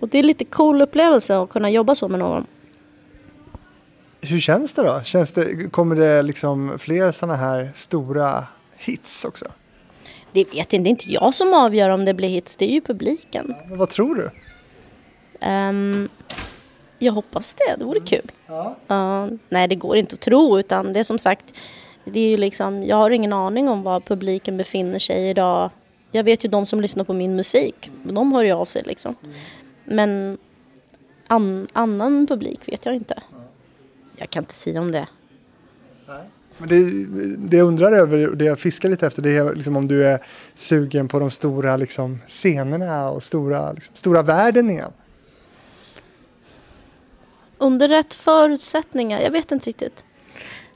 Och 0.00 0.08
det 0.08 0.18
är 0.18 0.22
lite 0.22 0.44
cool 0.44 0.82
upplevelse 0.82 1.36
att 1.36 1.50
kunna 1.50 1.70
jobba 1.70 1.94
så 1.94 2.08
med 2.08 2.18
någon. 2.18 2.46
Hur 4.20 4.40
känns 4.40 4.74
det 4.74 4.82
då? 4.82 5.00
Känns 5.04 5.32
det, 5.32 5.72
kommer 5.72 5.96
det 5.96 6.22
liksom 6.22 6.78
fler 6.78 7.12
sådana 7.12 7.36
här 7.36 7.70
stora 7.74 8.44
hits 8.76 9.24
också? 9.24 9.44
Det 10.32 10.44
vet 10.44 10.54
jag 10.54 10.60
inte. 10.60 10.78
Det 10.78 10.88
är 10.88 10.90
inte 10.90 11.12
jag 11.12 11.34
som 11.34 11.54
avgör 11.54 11.88
om 11.88 12.04
det 12.04 12.14
blir 12.14 12.28
hits. 12.28 12.56
Det 12.56 12.64
är 12.64 12.72
ju 12.72 12.80
publiken. 12.80 13.54
Men 13.68 13.78
vad 13.78 13.90
tror 13.90 14.14
du? 14.14 14.30
Um, 15.46 16.08
jag 16.98 17.12
hoppas 17.12 17.54
det. 17.54 17.76
Det 17.78 17.84
vore 17.84 18.00
kul. 18.00 18.32
Ja. 18.46 18.76
Uh, 18.90 19.38
nej, 19.48 19.68
det 19.68 19.74
går 19.74 19.96
inte 19.96 20.14
att 20.14 20.20
tro. 20.20 20.58
Utan 20.58 20.92
det 20.92 20.98
är 20.98 21.04
som 21.04 21.18
sagt, 21.18 21.44
det 22.04 22.20
är 22.20 22.30
ju 22.30 22.36
liksom, 22.36 22.84
jag 22.84 22.96
har 22.96 23.10
ingen 23.10 23.32
aning 23.32 23.68
om 23.68 23.82
var 23.82 24.00
publiken 24.00 24.56
befinner 24.56 24.98
sig 24.98 25.28
idag. 25.30 25.70
Jag 26.12 26.24
vet 26.24 26.44
ju 26.44 26.48
de 26.48 26.66
som 26.66 26.80
lyssnar 26.80 27.04
på 27.04 27.12
min 27.12 27.36
musik. 27.36 27.90
De 28.02 28.32
hör 28.32 28.42
ju 28.42 28.52
av 28.52 28.64
sig 28.64 28.82
liksom. 28.86 29.16
Mm. 29.22 29.34
Men 29.88 30.38
an, 31.26 31.68
annan 31.72 32.26
publik 32.26 32.60
vet 32.68 32.86
jag 32.86 32.94
inte. 32.94 33.22
jag 34.16 34.30
kan 34.30 34.42
inte 34.42 34.54
säga 34.54 34.80
om 34.80 34.92
det. 34.92 35.06
Men 36.58 36.68
det, 36.68 37.06
det 37.48 37.56
jag 37.56 37.66
undrar 37.66 37.92
över, 37.92 38.18
det 38.18 38.44
jag 38.44 38.58
fiskar 38.58 38.88
lite 38.88 39.06
efter, 39.06 39.22
det 39.22 39.36
är 39.36 39.54
liksom 39.54 39.76
om 39.76 39.88
du 39.88 40.06
är 40.06 40.24
sugen 40.54 41.08
på 41.08 41.18
de 41.18 41.30
stora 41.30 41.76
liksom, 41.76 42.18
scenerna 42.26 43.10
och 43.10 43.22
stora, 43.22 43.72
liksom, 43.72 43.94
stora 43.94 44.22
världen 44.22 44.70
igen. 44.70 44.92
Under 47.58 47.88
rätt 47.88 48.14
förutsättningar, 48.14 49.20
jag 49.20 49.30
vet 49.30 49.52
inte 49.52 49.68
riktigt. 49.68 50.04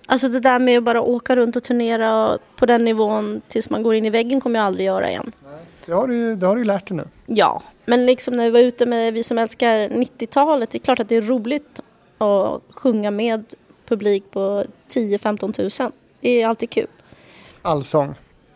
Alltså 0.07 0.29
det 0.29 0.41
där 0.41 0.59
med 0.59 0.79
att 0.79 0.85
bara 0.85 1.01
åka 1.03 1.37
runt 1.37 1.57
och 1.57 1.63
turnera 1.63 2.39
på 2.57 2.67
den 2.67 2.85
nivån 2.85 3.43
tills 3.49 3.71
man 3.71 3.83
går 3.83 3.95
in 3.95 4.07
i 4.07 4.11
väggen 4.11 4.41
kommer 4.41 4.59
jag 4.59 4.67
aldrig 4.67 4.87
göra 4.87 5.11
igen. 5.11 5.33
Det 5.87 5.93
har 5.93 6.09
du, 6.09 6.35
det 6.37 6.47
har 6.47 6.57
du 6.57 6.65
lärt 6.65 6.89
dig 6.89 6.97
nu. 6.97 7.05
Ja, 7.27 7.63
men 7.85 8.07
liksom 8.07 8.37
när 8.37 8.45
vi 8.45 8.51
var 8.51 8.61
ute 8.61 8.87
med 8.87 9.15
vi 9.15 9.23
som 9.23 9.39
älskar 9.39 9.89
90-talet, 9.89 10.71
det 10.71 10.79
är 10.79 10.81
klart 10.81 11.01
att 11.01 11.09
det 11.09 11.17
är 11.17 11.23
roligt 11.23 11.81
att 12.19 12.63
sjunga 12.71 13.11
med 13.11 13.45
publik 13.87 14.25
på 14.31 14.65
10-15 14.89 15.53
tusen. 15.53 15.93
Det 16.21 16.43
är 16.43 16.47
alltid 16.47 16.71
kul. 16.71 16.87
Allsång. 17.63 18.15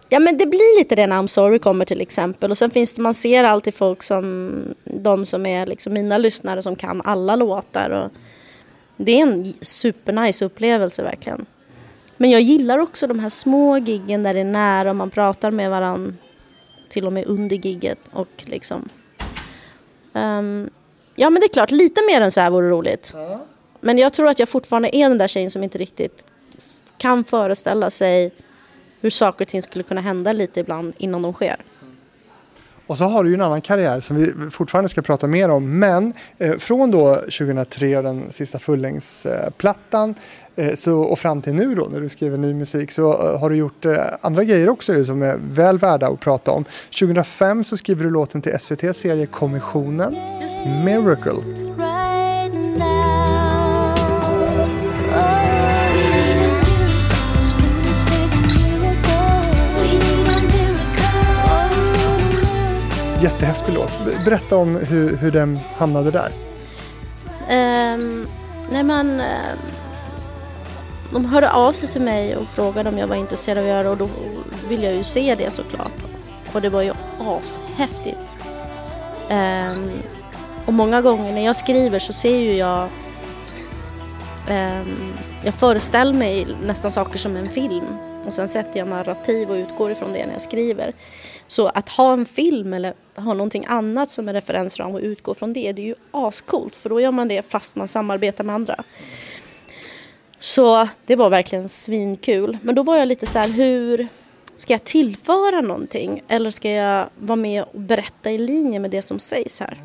Ja 0.08 0.18
men 0.18 0.38
det 0.38 0.46
blir 0.46 0.78
lite 0.78 0.96
det 0.96 1.06
när 1.06 1.16
I'm 1.16 1.26
sorry 1.26 1.58
kommer 1.58 1.84
till 1.84 2.00
exempel. 2.00 2.50
Och 2.50 2.58
sen 2.58 2.70
finns 2.70 2.94
det, 2.94 3.02
man 3.02 3.14
ser 3.14 3.44
alltid 3.44 3.74
folk 3.74 4.02
som 4.02 4.74
de 4.84 5.26
som 5.26 5.46
är 5.46 5.66
liksom 5.66 5.92
mina 5.92 6.18
lyssnare 6.18 6.62
som 6.62 6.76
kan 6.76 7.02
alla 7.04 7.36
låtar. 7.36 7.90
Och 7.90 8.10
det 8.96 9.20
är 9.20 9.22
en 9.22 9.54
supernice 9.60 10.44
upplevelse 10.44 11.02
verkligen. 11.02 11.46
Men 12.16 12.30
jag 12.30 12.40
gillar 12.40 12.78
också 12.78 13.06
de 13.06 13.18
här 13.18 13.28
små 13.28 13.78
giggen 13.78 14.22
där 14.22 14.34
det 14.34 14.40
är 14.40 14.44
nära 14.44 14.90
och 14.90 14.96
man 14.96 15.10
pratar 15.10 15.50
med 15.50 15.70
varandra 15.70 16.12
till 16.88 17.06
och 17.06 17.12
med 17.12 17.26
under 17.26 17.56
gigget 17.56 18.00
och 18.12 18.44
liksom. 18.44 18.88
Um, 20.16 20.70
ja 21.14 21.30
men 21.30 21.40
det 21.40 21.46
är 21.46 21.52
klart, 21.52 21.70
lite 21.70 22.00
mer 22.06 22.20
än 22.20 22.30
så 22.30 22.40
här 22.40 22.50
vore 22.50 22.68
roligt. 22.68 23.12
Ja. 23.14 23.46
Men 23.80 23.98
jag 23.98 24.12
tror 24.12 24.28
att 24.28 24.38
jag 24.38 24.48
fortfarande 24.48 24.96
är 24.96 25.08
den 25.08 25.18
där 25.18 25.28
tjejen 25.28 25.50
som 25.50 25.62
inte 25.62 25.78
riktigt 25.78 26.26
kan 26.98 27.24
föreställa 27.24 27.90
sig 27.90 28.32
hur 29.00 29.10
saker 29.10 29.44
och 29.44 29.48
ting 29.48 29.62
skulle 29.62 29.84
kunna 29.84 30.00
hända 30.00 30.32
lite 30.32 30.60
ibland 30.60 30.94
innan 30.98 31.22
de 31.22 31.32
sker. 31.32 31.64
Och 32.86 32.98
så 32.98 33.04
har 33.04 33.24
du 33.24 33.30
ju 33.30 33.34
en 33.34 33.40
annan 33.40 33.60
karriär 33.60 34.00
som 34.00 34.16
vi 34.16 34.50
fortfarande 34.50 34.88
ska 34.88 35.02
prata 35.02 35.26
mer 35.26 35.48
om. 35.48 35.78
Men 35.78 36.12
eh, 36.38 36.56
från 36.56 36.90
då 36.90 37.14
2003 37.14 37.96
och 37.96 38.02
den 38.02 38.32
sista 38.32 38.58
fullängdsplattan 38.58 40.14
Eh, 40.58 40.74
så, 40.74 40.98
och 41.00 41.18
fram 41.18 41.42
till 41.42 41.54
nu 41.54 41.74
då 41.74 41.88
när 41.92 42.00
du 42.00 42.08
skriver 42.08 42.38
ny 42.38 42.54
musik 42.54 42.90
så 42.90 43.12
eh, 43.12 43.40
har 43.40 43.50
du 43.50 43.56
gjort 43.56 43.86
eh, 43.86 43.96
andra 44.20 44.44
grejer 44.44 44.68
också 44.68 45.04
som 45.04 45.22
är 45.22 45.38
väl 45.50 45.78
värda 45.78 46.08
att 46.08 46.20
prata 46.20 46.50
om. 46.50 46.64
2005 47.00 47.64
så 47.64 47.76
skriver 47.76 48.04
du 48.04 48.10
låten 48.10 48.42
till 48.42 48.58
SVT 48.58 48.96
serie 48.96 49.26
Kommissionen, 49.26 50.16
Miracle. 50.84 51.32
Jättehäftig 63.22 63.74
låt. 63.74 63.92
Berätta 64.24 64.56
om 64.56 64.76
hur, 64.76 65.16
hur 65.16 65.30
den 65.30 65.58
hamnade 65.76 66.10
där. 66.10 66.30
Ehm, 67.48 68.00
um, 68.00 68.26
nej 68.70 68.82
man, 68.82 69.20
uh, 69.20 69.24
de 71.16 71.24
hörde 71.24 71.50
av 71.50 71.72
sig 71.72 71.88
till 71.88 72.00
mig 72.00 72.36
och 72.36 72.48
frågade 72.48 72.88
om 72.88 72.98
jag 72.98 73.06
var 73.06 73.16
intresserad 73.16 73.58
av 73.58 73.64
att 73.64 73.70
göra 73.70 73.90
och 73.90 73.96
då 73.96 74.08
ville 74.68 74.84
jag 74.84 74.94
ju 74.94 75.02
se 75.02 75.34
det 75.34 75.50
såklart. 75.50 76.02
Och 76.52 76.62
det 76.62 76.68
var 76.68 76.82
ju 76.82 76.92
ashäftigt. 77.18 78.36
Um, 79.30 79.92
och 80.66 80.72
många 80.72 81.02
gånger 81.02 81.32
när 81.32 81.44
jag 81.44 81.56
skriver 81.56 81.98
så 81.98 82.12
ser 82.12 82.38
ju 82.38 82.52
jag 82.52 82.88
um, 84.50 85.14
jag 85.44 85.54
föreställer 85.54 86.14
mig 86.14 86.46
nästan 86.62 86.92
saker 86.92 87.18
som 87.18 87.36
en 87.36 87.48
film 87.48 87.86
och 88.26 88.34
sen 88.34 88.48
sätter 88.48 88.78
jag 88.78 88.88
narrativ 88.88 89.50
och 89.50 89.54
utgår 89.54 89.90
ifrån 89.90 90.12
det 90.12 90.26
när 90.26 90.32
jag 90.32 90.42
skriver. 90.42 90.92
Så 91.46 91.66
att 91.66 91.88
ha 91.88 92.12
en 92.12 92.26
film 92.26 92.74
eller 92.74 92.94
ha 93.16 93.34
någonting 93.34 93.64
annat 93.68 94.10
som 94.10 94.28
en 94.28 94.34
referensram 94.34 94.94
och 94.94 95.00
utgå 95.00 95.34
från 95.34 95.52
det, 95.52 95.72
det 95.72 95.82
är 95.82 95.86
ju 95.86 95.94
ascoolt 96.10 96.76
för 96.76 96.90
då 96.90 97.00
gör 97.00 97.12
man 97.12 97.28
det 97.28 97.42
fast 97.50 97.76
man 97.76 97.88
samarbetar 97.88 98.44
med 98.44 98.54
andra. 98.54 98.84
Så 100.38 100.88
det 101.06 101.16
var 101.16 101.30
verkligen 101.30 101.68
svinkul. 101.68 102.58
Men 102.62 102.74
då 102.74 102.82
var 102.82 102.96
jag 102.96 103.08
lite 103.08 103.26
så 103.26 103.38
här, 103.38 103.48
hur 103.48 104.08
ska 104.54 104.72
jag 104.72 104.84
tillföra 104.84 105.60
någonting 105.60 106.22
eller 106.28 106.50
ska 106.50 106.70
jag 106.70 107.08
vara 107.18 107.36
med 107.36 107.62
och 107.62 107.80
berätta 107.80 108.30
i 108.30 108.38
linje 108.38 108.80
med 108.80 108.90
det 108.90 109.02
som 109.02 109.18
sägs 109.18 109.60
här? 109.60 109.82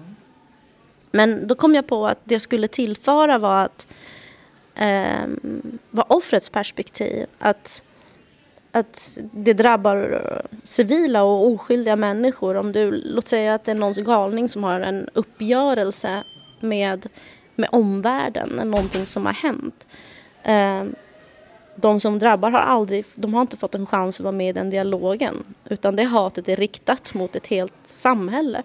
Men 1.12 1.48
då 1.48 1.56
kom 1.56 1.76
jag 1.76 1.88
på 1.88 2.08
att 2.08 2.20
det 2.24 2.36
jag 2.36 2.42
skulle 2.42 2.68
tillföra 2.68 3.38
var 3.38 3.66
att 3.66 3.88
eh, 4.76 5.28
var 5.90 6.06
offrets 6.08 6.50
perspektiv. 6.50 7.26
Att 7.40 7.84
att 8.72 9.18
det 9.32 9.54
drabbar 9.54 10.42
civila 10.64 11.24
och 11.24 11.48
oskyldiga 11.48 11.96
människor. 11.96 12.58
Om 12.58 12.72
du, 12.72 12.92
låt 12.92 13.28
säga 13.28 13.54
att 13.54 13.64
det 13.64 13.72
är 13.72 13.76
någons 13.76 13.98
galning 13.98 14.50
som 14.50 14.64
har 14.64 14.80
en 14.80 15.10
uppgörelse 15.14 16.24
med, 16.60 17.08
med 17.56 17.70
omvärlden, 17.72 18.50
någonting 18.50 19.06
som 19.06 19.26
har 19.26 19.34
hänt. 19.34 19.88
Ehm, 20.44 20.96
de 21.76 22.00
som 22.00 22.20
drabbar 22.20 22.52
har 22.52 22.60
aldrig, 22.60 23.06
de 23.16 23.34
har 23.34 23.42
inte 23.42 23.58
fått 23.58 23.76
en 23.76 23.86
chans 23.86 24.20
att 24.20 24.24
vara 24.24 24.32
med 24.32 24.50
i 24.50 24.54
den 24.54 24.70
dialogen. 24.70 25.44
Utan 25.70 25.96
det 25.96 26.04
hatet 26.04 26.50
är 26.50 26.56
riktat 26.56 27.14
mot 27.14 27.36
ett 27.36 27.48
helt 27.48 27.74
samhälle 27.84 28.64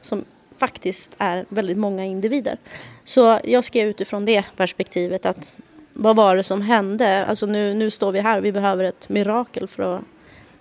som 0.00 0.24
faktiskt 0.56 1.14
är 1.18 1.44
väldigt 1.48 1.78
många 1.78 2.04
individer. 2.04 2.58
Så 3.04 3.38
jag 3.44 3.64
skrev 3.64 3.88
utifrån 3.88 4.24
det 4.24 4.44
perspektivet 4.56 5.26
att 5.26 5.56
vad 5.92 6.16
var 6.16 6.36
det 6.36 6.42
som 6.42 6.62
hände? 6.62 7.26
Alltså 7.26 7.46
nu, 7.46 7.74
nu 7.74 7.90
står 7.90 8.12
vi 8.12 8.20
här 8.20 8.38
och 8.38 8.44
vi 8.44 8.52
behöver 8.52 8.84
ett 8.84 9.08
mirakel 9.08 9.68
för 9.68 9.96
att 9.96 10.02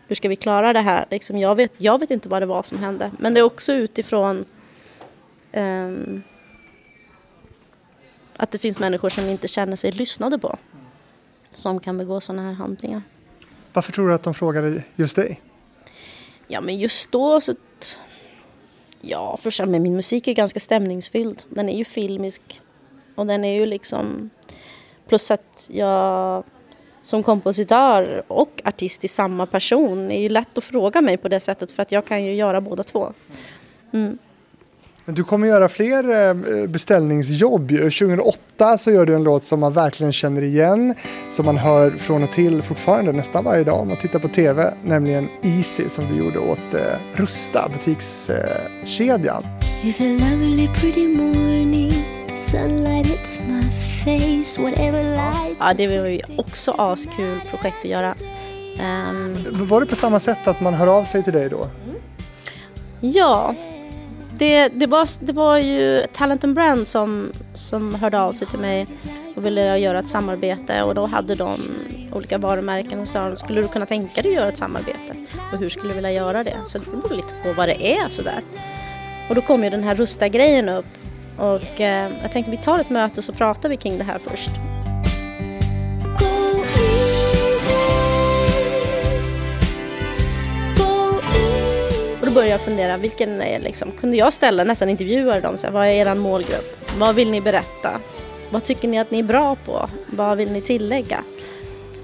hur 0.07 0.15
ska 0.15 0.29
vi 0.29 0.35
klara 0.35 0.73
det 0.73 0.79
här? 0.79 1.05
Liksom 1.11 1.37
jag, 1.37 1.55
vet, 1.55 1.73
jag 1.77 1.99
vet 1.99 2.11
inte 2.11 2.29
vad 2.29 2.41
det 2.41 2.45
var 2.45 2.63
som 2.63 2.79
hände. 2.79 3.11
Men 3.19 3.33
det 3.33 3.39
är 3.39 3.43
också 3.43 3.73
utifrån 3.73 4.45
um, 5.53 6.23
att 8.37 8.51
det 8.51 8.57
finns 8.57 8.79
människor 8.79 9.09
som 9.09 9.29
inte 9.29 9.47
känner 9.47 9.75
sig 9.75 9.91
lyssnade 9.91 10.39
på. 10.39 10.57
Som 11.51 11.79
kan 11.79 11.97
begå 11.97 12.19
sådana 12.21 12.43
här 12.43 12.53
handlingar. 12.53 13.01
Varför 13.73 13.91
tror 13.91 14.07
du 14.07 14.13
att 14.13 14.23
de 14.23 14.33
frågade 14.33 14.83
just 14.95 15.15
dig? 15.15 15.41
Ja 16.47 16.61
men 16.61 16.77
just 16.77 17.11
då 17.11 17.41
så... 17.41 17.53
Ja, 19.01 19.37
för 19.37 19.65
men 19.65 19.83
min 19.83 19.95
musik 19.95 20.27
är 20.27 20.33
ganska 20.33 20.59
stämningsfylld. 20.59 21.43
Den 21.49 21.69
är 21.69 21.77
ju 21.77 21.85
filmisk. 21.85 22.61
Och 23.15 23.27
den 23.27 23.45
är 23.45 23.55
ju 23.59 23.65
liksom 23.65 24.29
Plus 25.07 25.31
att 25.31 25.69
jag 25.71 26.43
som 27.01 27.23
kompositör 27.23 28.23
och 28.27 28.61
artist 28.63 29.03
i 29.03 29.07
samma 29.07 29.45
person 29.45 30.11
är 30.11 30.21
ju 30.21 30.29
lätt 30.29 30.57
att 30.57 30.63
fråga 30.63 31.01
mig 31.01 31.17
på 31.17 31.27
det 31.27 31.39
sättet 31.39 31.71
för 31.71 31.81
att 31.81 31.91
jag 31.91 32.05
kan 32.05 32.25
ju 32.25 32.33
göra 32.33 32.61
båda 32.61 32.83
två. 32.83 33.13
Mm. 33.93 34.17
Du 35.09 35.23
kommer 35.23 35.47
göra 35.47 35.69
fler 35.69 36.29
eh, 36.29 36.33
beställningsjobb. 36.67 37.69
2008 37.69 38.77
så 38.77 38.91
gör 38.91 39.05
du 39.05 39.15
en 39.15 39.23
låt 39.23 39.45
som 39.45 39.59
man 39.59 39.73
verkligen 39.73 40.13
känner 40.13 40.41
igen, 40.41 40.95
som 41.31 41.45
man 41.45 41.57
hör 41.57 41.91
från 41.91 42.23
och 42.23 42.31
till 42.31 42.61
fortfarande 42.61 43.11
nästan 43.11 43.43
varje 43.43 43.63
dag 43.63 43.79
om 43.79 43.87
man 43.87 43.97
tittar 43.97 44.19
på 44.19 44.27
TV, 44.27 44.73
nämligen 44.83 45.29
Easy 45.43 45.89
som 45.89 46.05
du 46.11 46.23
gjorde 46.23 46.39
åt 46.39 46.73
eh, 46.73 46.79
Rusta, 47.13 47.69
butikskedjan. 47.73 49.43
It's 49.83 50.01
a 50.01 50.29
lovely 50.29 50.67
pretty 50.67 51.07
morning, 51.07 51.91
sunlight 52.39 53.07
hits 53.07 53.39
my 54.59 54.73
Ja, 55.59 55.73
det 55.77 55.87
var 55.87 56.07
ju 56.07 56.21
också 56.37 56.71
askul 56.71 57.39
projekt 57.49 57.77
att 57.79 57.85
göra. 57.85 58.15
Um, 59.09 59.45
var 59.67 59.81
det 59.81 59.87
på 59.87 59.95
samma 59.95 60.19
sätt 60.19 60.47
att 60.47 60.61
man 60.61 60.73
hör 60.73 60.87
av 60.87 61.03
sig 61.03 61.23
till 61.23 61.33
dig 61.33 61.49
då? 61.49 61.67
Ja, 63.01 63.55
det, 64.39 64.67
det, 64.67 64.87
var, 64.87 65.25
det 65.25 65.33
var 65.33 65.57
ju 65.57 66.03
Talent 66.13 66.43
and 66.43 66.55
Brand 66.55 66.87
som, 66.87 67.31
som 67.53 67.95
hörde 67.95 68.19
av 68.21 68.33
sig 68.33 68.47
till 68.47 68.59
mig 68.59 68.87
och 69.35 69.45
ville 69.45 69.77
göra 69.77 69.99
ett 69.99 70.07
samarbete 70.07 70.83
och 70.83 70.95
då 70.95 71.05
hade 71.05 71.35
de 71.35 71.53
olika 72.13 72.37
varumärken 72.37 72.99
och 72.99 73.07
sa 73.07 73.35
skulle 73.35 73.61
du 73.61 73.67
kunna 73.67 73.85
tänka 73.85 74.21
dig 74.21 74.31
att 74.31 74.37
göra 74.37 74.49
ett 74.49 74.57
samarbete 74.57 75.15
och 75.53 75.59
hur 75.59 75.69
skulle 75.69 75.89
du 75.89 75.95
vilja 75.95 76.11
göra 76.11 76.43
det? 76.43 76.57
Så 76.65 76.77
det 76.77 76.85
beror 76.85 77.15
lite 77.15 77.33
på 77.43 77.53
vad 77.53 77.67
det 77.67 77.97
är 77.97 78.09
sådär. 78.09 78.41
Och 79.29 79.35
då 79.35 79.41
kom 79.41 79.63
ju 79.63 79.69
den 79.69 79.83
här 79.83 79.95
Rusta-grejen 79.95 80.69
upp 80.69 80.85
och 81.37 81.81
eh, 81.81 82.11
jag 82.21 82.31
tänkte 82.31 82.51
vi 82.51 82.57
tar 82.57 82.79
ett 82.79 82.89
möte 82.89 83.21
så 83.21 83.33
pratar 83.33 83.69
vi 83.69 83.77
kring 83.77 83.97
det 83.97 84.03
här 84.03 84.19
först. 84.19 84.49
Började 92.37 92.51
jag 92.51 92.61
fundera, 92.61 92.97
vilken 92.97 93.41
är 93.41 93.59
liksom, 93.59 93.91
kunde 93.91 94.17
jag 94.17 94.33
ställa, 94.33 94.63
nästan 94.63 94.89
intervjua 94.89 95.41
dem, 95.41 95.57
så 95.57 95.67
här, 95.67 95.73
vad 95.73 95.87
är 95.87 95.91
er 95.91 96.15
målgrupp? 96.15 96.91
Vad 96.97 97.15
vill 97.15 97.31
ni 97.31 97.41
berätta? 97.41 97.99
Vad 98.49 98.63
tycker 98.63 98.87
ni 98.87 98.99
att 98.99 99.11
ni 99.11 99.19
är 99.19 99.23
bra 99.23 99.55
på? 99.55 99.89
Vad 100.05 100.37
vill 100.37 100.51
ni 100.51 100.61
tillägga? 100.61 101.23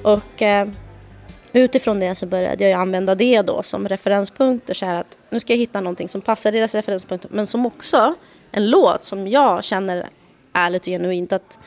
Och 0.04 0.42
eh, 0.42 0.68
utifrån 1.52 2.00
det 2.00 2.16
så 2.16 2.26
började 2.26 2.70
jag 2.70 2.82
använda 2.82 3.16
det 3.16 3.42
då 3.42 3.64
som 3.64 3.88
referenspunkter 3.88 4.74
så 4.74 4.86
här 4.86 5.00
att 5.00 5.18
nu 5.30 5.40
ska 5.40 5.54
jag 5.54 5.58
hitta 5.58 5.82
någonting 5.82 6.10
som 6.10 6.22
passar 6.22 6.52
deras 6.52 6.76
referenspunkter 6.76 7.30
men 7.32 7.48
som 7.48 7.66
också 7.66 8.14
en 8.52 8.70
låt 8.70 9.04
som 9.04 9.28
jag 9.28 9.64
känner 9.64 10.10
ärligt 10.54 10.82
och 10.82 10.88
genuint 10.92 11.34
att 11.34 11.60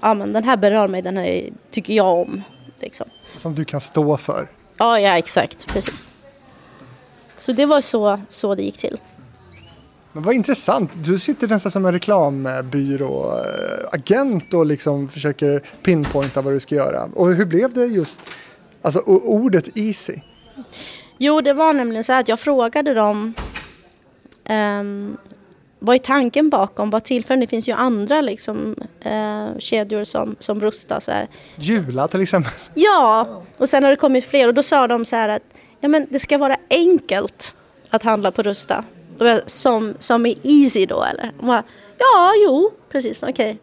ja 0.00 0.14
men 0.14 0.32
den 0.32 0.44
här 0.44 0.56
berör 0.56 0.88
mig, 0.88 1.02
den 1.02 1.16
här 1.16 1.50
tycker 1.70 1.94
jag 1.94 2.20
om. 2.20 2.42
Liksom. 2.80 3.06
Som 3.38 3.54
du 3.54 3.64
kan 3.64 3.80
stå 3.80 4.16
för? 4.16 4.48
Ja, 4.78 5.00
ja 5.00 5.18
exakt, 5.18 5.66
precis. 5.66 6.08
Så 7.38 7.52
det 7.52 7.66
var 7.66 7.80
så, 7.80 8.20
så 8.28 8.54
det 8.54 8.62
gick 8.62 8.78
till. 8.78 9.00
Men 10.12 10.22
vad 10.22 10.34
intressant, 10.34 10.90
du 11.04 11.18
sitter 11.18 11.48
nästan 11.48 11.72
som 11.72 11.86
en 11.86 11.92
reklambyråagent 11.92 14.54
och 14.54 14.66
liksom 14.66 15.08
försöker 15.08 15.62
pinpointa 15.82 16.42
vad 16.42 16.52
du 16.52 16.60
ska 16.60 16.74
göra. 16.74 17.08
Och 17.14 17.34
hur 17.34 17.46
blev 17.46 17.72
det 17.72 17.84
just, 17.84 18.20
alltså 18.82 19.00
ordet 19.06 19.76
easy? 19.76 20.14
Jo, 21.18 21.40
det 21.40 21.52
var 21.52 21.72
nämligen 21.72 22.04
så 22.04 22.12
att 22.12 22.28
jag 22.28 22.40
frågade 22.40 22.94
dem 22.94 23.34
um, 24.50 25.16
vad 25.78 25.94
är 25.94 25.98
tanken 25.98 26.50
bakom? 26.50 26.90
Vad 26.90 27.04
tillför 27.04 27.36
Det 27.36 27.46
finns 27.46 27.68
ju 27.68 27.72
andra 27.72 28.20
liksom, 28.20 28.76
uh, 29.06 29.58
kedjor 29.58 30.04
som, 30.04 30.36
som 30.38 30.60
rustar. 30.60 31.00
Så 31.00 31.10
här. 31.10 31.28
Jula 31.56 32.08
till 32.08 32.20
exempel? 32.20 32.52
Ja, 32.74 33.42
och 33.58 33.68
sen 33.68 33.82
har 33.82 33.90
det 33.90 33.96
kommit 33.96 34.24
fler 34.24 34.48
och 34.48 34.54
då 34.54 34.62
sa 34.62 34.86
de 34.86 35.04
så 35.04 35.16
här 35.16 35.28
att 35.28 35.42
ja, 35.84 35.88
men 35.88 36.06
det 36.10 36.18
ska 36.18 36.38
vara 36.38 36.56
enkelt 36.70 37.54
att 37.90 38.02
handla 38.02 38.32
på 38.32 38.42
Rusta. 38.42 38.84
Som, 39.46 39.94
som 39.98 40.26
är 40.26 40.34
easy 40.42 40.86
då 40.86 41.02
eller? 41.02 41.32
Bara, 41.40 41.62
ja, 41.98 42.32
jo, 42.44 42.70
precis, 42.88 43.22
okej. 43.22 43.32
Okay. 43.32 43.56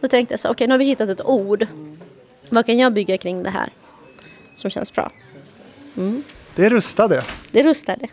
Då 0.00 0.08
tänkte 0.08 0.32
jag 0.32 0.40
så 0.40 0.48
okej, 0.48 0.54
okay, 0.54 0.66
nu 0.66 0.74
har 0.74 0.78
vi 0.78 0.84
hittat 0.84 1.08
ett 1.08 1.24
ord. 1.24 1.66
Vad 2.48 2.66
kan 2.66 2.78
jag 2.78 2.92
bygga 2.92 3.18
kring 3.18 3.42
det 3.42 3.50
här 3.50 3.72
som 4.54 4.70
känns 4.70 4.92
bra? 4.92 5.10
Mm. 5.96 6.22
Det 6.54 6.66
är 6.66 6.70
Rusta 6.70 7.08
det. 7.08 7.22
Det 7.50 7.60
är 7.60 7.64
Rusta 7.64 7.96
det. 7.96 8.08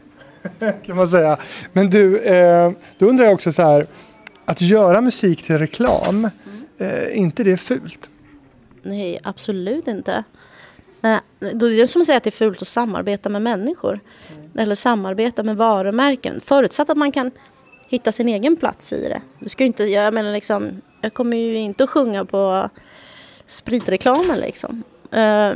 kan 0.85 0.95
man 0.95 1.07
säga. 1.07 1.37
Men 1.73 1.89
du, 1.89 2.19
eh, 2.19 2.71
då 2.97 3.05
undrar 3.05 3.25
jag 3.25 3.33
också 3.33 3.51
så 3.51 3.61
här, 3.61 3.87
att 4.45 4.61
göra 4.61 5.01
musik 5.01 5.43
till 5.43 5.57
reklam, 5.57 6.17
mm. 6.19 6.29
eh, 6.77 7.17
inte 7.17 7.43
det 7.43 7.57
fult? 7.57 8.09
Nej, 8.83 9.19
absolut 9.23 9.87
inte. 9.87 10.23
Eh, 11.13 11.19
då 11.53 11.69
är 11.69 11.77
det 11.77 11.87
som 11.87 12.01
att 12.01 12.05
säga 12.05 12.17
att 12.17 12.23
det 12.23 12.29
är 12.29 12.31
fult 12.31 12.61
att 12.61 12.67
samarbeta 12.67 13.29
med 13.29 13.41
människor. 13.41 13.99
Mm. 14.37 14.51
Eller 14.57 14.75
samarbeta 14.75 15.43
med 15.43 15.57
varumärken. 15.57 16.39
Förutsatt 16.39 16.89
att 16.89 16.97
man 16.97 17.11
kan 17.11 17.31
hitta 17.89 18.11
sin 18.11 18.27
egen 18.27 18.55
plats 18.55 18.93
i 18.93 19.09
det. 19.09 19.21
Du 19.39 19.49
ska 19.49 19.63
inte, 19.63 19.83
jag 19.83 20.13
menar 20.13 20.33
liksom, 20.33 20.81
jag 21.01 21.13
kommer 21.13 21.37
ju 21.37 21.55
inte 21.55 21.83
att 21.83 21.89
sjunga 21.89 22.25
på 22.25 22.69
spritreklamen 23.45 24.39
liksom. 24.39 24.83
Uh, 25.15 25.53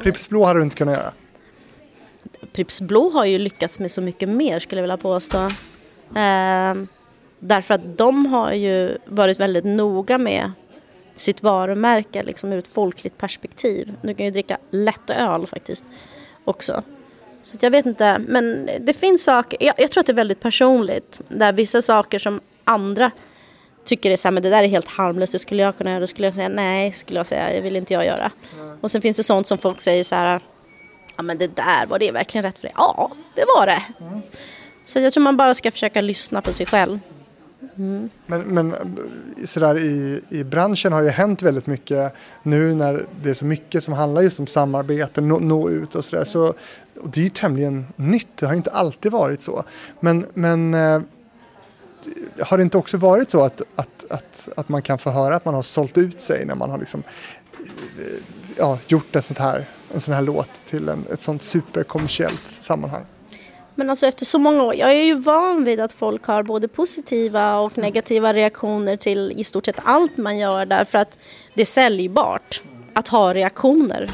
Pripps 0.00 0.28
Blå 0.28 0.44
hade 0.44 0.58
du 0.58 0.62
inte 0.62 0.76
kunnat 0.76 0.94
göra? 0.94 1.12
Pripps 2.52 2.80
Blå 2.80 3.10
har 3.10 3.24
ju 3.24 3.38
lyckats 3.38 3.80
med 3.80 3.90
så 3.90 4.00
mycket 4.00 4.28
mer 4.28 4.58
skulle 4.58 4.78
jag 4.78 4.82
vilja 4.82 4.96
påstå. 4.96 5.38
Uh, 5.38 6.84
därför 7.38 7.74
att 7.74 7.98
de 7.98 8.26
har 8.26 8.52
ju 8.52 8.98
varit 9.06 9.40
väldigt 9.40 9.64
noga 9.64 10.18
med 10.18 10.52
sitt 11.20 11.42
varumärke 11.42 12.22
liksom 12.22 12.52
ur 12.52 12.58
ett 12.58 12.68
folkligt 12.68 13.18
perspektiv. 13.18 13.94
Du 14.02 14.14
kan 14.14 14.26
ju 14.26 14.32
dricka 14.32 14.58
lätt 14.70 15.10
öl 15.10 15.46
faktiskt 15.46 15.84
också. 16.44 16.82
Så 17.42 17.56
jag 17.60 17.70
vet 17.70 17.86
inte, 17.86 18.18
men 18.18 18.68
det 18.80 18.92
finns 18.92 19.24
saker, 19.24 19.58
jag, 19.60 19.74
jag, 19.78 19.90
tror 19.90 20.00
att 20.00 20.06
det 20.06 20.12
är 20.12 20.14
väldigt 20.14 20.40
personligt. 20.40 21.20
Där 21.28 21.52
vissa 21.52 21.82
saker 21.82 22.18
som 22.18 22.40
andra 22.64 23.10
tycker 23.84 24.10
är 24.10 24.16
så 24.16 24.28
här, 24.28 24.32
men 24.32 24.42
det 24.42 24.50
där 24.50 24.62
är 24.62 24.68
helt 24.68 24.88
harmlöst, 24.88 25.32
det 25.32 25.38
skulle 25.38 25.62
jag 25.62 25.76
kunna 25.76 25.90
göra. 25.90 26.00
Då 26.00 26.06
skulle 26.06 26.26
jag 26.26 26.34
säga 26.34 26.48
nej, 26.48 26.92
skulle 26.92 27.18
jag 27.18 27.26
säga, 27.26 27.52
det 27.52 27.60
vill 27.60 27.76
inte 27.76 27.94
jag 27.94 28.06
göra. 28.06 28.30
Mm. 28.60 28.78
Och 28.80 28.90
sen 28.90 29.02
finns 29.02 29.16
det 29.16 29.22
sånt 29.22 29.46
som 29.46 29.58
folk 29.58 29.80
säger 29.80 30.04
så 30.04 30.14
här, 30.14 30.40
ja 31.16 31.22
men 31.22 31.38
det 31.38 31.56
där, 31.56 31.86
var 31.86 31.98
det 31.98 32.12
verkligen 32.12 32.42
rätt 32.42 32.58
för 32.58 32.62
dig? 32.62 32.74
Ja, 32.76 33.10
det 33.34 33.44
var 33.56 33.66
det. 33.66 33.82
Mm. 34.00 34.20
Så 34.84 35.00
jag 35.00 35.12
tror 35.12 35.22
man 35.22 35.36
bara 35.36 35.54
ska 35.54 35.70
försöka 35.70 36.00
lyssna 36.00 36.42
på 36.42 36.52
sig 36.52 36.66
själv. 36.66 37.00
Mm. 37.76 38.10
Men, 38.26 38.40
men 38.40 38.74
sådär 39.44 39.78
i, 39.78 40.20
i 40.28 40.44
branschen 40.44 40.92
har 40.92 41.02
ju 41.02 41.08
hänt 41.08 41.42
väldigt 41.42 41.66
mycket 41.66 42.12
nu 42.42 42.74
när 42.74 43.06
det 43.22 43.30
är 43.30 43.34
så 43.34 43.44
mycket 43.44 43.84
som 43.84 43.94
handlar 43.94 44.22
just 44.22 44.40
om 44.40 44.46
samarbete, 44.46 45.20
nå, 45.20 45.38
nå 45.38 45.70
ut 45.70 45.94
och 45.94 46.04
sådär. 46.04 46.24
Så, 46.24 46.54
och 47.00 47.08
det 47.12 47.20
är 47.20 47.24
ju 47.24 47.30
tämligen 47.30 47.86
nytt, 47.96 48.36
det 48.36 48.46
har 48.46 48.54
inte 48.54 48.70
alltid 48.70 49.12
varit 49.12 49.40
så. 49.40 49.64
Men, 50.00 50.26
men 50.34 50.74
eh, 50.74 51.00
har 52.40 52.56
det 52.56 52.62
inte 52.62 52.78
också 52.78 52.96
varit 52.96 53.30
så 53.30 53.44
att, 53.44 53.62
att, 53.74 54.04
att, 54.10 54.48
att 54.56 54.68
man 54.68 54.82
kan 54.82 54.98
få 54.98 55.10
höra 55.10 55.36
att 55.36 55.44
man 55.44 55.54
har 55.54 55.62
sålt 55.62 55.98
ut 55.98 56.20
sig 56.20 56.44
när 56.44 56.54
man 56.54 56.70
har 56.70 56.78
liksom, 56.78 57.02
eh, 57.98 58.22
ja, 58.56 58.78
gjort 58.86 59.16
en 59.16 59.22
sån, 59.22 59.36
här, 59.36 59.64
en 59.94 60.00
sån 60.00 60.14
här 60.14 60.22
låt 60.22 60.66
till 60.66 60.88
en, 60.88 61.04
ett 61.12 61.20
sånt 61.20 61.42
superkommersiellt 61.42 62.42
sammanhang? 62.60 63.04
Men 63.80 63.90
alltså 63.90 64.06
efter 64.06 64.24
så 64.24 64.38
många 64.38 64.62
år, 64.62 64.74
jag 64.74 64.90
är 64.90 65.02
ju 65.02 65.14
van 65.14 65.64
vid 65.64 65.80
att 65.80 65.92
folk 65.92 66.24
har 66.24 66.42
både 66.42 66.68
positiva 66.68 67.60
och 67.60 67.78
negativa 67.78 68.32
reaktioner 68.32 68.96
till 68.96 69.32
i 69.36 69.44
stort 69.44 69.64
sett 69.64 69.80
allt 69.82 70.16
man 70.16 70.38
gör 70.38 70.66
därför 70.66 70.98
att 70.98 71.18
det 71.54 71.60
är 71.60 71.66
säljbart 71.66 72.62
att 72.92 73.08
ha 73.08 73.34
reaktioner. 73.34 74.10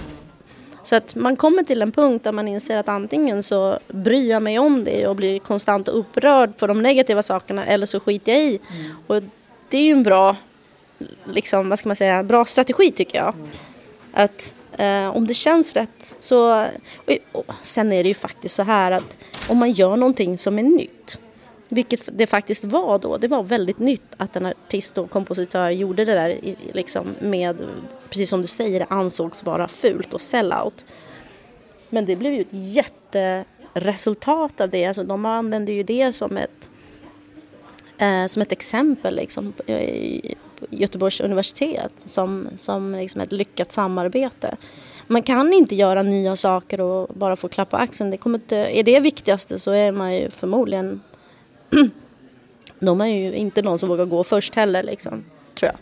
Så 0.82 0.96
att 0.96 1.14
man 1.14 1.36
kommer 1.36 1.62
till 1.62 1.82
en 1.82 1.92
punkt 1.92 2.24
där 2.24 2.32
man 2.32 2.48
inser 2.48 2.76
att 2.76 2.88
antingen 2.88 3.42
så 3.42 3.78
bryr 3.88 4.30
jag 4.30 4.42
mig 4.42 4.58
om 4.58 4.84
det 4.84 5.06
och 5.06 5.16
blir 5.16 5.38
konstant 5.38 5.88
upprörd 5.88 6.52
för 6.56 6.68
de 6.68 6.82
negativa 6.82 7.22
sakerna 7.22 7.66
eller 7.66 7.86
så 7.86 8.00
skiter 8.00 8.32
jag 8.32 8.42
i. 8.42 8.60
Mm. 8.78 8.92
Och 9.06 9.22
det 9.68 9.78
är 9.78 9.82
ju 9.82 9.92
en 9.92 10.02
bra, 10.02 10.36
liksom, 11.24 11.68
vad 11.68 11.78
ska 11.78 11.88
man 11.88 11.96
säga, 11.96 12.22
bra 12.22 12.44
strategi 12.44 12.90
tycker 12.90 13.18
jag. 13.18 13.34
Mm. 13.34 13.48
Att 14.12 14.56
Eh, 14.78 15.16
om 15.16 15.26
det 15.26 15.34
känns 15.34 15.74
rätt 15.74 16.14
så... 16.18 16.66
Och, 17.06 17.18
och, 17.32 17.54
sen 17.62 17.92
är 17.92 18.02
det 18.02 18.08
ju 18.08 18.14
faktiskt 18.14 18.54
så 18.54 18.62
här 18.62 18.92
att 18.92 19.18
om 19.48 19.58
man 19.58 19.72
gör 19.72 19.96
någonting 19.96 20.38
som 20.38 20.58
är 20.58 20.62
nytt, 20.62 21.18
vilket 21.68 22.18
det 22.18 22.26
faktiskt 22.26 22.64
var 22.64 22.98
då, 22.98 23.16
det 23.16 23.28
var 23.28 23.42
väldigt 23.42 23.78
nytt 23.78 24.14
att 24.16 24.36
en 24.36 24.46
artist 24.46 24.98
och 24.98 25.10
kompositör 25.10 25.70
gjorde 25.70 26.04
det 26.04 26.14
där 26.14 26.38
liksom 26.72 27.14
med, 27.20 27.66
precis 28.08 28.30
som 28.30 28.40
du 28.40 28.46
säger, 28.46 28.80
det 28.80 28.86
ansågs 28.88 29.44
vara 29.44 29.68
fult 29.68 30.14
och 30.14 30.20
sellout. 30.20 30.84
Men 31.88 32.06
det 32.06 32.16
blev 32.16 32.32
ju 32.32 32.40
ett 32.40 32.46
jätteresultat 32.50 34.60
av 34.60 34.70
det, 34.70 34.86
alltså 34.86 35.04
de 35.04 35.26
använde 35.26 35.72
ju 35.72 35.82
det 35.82 36.12
som 36.12 36.36
ett 36.36 36.70
eh, 37.98 38.26
som 38.26 38.42
ett 38.42 38.52
exempel 38.52 39.16
liksom, 39.16 39.52
Göteborgs 40.70 41.20
universitet 41.20 41.92
som, 41.96 42.48
som 42.56 42.94
liksom 42.94 43.20
ett 43.20 43.32
lyckat 43.32 43.72
samarbete. 43.72 44.56
Man 45.06 45.22
kan 45.22 45.52
inte 45.52 45.74
göra 45.74 46.02
nya 46.02 46.36
saker 46.36 46.80
och 46.80 47.08
bara 47.14 47.36
få 47.36 47.48
klappa 47.48 47.76
axeln. 47.76 48.10
Det 48.10 48.16
kommer 48.16 48.38
inte, 48.38 48.56
är 48.56 48.82
det 48.82 49.00
viktigaste 49.00 49.58
så 49.58 49.70
är 49.70 49.92
man 49.92 50.14
ju 50.14 50.30
förmodligen 50.30 51.00
de 52.80 53.00
är 53.00 53.06
ju 53.06 53.34
inte 53.34 53.62
någon 53.62 53.78
som 53.78 53.88
vågar 53.88 54.04
gå 54.04 54.24
först 54.24 54.54
heller 54.54 54.82
liksom, 54.82 55.24
tror 55.54 55.72
jag. 55.72 55.78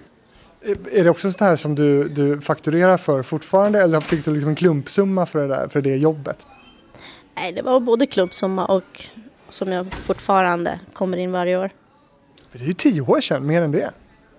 Är 0.93 1.05
det 1.05 1.11
också 1.11 1.33
så 1.33 1.45
här 1.45 1.57
som 1.57 1.75
du, 1.75 2.09
du 2.09 2.41
fakturerar 2.41 2.97
för 2.97 3.23
fortfarande 3.23 3.83
eller 3.83 4.01
fick 4.01 4.25
du 4.25 4.33
liksom 4.33 4.49
en 4.51 4.57
klumpsumma 4.57 5.27
för 5.27 5.39
det, 5.39 5.49
där, 5.49 5.69
för 5.69 5.83
det 5.83 5.97
jobbet? 5.97 6.47
Nej, 7.37 7.53
det 7.53 7.63
var 7.63 7.81
både 7.81 8.07
klumpsumma 8.07 8.67
och 8.67 9.01
som 9.49 9.73
jag 9.73 9.93
fortfarande 9.93 10.81
kommer 10.93 11.17
in 11.17 11.33
varje 11.33 11.59
år. 11.59 11.71
Det 12.53 12.65
är 12.65 12.69
ju 12.69 12.73
tio 12.73 13.01
år 13.01 13.21
sedan, 13.21 13.47
mer 13.47 13.63
än 13.63 13.73
det. 13.73 13.91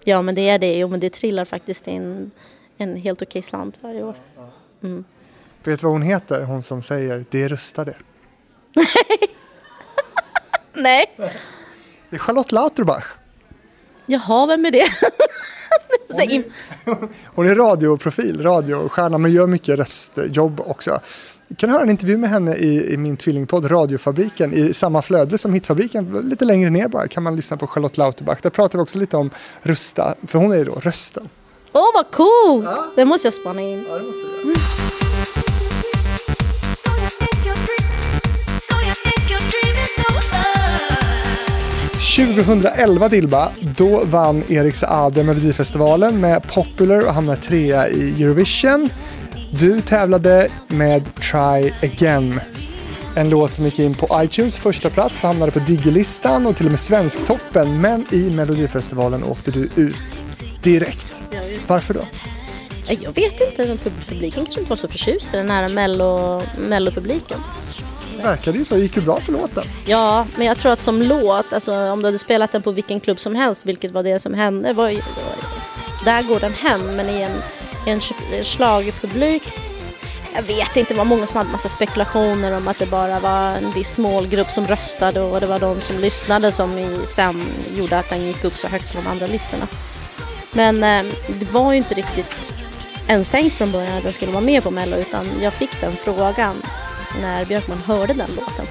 Ja 0.08 0.22
men 0.22 0.36
det 0.36 0.50
är 0.50 0.60
det, 0.60 0.78
jo 0.78 0.88
men 0.88 1.00
det 1.00 1.10
trillar 1.14 1.46
faktiskt 1.46 1.88
in 1.88 2.32
en 2.78 2.96
helt 2.96 3.22
okej 3.22 3.42
slant 3.42 3.76
varje 3.82 4.04
år. 4.04 4.16
Mm. 4.84 5.04
Vet 5.64 5.80
du 5.80 5.84
vad 5.84 5.94
hon 5.94 6.02
heter, 6.02 6.42
hon 6.42 6.64
som 6.64 6.82
säger 6.82 7.26
det 7.30 7.48
rustade? 7.48 7.96
Nej. 10.74 11.06
Det 12.10 12.16
är 12.16 12.18
Charlotte 12.18 12.52
Lauterbach. 12.52 13.06
Jaha, 14.06 14.46
vem 14.46 14.66
är 14.66 14.72
det? 14.72 14.88
hon, 16.10 16.20
är, 16.20 16.44
hon 17.36 17.48
är 17.48 17.56
radioprofil, 17.56 18.44
radiostjärna 18.44 19.18
men 19.18 19.32
gör 19.32 19.48
mycket 19.48 19.78
röstjobb 19.78 20.60
också. 20.60 21.00
Du 21.48 21.56
kan 21.56 21.70
höra 21.70 21.84
en 21.84 21.90
intervju 21.90 22.18
med 22.18 22.30
henne 22.30 22.56
i, 22.56 22.94
i 22.94 22.98
min 22.98 23.18
tvillingpodd 23.18 23.72
Radiofabriken 23.72 24.54
i 24.54 24.74
samma 24.74 25.02
flöde 25.02 25.38
som 25.38 25.54
Hitfabriken. 25.54 26.30
Lite 26.30 26.46
längre 26.46 26.70
ner 26.70 26.88
bara 26.88 27.08
kan 27.08 27.24
man 27.24 27.36
lyssna 27.36 27.58
på 27.58 27.68
Charlotte 27.68 27.98
Lauterbach. 27.98 28.38
Där 28.42 28.50
pratar 28.50 28.80
vi 28.80 28.84
också 28.84 28.98
lite 28.98 29.18
om 29.18 29.30
Rusta, 29.62 30.16
för 30.28 30.40
hon 30.40 30.52
är 30.52 30.58
ju 30.58 30.64
då 30.64 30.76
rösten. 30.76 31.30
Åh 31.74 31.82
oh, 31.82 31.94
vad 31.94 32.12
coolt! 32.12 32.66
Ja. 32.66 32.86
Det 32.96 33.06
måste 33.06 33.26
jag 33.26 33.34
spana 33.34 33.62
in. 33.62 33.86
Ja, 33.90 33.96
det 33.96 34.04
måste 34.04 34.22
du 34.22 34.44
mm. 34.44 34.56
2011 42.16 43.10
Dilba, 43.10 43.52
då 43.78 44.04
vann 44.06 44.44
Erik 44.48 44.76
Saade 44.76 45.24
Melodifestivalen 45.24 46.22
med 46.22 46.54
Popular 46.54 47.06
och 47.06 47.14
hamnade 47.14 47.42
trea 47.42 47.90
i 47.90 48.24
Eurovision. 48.24 48.90
Du 49.60 49.82
tävlade 49.82 50.48
med 50.68 51.16
Try 51.16 51.72
Again. 51.82 52.40
En 53.16 53.30
låt 53.30 53.54
som 53.54 53.66
gick 53.66 53.80
in 53.80 53.96
på 53.96 54.22
iTunes 54.24 54.58
första 54.58 54.90
plats, 54.90 55.24
hamnade 55.24 55.52
på 55.52 55.60
Diggelistan 55.60 56.46
och 56.46 56.56
till 56.56 56.66
och 56.66 56.72
med 56.72 56.80
Svensktoppen. 56.80 57.82
Men 57.82 58.06
i 58.12 58.32
Melodifestivalen 58.36 59.24
åkte 59.24 59.52
du 59.52 59.70
ut 59.76 59.96
direkt. 60.62 61.24
Varför 61.68 61.94
då? 61.94 62.00
Jag 62.88 63.16
vet 63.16 63.42
inte, 63.42 63.78
publiken 64.08 64.46
kanske 64.46 64.60
inte 64.60 64.70
var 64.70 64.78
så 64.78 64.88
förtjust 64.88 65.34
i 65.34 65.38
den 65.38 65.50
här 65.50 65.70
mello, 65.70 66.42
mellopubliken. 66.68 67.38
Det 68.18 68.24
verkade 68.24 68.58
ju 68.58 68.66
så, 68.66 68.76
det 68.76 68.82
gick 68.82 68.96
ju 68.96 69.02
bra 69.02 69.20
för 69.20 69.32
låten. 69.32 69.64
Ja, 69.86 70.26
men 70.38 70.48
jag 70.48 70.58
tror 70.58 70.72
att 70.72 70.82
som 70.82 71.02
låt, 71.02 71.54
alltså 71.54 71.74
om 71.74 72.02
du 72.02 72.08
hade 72.08 72.20
spelat 72.20 72.52
den 72.52 72.62
på 72.62 72.72
vilken 72.72 73.00
klubb 73.00 73.20
som 73.20 73.36
helst, 73.36 73.66
vilket 73.66 73.92
var 73.92 74.04
det 74.04 74.20
som 74.20 74.34
hände, 74.34 74.74
var, 74.74 74.92
där 76.06 76.24
går 76.24 76.40
den 76.40 76.54
hem. 76.54 76.96
Men 76.96 77.10
i 77.10 77.22
en, 77.22 77.32
en 77.86 78.02
schlagerpublik 78.44 79.44
jag 80.36 80.44
vet 80.44 80.78
inte, 80.78 80.94
det 80.94 80.98
var 80.98 81.06
många 81.06 81.28
som 81.28 81.38
hade 81.38 81.50
massa 81.50 81.70
spekulationer 81.70 82.58
om 82.58 82.68
att 82.68 82.80
det 82.80 82.86
bara 82.86 83.20
var 83.20 83.50
en 83.50 83.72
viss 83.72 83.98
målgrupp 83.98 84.52
som 84.52 84.68
röstade 84.68 85.22
och 85.22 85.40
det 85.40 85.48
var 85.48 85.60
de 85.60 85.82
som 85.82 86.00
lyssnade 86.00 86.52
som 86.52 86.78
i, 86.78 87.00
sen 87.06 87.44
gjorde 87.78 88.00
att 88.00 88.10
den 88.10 88.22
gick 88.28 88.44
upp 88.44 88.58
så 88.58 88.68
högt 88.68 88.94
på 88.94 89.02
de 89.02 89.08
andra 89.08 89.28
listorna. 89.28 89.68
Men 90.54 90.84
eh, 90.84 91.14
det 91.28 91.52
var 91.52 91.72
ju 91.72 91.78
inte 91.78 91.94
riktigt 91.94 92.54
ens 93.08 93.30
tänkt 93.30 93.56
från 93.56 93.72
början 93.72 93.98
att 93.98 94.04
den 94.04 94.14
skulle 94.14 94.32
vara 94.32 94.44
med 94.44 94.64
på 94.64 94.72
Mello 94.72 94.98
utan 94.98 95.26
jag 95.42 95.54
fick 95.54 95.82
den 95.82 95.96
frågan 95.96 96.56
när 97.22 97.46
Björkman 97.46 97.82
hörde 97.82 98.14
den 98.14 98.30
låten. 98.36 98.66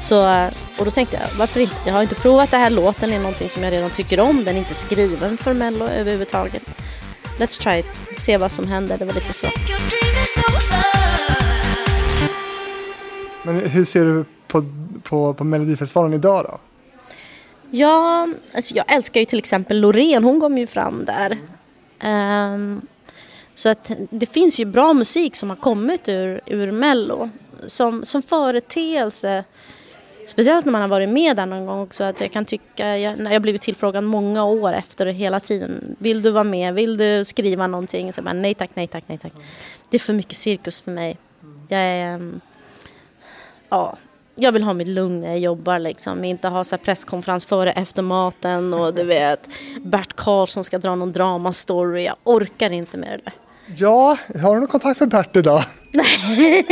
Så, 0.00 0.26
eh, 0.26 0.46
och 0.78 0.84
då 0.84 0.90
tänkte 0.90 1.16
jag, 1.16 1.38
varför 1.38 1.60
inte? 1.60 1.76
Jag 1.86 1.94
har 1.94 2.02
inte 2.02 2.14
provat 2.14 2.50
den 2.50 2.60
här 2.60 2.70
låten, 2.70 3.10
det 3.10 3.16
är 3.16 3.20
någonting 3.20 3.48
som 3.48 3.62
jag 3.62 3.72
redan 3.72 3.90
tycker 3.90 4.20
om. 4.20 4.44
Den 4.44 4.54
är 4.54 4.58
inte 4.58 4.74
skriven 4.74 5.36
för 5.36 5.54
Mello 5.54 5.88
överhuvudtaget. 5.88 6.62
Let's 7.38 7.62
try 7.62 7.78
it, 7.78 7.86
se 8.18 8.36
vad 8.36 8.52
som 8.52 8.68
händer. 8.68 8.98
Det 8.98 9.04
var 9.04 9.14
lite 9.14 9.32
så. 9.32 9.46
Men 13.42 13.60
hur 13.60 13.84
ser 13.84 14.04
du 14.04 14.24
på, 14.48 14.64
på, 15.02 15.34
på 15.34 15.44
Melodifestivalen 15.44 16.14
idag 16.14 16.44
då? 16.44 16.60
Ja, 17.70 18.28
alltså 18.54 18.74
jag 18.74 18.92
älskar 18.92 19.20
ju 19.20 19.26
till 19.26 19.38
exempel 19.38 19.80
Loreen, 19.80 20.24
hon 20.24 20.40
kom 20.40 20.58
ju 20.58 20.66
fram 20.66 21.04
där. 21.04 21.38
Um, 22.04 22.80
så 23.54 23.68
att 23.68 23.92
det 24.10 24.26
finns 24.26 24.60
ju 24.60 24.64
bra 24.64 24.92
musik 24.92 25.36
som 25.36 25.48
har 25.48 25.56
kommit 25.56 26.08
ur, 26.08 26.40
ur 26.46 26.70
Mello. 26.70 27.30
Som, 27.66 28.04
som 28.04 28.22
företeelse, 28.22 29.44
speciellt 30.30 30.64
när 30.64 30.72
man 30.72 30.80
har 30.80 30.88
varit 30.88 31.08
med 31.08 31.36
där 31.36 31.46
någon 31.46 31.66
gång 31.66 31.80
också, 31.80 32.04
att 32.04 32.20
jag 32.20 32.32
kan 32.32 32.44
tycka, 32.44 32.98
jag, 32.98 33.18
när 33.18 33.32
jag 33.32 33.42
blivit 33.42 33.62
tillfrågad 33.62 34.04
många 34.04 34.44
år 34.44 34.72
efter 34.72 35.06
hela 35.06 35.40
tiden, 35.40 35.96
vill 35.98 36.22
du 36.22 36.30
vara 36.30 36.44
med, 36.44 36.74
vill 36.74 36.96
du 36.96 37.24
skriva 37.24 37.66
någonting? 37.66 38.12
Så 38.12 38.22
bara, 38.22 38.32
nej 38.32 38.54
tack, 38.54 38.70
nej 38.74 38.86
tack, 38.86 39.04
nej 39.06 39.18
tack. 39.18 39.32
Det 39.90 39.96
är 39.96 39.98
för 39.98 40.12
mycket 40.12 40.36
cirkus 40.36 40.80
för 40.80 40.90
mig. 40.90 41.18
Jag 41.68 41.80
är, 41.80 42.30
ja, 43.68 43.96
jag 44.34 44.52
vill 44.52 44.62
ha 44.62 44.72
mitt 44.72 44.88
lugn 44.88 45.20
när 45.20 45.28
jag 45.28 45.38
jobbar 45.38 45.78
liksom. 45.78 46.24
Inte 46.24 46.48
ha 46.48 46.64
så 46.64 46.78
presskonferens 46.78 47.46
före 47.46 47.72
efter 47.72 48.02
maten 48.02 48.74
och 48.74 48.94
du 48.94 49.04
vet 49.04 49.48
Bert 49.80 50.16
Karlsson 50.16 50.64
ska 50.64 50.78
dra 50.78 50.94
någon 50.94 51.12
dramastory. 51.12 52.04
Jag 52.04 52.16
orkar 52.24 52.70
inte 52.70 52.98
med 52.98 53.10
det 53.10 53.24
där. 53.24 53.34
Ja, 53.76 54.16
har 54.42 54.54
du 54.54 54.60
någon 54.60 54.68
kontakt 54.68 55.00
med 55.00 55.08
Bert 55.08 55.36
idag? 55.36 55.64
Nej, 55.92 56.66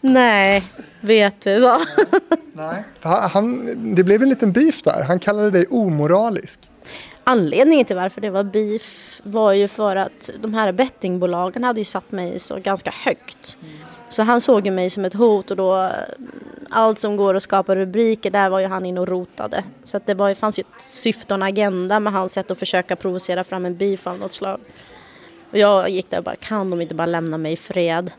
Nej 0.00 0.62
vet 1.04 1.40
du 1.40 1.60
vad? 1.60 1.80
Nej. 2.52 2.84
Han, 3.02 3.94
det 3.94 4.04
blev 4.04 4.22
en 4.22 4.28
liten 4.28 4.52
beef 4.52 4.82
där. 4.82 5.04
Han 5.08 5.18
kallade 5.18 5.50
dig 5.50 5.66
omoralisk. 5.70 6.60
Anledningen 7.24 7.84
till 7.84 7.96
varför 7.96 8.20
det 8.20 8.30
var 8.30 8.44
beef 8.44 9.20
var 9.22 9.52
ju 9.52 9.68
för 9.68 9.96
att 9.96 10.30
de 10.40 10.54
här 10.54 10.72
bettingbolagen 10.72 11.64
hade 11.64 11.80
ju 11.80 11.84
satt 11.84 12.12
mig 12.12 12.38
så 12.38 12.58
ganska 12.58 12.90
högt. 13.04 13.56
Mm. 13.62 13.74
Så 14.08 14.22
han 14.22 14.40
såg 14.40 14.66
ju 14.66 14.72
mig 14.72 14.90
som 14.90 15.04
ett 15.04 15.14
hot 15.14 15.50
och 15.50 15.56
då 15.56 15.90
allt 16.70 16.98
som 16.98 17.16
går 17.16 17.34
att 17.34 17.42
skapa 17.42 17.76
rubriker, 17.76 18.30
där 18.30 18.50
var 18.50 18.60
ju 18.60 18.66
han 18.66 18.86
inne 18.86 19.00
och 19.00 19.08
rotade. 19.08 19.64
Så 19.84 19.96
att 19.96 20.06
det 20.06 20.14
var, 20.14 20.34
fanns 20.34 20.58
ju 20.58 20.60
ett 20.60 20.82
syfte 20.82 21.34
och 21.34 21.38
en 21.38 21.42
agenda 21.42 22.00
med 22.00 22.12
hans 22.12 22.32
sätt 22.32 22.50
att 22.50 22.58
försöka 22.58 22.96
provocera 22.96 23.44
fram 23.44 23.66
en 23.66 23.76
beef 23.76 24.06
av 24.06 24.18
något 24.18 24.32
slag. 24.32 24.60
Och 25.50 25.58
jag 25.58 25.88
gick 25.88 26.10
där 26.10 26.18
och 26.18 26.24
bara, 26.24 26.36
kan 26.36 26.70
de 26.70 26.80
inte 26.80 26.94
bara 26.94 27.06
lämna 27.06 27.38
mig 27.38 27.52
i 27.52 27.56
fred? 27.56 28.10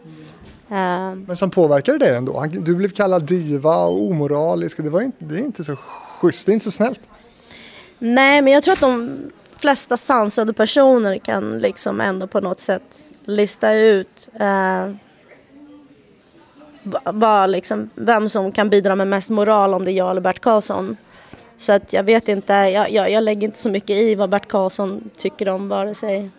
Mm. 0.69 1.25
Men 1.27 1.37
som 1.37 1.49
påverkade 1.49 1.97
dig 1.97 2.15
ändå? 2.15 2.45
Du 2.51 2.75
blev 2.75 2.89
kallad 2.89 3.23
diva 3.23 3.75
och 3.75 4.01
omoralisk. 4.01 4.77
Det, 4.83 4.89
var 4.89 5.01
inte, 5.01 5.25
det 5.25 5.35
är 5.35 5.39
inte 5.39 5.63
så 5.63 5.75
schysst, 5.75 6.45
det 6.45 6.51
är 6.51 6.53
inte 6.53 6.63
så 6.63 6.71
snällt. 6.71 7.01
Nej, 7.99 8.41
men 8.41 8.53
jag 8.53 8.63
tror 8.63 8.73
att 8.73 8.79
de 8.79 9.17
flesta 9.57 9.97
sansade 9.97 10.53
personer 10.53 11.17
kan 11.17 11.59
liksom 11.59 12.01
ändå 12.01 12.27
på 12.27 12.41
något 12.41 12.59
sätt 12.59 13.05
lista 13.25 13.73
ut 13.73 14.29
eh, 14.39 14.91
vad 17.03 17.49
liksom, 17.49 17.89
vem 17.95 18.29
som 18.29 18.51
kan 18.51 18.69
bidra 18.69 18.95
med 18.95 19.07
mest 19.07 19.29
moral 19.29 19.73
om 19.73 19.85
det 19.85 19.91
är 19.91 19.93
jag 19.93 20.11
eller 20.11 20.21
Bert 20.21 20.39
Karlsson. 20.39 20.97
Så 21.57 21.73
att 21.73 21.93
jag 21.93 22.03
vet 22.03 22.27
inte, 22.27 22.53
jag, 22.53 22.91
jag, 22.91 23.11
jag 23.11 23.23
lägger 23.23 23.47
inte 23.47 23.57
så 23.57 23.69
mycket 23.69 23.97
i 23.97 24.15
vad 24.15 24.29
Bert 24.29 24.47
Karlsson 24.47 25.09
tycker 25.17 25.49
om 25.49 25.67
vare 25.67 25.95
sig. 25.95 26.29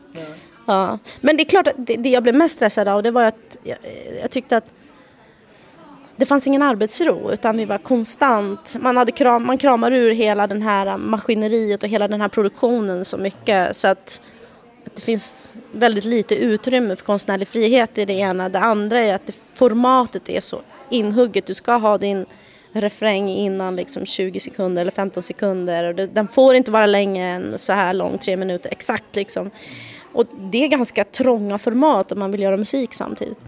Ja. 0.67 0.99
Men 1.21 1.37
det 1.37 1.43
är 1.43 1.49
klart 1.49 1.69
att 1.69 1.75
det, 1.77 1.97
det, 1.97 2.09
jag 2.09 2.23
blev 2.23 2.35
mest 2.35 2.55
stressad 2.55 2.89
av 2.89 3.03
det 3.03 3.11
var 3.11 3.25
att 3.25 3.57
jag, 3.62 3.79
jag, 4.23 4.31
tyckte 4.31 4.57
att 4.57 4.73
det 6.17 6.27
fanns 6.27 6.47
ingen 6.47 6.62
arbetsro 6.62 7.33
utan 7.33 7.57
vi 7.57 7.64
var 7.64 7.79
konstant, 7.79 8.77
man, 8.81 8.97
hade 8.97 9.12
kram, 9.12 9.47
man 9.47 9.59
kramar 9.59 9.93
ur 9.93 10.11
hela 10.11 10.47
den 10.47 10.62
här 10.62 10.97
maskineriet 10.97 11.83
och 11.83 11.89
hela 11.89 12.09
den 12.09 12.21
här 12.21 12.29
produktionen 12.29 13.05
så 13.05 13.19
mycket 13.19 13.77
så 13.77 13.89
att 13.89 14.21
det 14.95 15.01
finns 15.01 15.57
väldigt 15.73 16.05
lite 16.05 16.35
utrymme 16.35 16.97
för 16.97 17.05
konstnärlig 17.05 17.49
frihet 17.49 17.99
i 17.99 18.05
det 18.05 18.12
ena. 18.12 18.49
Det 18.49 18.59
andra 18.59 19.01
är 19.01 19.14
att 19.14 19.27
det, 19.27 19.37
formatet 19.55 20.29
är 20.29 20.41
så 20.41 20.61
inhugget. 20.91 21.47
Du 21.47 21.55
ska 21.55 21.73
ha 21.77 21.99
din 21.99 22.27
refräng 22.73 23.29
innan 23.29 23.77
liksom 23.77 24.07
20 24.07 24.41
sekunder 24.41 24.83
eller 24.83 24.93
15 24.93 25.23
sekunder. 25.23 25.85
Och 25.85 25.95
det, 25.95 26.07
den 26.07 26.29
får 26.29 26.55
inte 26.55 26.71
vara 26.71 26.87
längre 26.87 27.25
än 27.25 27.59
så 27.59 27.73
här 27.73 27.93
lång, 27.93 28.19
tre 28.19 28.37
minuter 28.37 28.71
exakt 28.73 29.17
liksom. 29.17 29.51
Och 30.17 30.27
det 30.39 30.64
är 30.64 30.69
ganska 30.69 31.05
trånga 31.05 31.59
format 31.59 32.12
om 32.12 32.19
man 32.19 32.31
vill 32.31 32.43
göra 32.43 32.57
musik 32.57 32.95
samtidigt. 32.95 33.39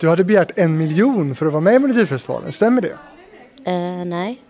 Du 0.00 0.08
hade 0.08 0.24
begärt 0.24 0.58
en 0.58 0.76
miljon 0.76 1.34
för 1.34 1.46
att 1.46 1.52
vara 1.52 1.60
med 1.60 1.74
i 1.74 1.78
Melodifestivalen, 1.78 2.52
stämmer 2.52 2.82
det? 2.82 2.96
Uh, 3.70 4.04
nej. 4.04 4.40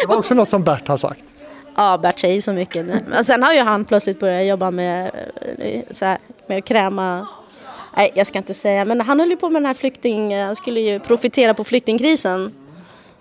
det 0.00 0.06
var 0.08 0.16
också 0.16 0.34
något 0.34 0.48
som 0.48 0.64
Bert 0.64 0.88
har 0.88 0.96
sagt. 0.96 1.24
Ja, 1.76 1.98
Bert 1.98 2.18
säger 2.18 2.40
så 2.40 2.52
mycket. 2.52 2.86
Men 2.86 3.24
sen 3.24 3.42
har 3.42 3.52
ju 3.52 3.60
han 3.60 3.84
plötsligt 3.84 4.20
börjat 4.20 4.46
jobba 4.46 4.70
med, 4.70 5.10
eh, 5.58 5.82
så 5.90 6.04
här, 6.04 6.18
med 6.46 6.58
att 6.58 6.64
kräma 6.64 7.26
Nej, 7.96 8.12
jag 8.14 8.26
ska 8.26 8.38
inte 8.38 8.54
säga, 8.54 8.84
men 8.84 9.00
han 9.00 9.20
höll 9.20 9.30
ju 9.30 9.36
på 9.36 9.50
med 9.50 9.62
den 9.62 9.66
här 9.66 9.74
flykting... 9.74 10.36
Han 10.38 10.56
skulle 10.56 10.80
ju 10.80 11.00
profitera 11.00 11.54
på 11.54 11.64
flyktingkrisen. 11.64 12.52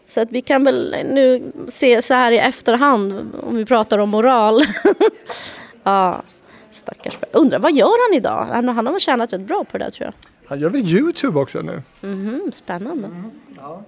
Så 0.06 0.22
att 0.22 0.32
vi 0.32 0.42
kan 0.42 0.64
väl 0.64 0.96
nu 1.10 1.52
se 1.68 2.02
så 2.02 2.14
här 2.14 2.32
i 2.32 2.38
efterhand 2.38 3.34
om 3.44 3.56
vi 3.56 3.66
pratar 3.66 3.98
om 3.98 4.10
moral. 4.10 4.64
ja, 5.84 6.22
stackars 6.72 7.18
Undrar 7.32 7.60
vad 7.60 7.74
gör 7.74 8.10
han 8.10 8.18
idag? 8.18 8.48
Han, 8.52 8.68
han 8.68 8.86
har 8.86 8.94
väl 8.94 9.02
tjänat 9.02 9.34
rätt 9.34 9.42
bra 9.42 9.64
på 9.64 9.78
det 9.78 9.84
där 9.84 9.92
tror 9.92 10.06
jag. 10.06 10.14
Han 10.50 10.60
gör 10.60 10.70
väl 10.70 10.82
Youtube 10.82 11.40
också 11.40 11.62
nu? 11.62 11.82
Mhm, 12.02 12.52
spännande. 12.54 13.08
Mm, 13.08 13.32
ja. 13.58 13.84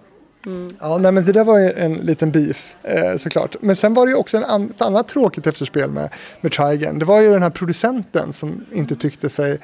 Mm. 0.45 0.69
Ja, 0.79 0.97
nej, 0.97 1.11
men 1.11 1.25
det 1.25 1.31
där 1.31 1.43
var 1.43 1.59
ju 1.59 1.71
en 1.71 1.93
liten 1.93 2.31
beef 2.31 2.75
eh, 2.83 3.17
såklart. 3.17 3.55
Men 3.61 3.75
sen 3.75 3.93
var 3.93 4.05
det 4.05 4.09
ju 4.09 4.15
också 4.15 4.37
en 4.37 4.43
an 4.43 4.69
ett 4.69 4.81
annat 4.81 5.07
tråkigt 5.07 5.47
efterspel 5.47 5.91
med, 5.91 6.09
med 6.41 6.51
Try 6.51 6.65
Again. 6.65 6.99
Det 6.99 7.05
var 7.05 7.19
ju 7.19 7.31
den 7.31 7.43
här 7.43 7.49
producenten 7.49 8.33
som 8.33 8.65
inte 8.71 8.95
tyckte 8.95 9.29
sig 9.29 9.59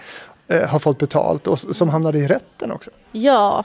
eh, 0.48 0.70
ha 0.70 0.80
fått 0.80 0.98
betalt 0.98 1.48
och 1.48 1.60
som 1.60 1.90
hamnade 1.90 2.18
i 2.18 2.28
rätten 2.28 2.72
också. 2.72 2.92
Ja, 3.12 3.64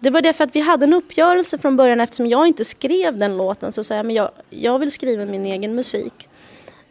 det 0.00 0.10
var 0.10 0.20
det 0.20 0.32
för 0.32 0.44
att 0.44 0.56
vi 0.56 0.60
hade 0.60 0.84
en 0.84 0.94
uppgörelse 0.94 1.58
från 1.58 1.76
början 1.76 2.00
eftersom 2.00 2.26
jag 2.26 2.46
inte 2.46 2.64
skrev 2.64 3.18
den 3.18 3.36
låten 3.36 3.72
så 3.72 3.84
sa 3.84 3.94
jag 3.94 4.06
men 4.06 4.14
jag, 4.14 4.30
jag 4.50 4.78
vill 4.78 4.90
skriva 4.90 5.24
min 5.24 5.46
egen 5.46 5.74
musik. 5.74 6.28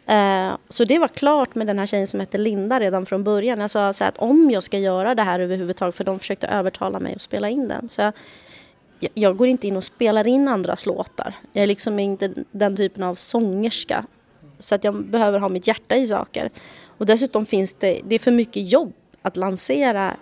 Eh, 0.06 0.56
så 0.68 0.84
det 0.84 0.98
var 0.98 1.08
klart 1.08 1.54
med 1.54 1.66
den 1.66 1.78
här 1.78 1.86
tjejen 1.86 2.06
som 2.06 2.20
hette 2.20 2.38
Linda 2.38 2.80
redan 2.80 3.06
från 3.06 3.24
början. 3.24 3.60
Jag 3.60 3.70
sa 3.70 3.92
så 3.92 4.04
att 4.04 4.18
om 4.18 4.50
jag 4.50 4.62
ska 4.62 4.78
göra 4.78 5.14
det 5.14 5.22
här 5.22 5.40
överhuvudtaget, 5.40 5.94
för 5.94 6.04
de 6.04 6.18
försökte 6.18 6.46
övertala 6.46 7.00
mig 7.00 7.14
att 7.14 7.22
spela 7.22 7.48
in 7.48 7.68
den. 7.68 7.88
Så 7.88 8.02
jag, 8.02 8.12
jag 9.14 9.36
går 9.36 9.48
inte 9.48 9.66
in 9.66 9.76
och 9.76 9.84
spelar 9.84 10.26
in 10.26 10.48
andras 10.48 10.86
låtar. 10.86 11.34
Jag 11.52 11.62
är 11.62 11.66
liksom 11.66 11.98
inte 11.98 12.32
den 12.50 12.76
typen 12.76 13.02
av 13.02 13.14
sångerska. 13.14 14.04
Så 14.58 14.74
att 14.74 14.84
jag 14.84 15.04
behöver 15.04 15.38
ha 15.38 15.48
mitt 15.48 15.66
hjärta 15.66 15.96
i 15.96 16.06
saker. 16.06 16.50
Och 16.98 17.06
dessutom 17.06 17.46
finns 17.46 17.74
det, 17.74 18.00
det 18.04 18.14
är 18.14 18.18
för 18.18 18.32
mycket 18.32 18.72
jobb 18.72 18.92
att 19.22 19.36
lansera 19.36 20.16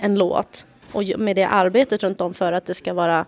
en 0.00 0.14
låt 0.14 0.66
och 0.92 1.02
med 1.18 1.36
det 1.36 1.44
arbetet 1.44 2.02
runt 2.02 2.20
om 2.20 2.34
för 2.34 2.52
att 2.52 2.66
det 2.66 2.74
ska 2.74 2.94
vara 2.94 3.26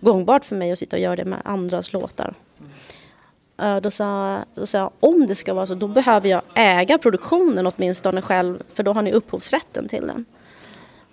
gångbart 0.00 0.44
för 0.44 0.56
mig 0.56 0.72
att 0.72 0.78
sitta 0.78 0.96
och 0.96 1.02
göra 1.02 1.16
det 1.16 1.24
med 1.24 1.38
andras 1.44 1.92
låtar. 1.92 2.34
Då 3.82 3.90
sa, 3.90 4.38
då 4.54 4.66
sa 4.66 4.78
jag, 4.78 4.90
om 5.00 5.26
det 5.26 5.34
ska 5.34 5.54
vara 5.54 5.66
så, 5.66 5.74
då 5.74 5.88
behöver 5.88 6.28
jag 6.28 6.42
äga 6.54 6.98
produktionen 6.98 7.66
åtminstone 7.66 8.22
själv, 8.22 8.62
för 8.74 8.82
då 8.82 8.92
har 8.92 9.02
ni 9.02 9.12
upphovsrätten 9.12 9.88
till 9.88 10.06
den. 10.06 10.24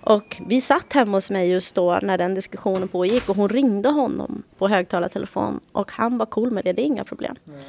Och 0.01 0.41
vi 0.47 0.61
satt 0.61 0.93
hemma 0.93 1.17
hos 1.17 1.29
mig 1.29 1.49
just 1.49 1.75
då 1.75 1.99
när 2.01 2.17
den 2.17 2.35
diskussionen 2.35 2.87
pågick 2.87 3.29
och 3.29 3.35
hon 3.35 3.49
ringde 3.49 3.89
honom 3.89 4.43
på 4.57 4.67
högtalartelefon 4.67 5.59
och 5.71 5.91
han 5.91 6.17
var 6.17 6.25
cool 6.25 6.51
med 6.51 6.63
det, 6.63 6.73
det 6.73 6.81
är 6.81 6.85
inga 6.85 7.03
problem. 7.03 7.35
Mm. 7.47 7.59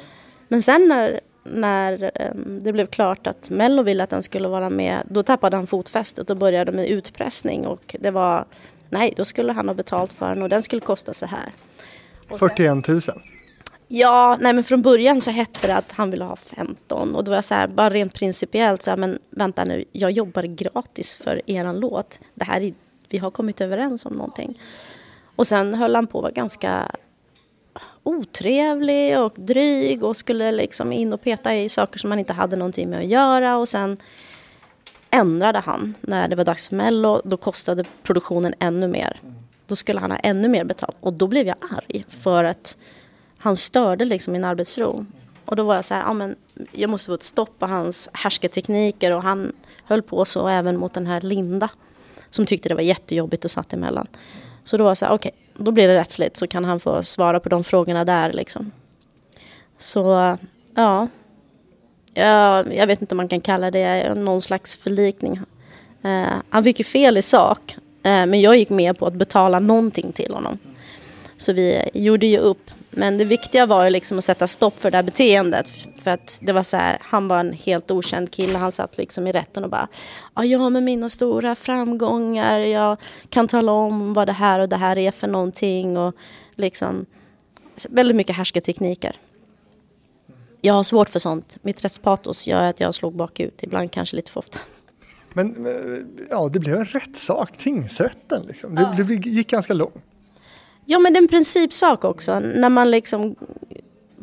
Men 0.47 0.61
sen 0.61 0.87
när, 0.87 1.19
när 1.43 2.11
um, 2.31 2.63
det 2.63 2.73
blev 2.73 2.87
klart 2.87 3.27
att 3.27 3.49
Mello 3.49 3.83
ville 3.83 4.03
att 4.03 4.09
den 4.09 4.23
skulle 4.23 4.47
vara 4.47 4.69
med, 4.69 5.01
då 5.09 5.23
tappade 5.23 5.57
han 5.57 5.67
fotfästet 5.67 6.29
och 6.29 6.37
började 6.37 6.71
med 6.71 6.87
utpressning 6.87 7.67
och 7.67 7.95
det 7.99 8.11
var, 8.11 8.45
nej, 8.89 9.13
då 9.17 9.25
skulle 9.25 9.53
han 9.53 9.67
ha 9.67 9.75
betalt 9.75 10.11
för 10.11 10.29
den 10.29 10.41
och 10.41 10.49
den 10.49 10.63
skulle 10.63 10.81
kosta 10.81 11.13
så 11.13 11.25
här. 11.25 11.53
Och 12.29 12.39
41 12.39 12.87
000? 12.87 13.01
Ja, 13.87 14.37
nej 14.39 14.53
men 14.53 14.63
från 14.63 14.81
början 14.81 15.21
så 15.21 15.31
hette 15.31 15.67
det 15.67 15.75
att 15.75 15.91
han 15.91 16.11
ville 16.11 16.23
ha 16.23 16.35
15 16.35 17.15
och 17.15 17.23
då 17.23 17.31
var 17.31 17.37
jag 17.37 17.43
så 17.43 17.55
här, 17.55 17.67
bara 17.67 17.89
rent 17.89 18.13
principiellt 18.13 18.83
så 18.83 18.89
här, 18.89 18.97
men 18.97 19.19
vänta 19.29 19.63
nu, 19.63 19.85
jag 19.91 20.11
jobbar 20.11 20.43
gratis 20.43 21.17
för 21.17 21.41
eran 21.45 21.79
låt. 21.79 22.19
Det 22.33 22.45
här 22.45 22.61
är, 22.61 22.73
vi 23.09 23.17
har 23.17 23.31
kommit 23.31 23.61
överens 23.61 24.05
om 24.05 24.13
någonting. 24.13 24.59
Och 25.35 25.47
sen 25.47 25.73
höll 25.73 25.95
han 25.95 26.07
på 26.07 26.17
att 26.17 26.21
vara 26.21 26.31
ganska 26.31 26.91
otrevlig 28.03 29.19
och 29.19 29.33
dryg 29.35 30.03
och 30.03 30.17
skulle 30.17 30.51
liksom 30.51 30.91
in 30.91 31.13
och 31.13 31.21
peta 31.21 31.55
i 31.55 31.69
saker 31.69 31.99
som 31.99 32.09
man 32.09 32.19
inte 32.19 32.33
hade 32.33 32.55
någonting 32.55 32.89
med 32.89 32.99
att 32.99 33.05
göra 33.05 33.57
och 33.57 33.69
sen 33.69 33.97
ändrade 35.09 35.59
han 35.59 35.93
när 36.01 36.27
det 36.27 36.35
var 36.35 36.45
dags 36.45 36.67
för 36.67 36.75
Mello. 36.75 37.21
Då 37.25 37.37
kostade 37.37 37.83
produktionen 38.03 38.53
ännu 38.59 38.87
mer. 38.87 39.19
Då 39.67 39.75
skulle 39.75 39.99
han 39.99 40.11
ha 40.11 40.17
ännu 40.17 40.47
mer 40.47 40.63
betalt 40.63 40.97
och 40.99 41.13
då 41.13 41.27
blev 41.27 41.47
jag 41.47 41.55
arg 41.71 42.05
för 42.07 42.43
att 42.43 42.77
han 43.45 43.55
störde 43.55 44.05
liksom 44.05 44.33
min 44.33 44.45
arbetsro. 44.45 45.05
Och 45.45 45.55
då 45.55 45.63
var 45.63 45.75
jag 45.75 45.85
så 45.85 45.93
här, 45.93 46.01
ja 46.01 46.13
men 46.13 46.35
jag 46.71 46.89
måste 46.89 47.07
få 47.07 47.13
ett 47.13 47.23
stopp 47.23 47.59
på 47.59 47.65
hans 47.65 48.09
härsketekniker 48.13 49.11
och 49.11 49.23
han 49.23 49.51
höll 49.83 50.01
på 50.01 50.25
så 50.25 50.47
även 50.47 50.77
mot 50.77 50.93
den 50.93 51.07
här 51.07 51.21
Linda 51.21 51.69
som 52.29 52.45
tyckte 52.45 52.69
det 52.69 52.75
var 52.75 52.81
jättejobbigt 52.81 53.45
och 53.45 53.51
satt 53.51 53.73
emellan. 53.73 54.07
Så 54.63 54.77
då 54.77 54.83
var 54.83 54.89
jag 54.91 54.97
så 54.97 55.05
här, 55.05 55.13
okej, 55.13 55.31
okay, 55.31 55.63
då 55.65 55.71
blir 55.71 55.87
det 55.87 55.95
rättsligt 55.95 56.37
så 56.37 56.47
kan 56.47 56.65
han 56.65 56.79
få 56.79 57.03
svara 57.03 57.39
på 57.39 57.49
de 57.49 57.63
frågorna 57.63 58.05
där 58.05 58.33
liksom. 58.33 58.71
Så 59.77 60.37
ja, 60.75 61.07
ja 62.13 62.63
jag 62.71 62.87
vet 62.87 63.01
inte 63.01 63.13
om 63.13 63.17
man 63.17 63.27
kan 63.27 63.41
kalla 63.41 63.71
det 63.71 64.13
någon 64.15 64.41
slags 64.41 64.75
förlikning. 64.75 65.39
Eh, 66.03 66.33
han 66.49 66.63
fick 66.63 66.79
ju 66.79 66.85
fel 66.85 67.17
i 67.17 67.21
sak, 67.21 67.75
eh, 68.03 68.25
men 68.25 68.41
jag 68.41 68.57
gick 68.57 68.69
med 68.69 68.97
på 68.97 69.05
att 69.05 69.13
betala 69.13 69.59
någonting 69.59 70.11
till 70.11 70.33
honom. 70.33 70.59
Så 71.37 71.53
vi 71.53 71.89
gjorde 71.93 72.27
ju 72.27 72.37
upp. 72.37 72.71
Men 72.97 73.17
det 73.17 73.25
viktiga 73.25 73.65
var 73.65 73.83
ju 73.83 73.89
liksom 73.89 74.17
att 74.17 74.23
sätta 74.23 74.47
stopp 74.47 74.79
för 74.79 74.91
det 74.91 74.97
här 74.97 75.03
beteendet. 75.03 75.67
För 75.99 76.11
att 76.11 76.39
det 76.41 76.53
var 76.53 76.63
så 76.63 76.77
här, 76.77 76.97
han 77.01 77.27
var 77.27 77.39
en 77.39 77.53
helt 77.53 77.91
okänd 77.91 78.31
kille. 78.31 78.57
Han 78.57 78.71
satt 78.71 78.97
liksom 78.97 79.27
i 79.27 79.31
rätten 79.31 79.63
och 79.63 79.69
bara, 79.69 79.87
ja, 80.35 80.45
jag 80.45 80.59
har 80.59 80.69
med 80.69 80.83
mina 80.83 81.09
stora 81.09 81.55
framgångar, 81.55 82.59
jag 82.59 82.97
kan 83.29 83.47
tala 83.47 83.71
om 83.71 84.13
vad 84.13 84.27
det 84.27 84.33
här 84.33 84.59
och 84.59 84.69
det 84.69 84.75
här 84.75 84.97
är 84.97 85.11
för 85.11 85.27
någonting. 85.27 85.97
Och 85.97 86.15
liksom, 86.55 87.05
väldigt 87.89 88.15
mycket 88.15 88.35
härskartekniker. 88.35 89.15
Jag 90.61 90.73
har 90.73 90.83
svårt 90.83 91.09
för 91.09 91.19
sånt. 91.19 91.57
Mitt 91.61 91.85
rättspatos 91.85 92.47
gör 92.47 92.63
att 92.63 92.79
jag 92.79 92.95
slog 92.95 93.15
bakut, 93.15 93.63
ibland 93.63 93.91
kanske 93.91 94.15
lite 94.15 94.31
för 94.31 94.39
ofta. 94.39 94.59
Men 95.33 95.67
ja, 96.29 96.49
det 96.53 96.59
blev 96.59 96.75
en 96.75 96.85
rättssak, 96.85 97.57
tingsrätten. 97.57 98.43
Liksom. 98.47 98.75
Det, 98.75 99.03
det 99.03 99.13
gick 99.13 99.49
ganska 99.49 99.73
långt. 99.73 100.03
Ja 100.85 100.99
men 100.99 101.13
det 101.13 101.19
är 101.19 101.21
en 101.21 101.27
principsak 101.27 102.03
också. 102.03 102.39
När 102.39 102.69
man 102.69 102.91
liksom 102.91 103.35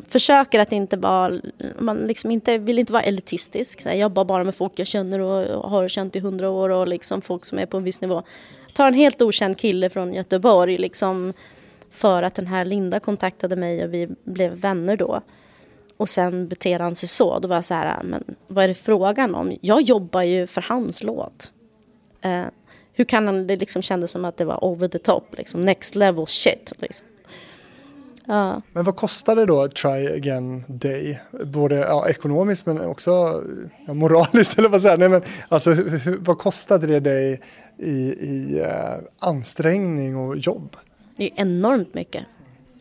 försöker 0.07 0.59
att 0.59 0.71
inte 0.71 0.97
vara, 0.97 1.39
man 1.79 1.97
liksom 1.97 2.31
inte, 2.31 2.57
vill 2.57 2.79
inte 2.79 2.93
vara 2.93 3.03
elitistisk. 3.03 3.85
jag 3.85 3.97
jobbar 3.97 4.25
bara 4.25 4.43
med 4.43 4.55
folk 4.55 4.71
jag 4.75 4.87
känner 4.87 5.19
och 5.19 5.69
har 5.69 5.87
känt 5.87 6.15
i 6.15 6.19
hundra 6.19 6.49
år 6.49 6.69
och 6.69 6.87
liksom 6.87 7.21
folk 7.21 7.45
som 7.45 7.59
är 7.59 7.65
på 7.65 7.77
en 7.77 7.83
viss 7.83 8.01
nivå. 8.01 8.23
Ta 8.73 8.87
en 8.87 8.93
helt 8.93 9.21
okänd 9.21 9.57
kille 9.57 9.89
från 9.89 10.13
Göteborg 10.13 10.77
liksom 10.77 11.33
för 11.89 12.23
att 12.23 12.35
den 12.35 12.47
här 12.47 12.65
Linda 12.65 12.99
kontaktade 12.99 13.55
mig 13.55 13.83
och 13.83 13.93
vi 13.93 14.09
blev 14.23 14.53
vänner 14.53 14.97
då. 14.97 15.21
Och 15.97 16.09
sen 16.09 16.47
beter 16.47 16.79
han 16.79 16.95
sig 16.95 17.09
så. 17.09 17.39
Då 17.39 17.47
var 17.47 17.55
jag 17.55 17.65
så 17.65 17.73
här, 17.73 18.03
men 18.03 18.23
vad 18.47 18.63
är 18.63 18.67
det 18.67 18.73
frågan 18.73 19.35
om? 19.35 19.57
Jag 19.61 19.81
jobbar 19.81 20.21
ju 20.21 20.47
för 20.47 20.61
hans 20.61 21.03
låt. 21.03 21.51
Eh, 22.21 22.43
hur 22.93 23.03
kan 23.03 23.27
han, 23.27 23.47
det 23.47 23.55
liksom 23.55 23.81
kändes 23.81 24.11
som 24.11 24.25
att 24.25 24.37
det 24.37 24.45
var 24.45 24.63
over 24.63 24.87
the 24.87 24.99
top, 24.99 25.37
liksom 25.37 25.61
next 25.61 25.95
level 25.95 26.27
shit. 26.27 26.71
Liksom. 26.77 27.07
Ja. 28.25 28.61
Men 28.73 28.83
vad 28.83 28.95
kostar 28.95 29.35
det 29.35 29.45
då 29.45 29.67
Try 29.67 30.07
Again 30.07 30.63
Day? 30.67 31.19
Både 31.43 31.75
ja, 31.75 32.09
ekonomiskt 32.09 32.65
men 32.65 32.81
också 32.81 33.11
ja, 33.87 33.93
moraliskt 33.93 34.57
eller 34.57 34.69
vad 34.69 34.81
säger 34.81 34.97
Nej 34.97 35.09
men 35.09 35.21
alltså 35.49 35.75
vad 36.19 36.37
kostade 36.37 36.87
det 36.87 36.99
dig 36.99 37.41
i, 37.77 37.91
i 38.19 38.61
uh, 38.61 39.03
ansträngning 39.21 40.17
och 40.17 40.37
jobb? 40.37 40.75
Det 41.15 41.23
är 41.23 41.31
enormt 41.35 41.93
mycket. 41.93 42.23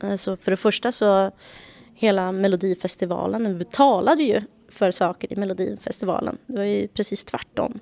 Alltså 0.01 0.37
för 0.37 0.51
det 0.51 0.57
första 0.57 0.93
så 0.93 1.31
hela 1.95 2.33
Melodifestivalen, 2.33 3.49
vi 3.49 3.55
betalade 3.55 4.23
ju 4.23 4.41
för 4.69 4.91
saker 4.91 5.33
i 5.33 5.37
Melodifestivalen. 5.37 6.39
Det 6.47 6.57
var 6.57 6.65
ju 6.65 6.89
precis 6.89 7.25
tvärtom. 7.25 7.81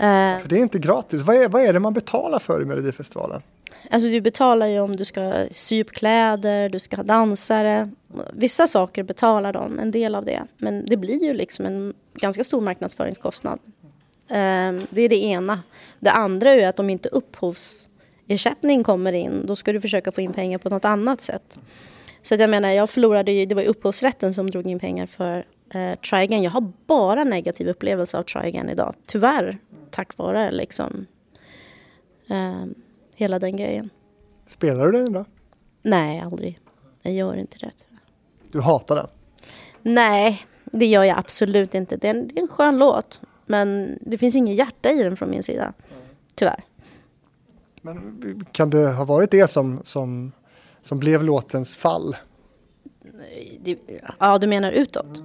Uh, 0.00 0.40
för 0.40 0.48
det 0.48 0.56
är 0.56 0.62
inte 0.62 0.78
gratis. 0.78 1.22
Vad 1.22 1.36
är, 1.36 1.48
vad 1.48 1.62
är 1.62 1.72
det 1.72 1.80
man 1.80 1.92
betalar 1.92 2.38
för 2.38 2.62
i 2.62 2.64
Melodifestivalen? 2.64 3.42
Alltså 3.90 4.08
du 4.08 4.20
betalar 4.20 4.66
ju 4.66 4.80
om 4.80 4.96
du 4.96 5.04
ska 5.04 5.46
sy 5.50 5.80
upp 5.80 5.90
kläder, 5.90 6.68
du 6.68 6.78
ska 6.78 6.96
ha 6.96 7.02
dansare. 7.02 7.90
Vissa 8.32 8.66
saker 8.66 9.02
betalar 9.02 9.52
de, 9.52 9.78
en 9.78 9.90
del 9.90 10.14
av 10.14 10.24
det. 10.24 10.42
Men 10.58 10.86
det 10.86 10.96
blir 10.96 11.24
ju 11.24 11.34
liksom 11.34 11.66
en 11.66 11.94
ganska 12.14 12.44
stor 12.44 12.60
marknadsföringskostnad. 12.60 13.58
Uh, 14.30 14.80
det 14.90 15.02
är 15.02 15.08
det 15.08 15.24
ena. 15.24 15.60
Det 16.00 16.10
andra 16.10 16.50
är 16.50 16.68
att 16.68 16.78
om 16.78 16.90
inte 16.90 17.08
upphovsersättning 17.08 18.84
kommer 18.84 19.12
in, 19.12 19.46
då 19.46 19.56
ska 19.56 19.72
du 19.72 19.80
försöka 19.80 20.12
få 20.12 20.20
in 20.20 20.32
pengar 20.32 20.58
på 20.58 20.68
något 20.68 20.84
annat 20.84 21.20
sätt. 21.20 21.58
Så 22.22 22.34
jag 22.34 22.50
menar, 22.50 22.70
jag 22.70 22.90
förlorade 22.90 23.32
ju, 23.32 23.46
det 23.46 23.54
var 23.54 23.62
ju 23.62 23.68
upphovsrätten 23.68 24.34
som 24.34 24.50
drog 24.50 24.66
in 24.66 24.78
pengar 24.78 25.06
för 25.06 25.38
uh, 25.74 25.94
Try 26.10 26.18
Again. 26.18 26.42
Jag 26.42 26.50
har 26.50 26.72
bara 26.86 27.24
negativ 27.24 27.68
upplevelse 27.68 28.18
av 28.18 28.22
Try 28.22 28.40
Again 28.40 28.68
idag, 28.68 28.94
tyvärr 29.06 29.58
tack 29.96 30.18
vare 30.18 30.50
liksom 30.50 31.06
eh, 32.28 32.64
hela 33.16 33.38
den 33.38 33.56
grejen. 33.56 33.90
Spelar 34.46 34.86
du 34.86 34.92
den 34.92 35.12
då? 35.12 35.24
Nej, 35.82 36.20
aldrig. 36.20 36.58
Jag 37.02 37.14
gör 37.14 37.36
inte 37.36 37.58
det. 37.58 37.86
Du 38.52 38.60
hatar 38.60 38.96
den? 38.96 39.06
Nej, 39.82 40.46
det 40.64 40.86
gör 40.86 41.04
jag 41.04 41.18
absolut 41.18 41.74
inte. 41.74 41.96
Det 41.96 42.06
är 42.06 42.14
en, 42.14 42.28
det 42.28 42.38
är 42.38 42.42
en 42.42 42.48
skön 42.48 42.78
låt. 42.78 43.20
Men 43.46 43.98
det 44.00 44.18
finns 44.18 44.36
inget 44.36 44.56
hjärta 44.56 44.90
i 44.90 45.02
den 45.02 45.16
från 45.16 45.30
min 45.30 45.42
sida. 45.42 45.72
Tyvärr. 46.34 46.64
Men 47.82 48.46
kan 48.52 48.70
det 48.70 48.92
ha 48.92 49.04
varit 49.04 49.30
det 49.30 49.48
som, 49.50 49.80
som, 49.84 50.32
som 50.82 50.98
blev 50.98 51.24
låtens 51.24 51.76
fall? 51.76 52.16
Det, 53.60 53.78
ja, 54.18 54.38
du 54.38 54.46
menar 54.46 54.72
utåt? 54.72 55.22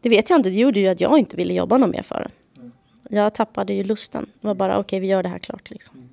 Det 0.00 0.08
vet 0.08 0.30
jag 0.30 0.38
inte. 0.38 0.50
Det 0.50 0.56
gjorde 0.56 0.80
ju 0.80 0.88
att 0.88 1.00
jag 1.00 1.18
inte 1.18 1.36
ville 1.36 1.54
jobba 1.54 1.78
något 1.78 1.90
mer 1.90 2.02
för 2.02 2.20
den 2.20 2.30
jag 3.16 3.34
tappade 3.34 3.72
ju 3.72 3.84
lusten. 3.84 4.26
Det 4.40 4.46
var 4.46 4.54
bara 4.54 4.78
okej, 4.78 4.80
okay, 4.80 5.00
vi 5.00 5.06
gör 5.06 5.22
det 5.22 5.28
här 5.28 5.38
klart 5.38 5.70
liksom. 5.70 6.08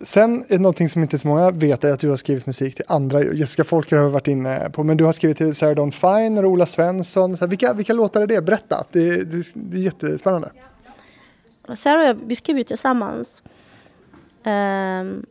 Sen 0.00 0.44
är 0.48 0.58
någonting 0.58 0.88
som 0.88 1.02
inte 1.02 1.18
så 1.18 1.28
många 1.28 1.50
vet 1.50 1.84
är 1.84 1.92
att 1.92 2.00
du 2.00 2.08
har 2.08 2.16
skrivit 2.16 2.46
musik 2.46 2.74
till 2.74 2.84
andra. 2.88 3.22
Jessica 3.22 3.64
Folker 3.64 3.96
har 3.96 4.08
varit 4.08 4.28
inne 4.28 4.70
på, 4.70 4.84
men 4.84 4.96
du 4.96 5.04
har 5.04 5.12
skrivit 5.12 5.36
till 5.36 5.54
Sarah 5.54 5.74
Dawn 5.74 5.92
Fine 5.92 6.38
och 6.38 6.44
Ola 6.44 6.66
Svensson. 6.66 7.36
Så 7.36 7.46
vilka, 7.46 7.72
vilka 7.72 7.92
låtar 7.92 8.22
är 8.22 8.26
det? 8.26 8.42
Berätta, 8.42 8.84
det, 8.92 9.24
det, 9.24 9.52
det 9.54 9.76
är 9.76 9.82
jättespännande. 9.82 10.50
Sarah 11.74 12.00
och 12.00 12.08
jag, 12.08 12.18
vi 12.26 12.34
skrev 12.34 12.58
ju 12.58 12.64
tillsammans. 12.64 13.42
Um, 14.44 15.26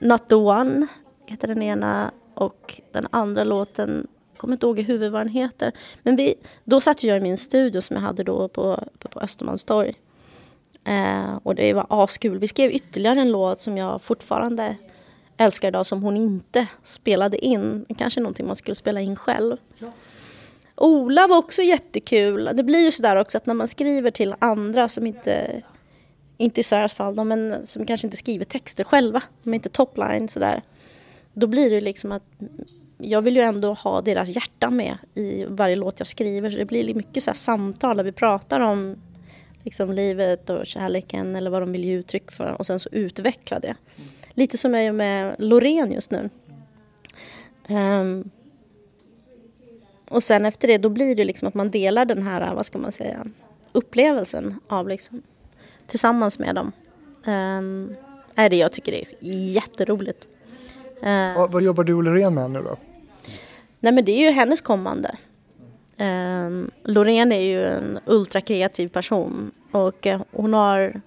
Not 0.00 0.28
the 0.28 0.34
one 0.34 0.86
heter 1.26 1.48
den 1.48 1.62
ena 1.62 2.10
och 2.34 2.80
den 2.92 3.06
andra 3.10 3.44
låten 3.44 4.06
kommer 4.40 4.54
inte 4.54 4.66
ihåg 4.66 4.78
i 4.78 4.82
huvudet 4.82 5.12
vad 5.12 5.20
den 5.20 5.32
heter. 5.32 5.72
Men 6.02 6.16
vi, 6.16 6.34
då 6.64 6.80
satt 6.80 7.04
jag 7.04 7.16
i 7.16 7.20
min 7.20 7.36
studio 7.36 7.80
som 7.80 7.96
jag 7.96 8.02
hade 8.02 8.22
då 8.22 8.48
på, 8.48 8.84
på, 8.98 9.08
på 9.08 9.20
Östermalmstorg. 9.20 9.94
Eh, 10.84 11.38
och 11.42 11.54
det 11.54 11.72
var 11.72 11.86
askul. 11.88 12.38
Vi 12.38 12.46
skrev 12.48 12.72
ytterligare 12.72 13.20
en 13.20 13.32
låt 13.32 13.60
som 13.60 13.76
jag 13.76 14.02
fortfarande 14.02 14.76
älskar 15.36 15.68
idag 15.68 15.86
som 15.86 16.02
hon 16.02 16.16
inte 16.16 16.66
spelade 16.82 17.44
in. 17.44 17.86
Kanske 17.98 18.20
någonting 18.20 18.46
man 18.46 18.56
skulle 18.56 18.74
spela 18.74 19.00
in 19.00 19.16
själv. 19.16 19.56
Ja. 19.78 19.92
Ola 20.76 21.26
var 21.26 21.36
också 21.36 21.62
jättekul. 21.62 22.50
Det 22.54 22.62
blir 22.62 22.84
ju 22.84 22.90
sådär 22.90 23.16
också 23.16 23.38
att 23.38 23.46
när 23.46 23.54
man 23.54 23.68
skriver 23.68 24.10
till 24.10 24.34
andra 24.38 24.88
som 24.88 25.06
inte, 25.06 25.62
inte 26.36 26.60
i 26.60 26.64
Saras 26.64 26.94
fall, 26.94 27.16
då, 27.16 27.24
men 27.24 27.66
som 27.66 27.86
kanske 27.86 28.06
inte 28.06 28.16
skriver 28.16 28.44
texter 28.44 28.84
själva, 28.84 29.22
de 29.42 29.50
är 29.50 29.54
inte 29.54 29.68
topline 29.68 30.28
sådär. 30.28 30.62
Då 31.32 31.46
blir 31.46 31.70
det 31.70 31.80
liksom 31.80 32.12
att 32.12 32.22
jag 33.02 33.22
vill 33.22 33.36
ju 33.36 33.42
ändå 33.42 33.72
ha 33.72 34.00
deras 34.00 34.28
hjärta 34.28 34.70
med 34.70 34.98
i 35.14 35.44
varje 35.48 35.76
låt 35.76 36.00
jag 36.00 36.06
skriver. 36.06 36.50
Så 36.50 36.58
det 36.58 36.64
blir 36.64 36.94
mycket 36.94 37.22
så 37.22 37.34
samtal 37.34 37.96
där 37.96 38.04
vi 38.04 38.12
pratar 38.12 38.60
om 38.60 38.96
liksom 39.64 39.92
livet 39.92 40.50
och 40.50 40.66
kärleken 40.66 41.36
eller 41.36 41.50
vad 41.50 41.62
de 41.62 41.72
vill 41.72 41.84
ge 41.84 41.92
uttryck 41.92 42.30
för 42.30 42.56
och 42.58 42.66
sen 42.66 42.80
så 42.80 42.88
utveckla 42.92 43.60
det. 43.60 43.74
Lite 44.34 44.58
som 44.58 44.74
jag 44.74 44.84
gör 44.84 44.92
med 44.92 45.34
Loreen 45.38 45.92
just 45.92 46.10
nu. 46.10 46.30
Um, 47.68 48.30
och 50.08 50.22
sen 50.22 50.44
efter 50.44 50.68
det 50.68 50.78
då 50.78 50.88
blir 50.88 51.14
det 51.14 51.24
liksom 51.24 51.48
att 51.48 51.54
man 51.54 51.70
delar 51.70 52.04
den 52.04 52.22
här, 52.22 52.54
vad 52.54 52.66
ska 52.66 52.78
man 52.78 52.92
säga, 52.92 53.26
upplevelsen 53.72 54.60
av 54.68 54.88
liksom 54.88 55.22
tillsammans 55.86 56.38
med 56.38 56.54
dem. 56.54 56.72
Ehm, 57.26 57.58
um, 57.58 57.96
är 58.34 58.50
det 58.50 58.56
jag 58.56 58.72
tycker 58.72 58.92
det 58.92 59.00
är 59.00 59.52
jätteroligt. 59.52 60.28
Ehm. 61.02 61.30
Uh, 61.30 61.38
vad, 61.38 61.52
vad 61.52 61.62
jobbar 61.62 61.84
du 61.84 61.94
och 61.94 62.02
Loreen 62.02 62.34
med 62.34 62.50
nu 62.50 62.62
då? 62.62 62.76
Nej 63.80 63.92
men 63.92 64.04
det 64.04 64.12
är 64.12 64.28
ju 64.28 64.30
hennes 64.30 64.60
kommande. 64.60 65.16
Um, 65.98 66.70
Loreen 66.84 67.32
är 67.32 67.40
ju 67.40 67.66
en 67.66 67.98
ultrakreativ 68.06 68.88
person 68.88 69.50
och 69.72 70.06
uh, 70.06 70.22
hon 70.32 70.54
har 70.54 71.00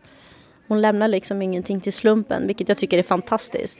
hon 0.67 0.81
lämnar 0.81 1.07
liksom 1.07 1.41
ingenting 1.41 1.81
till 1.81 1.93
slumpen 1.93 2.47
vilket 2.47 2.69
jag 2.69 2.77
tycker 2.77 2.97
är 2.97 3.03
fantastiskt. 3.03 3.79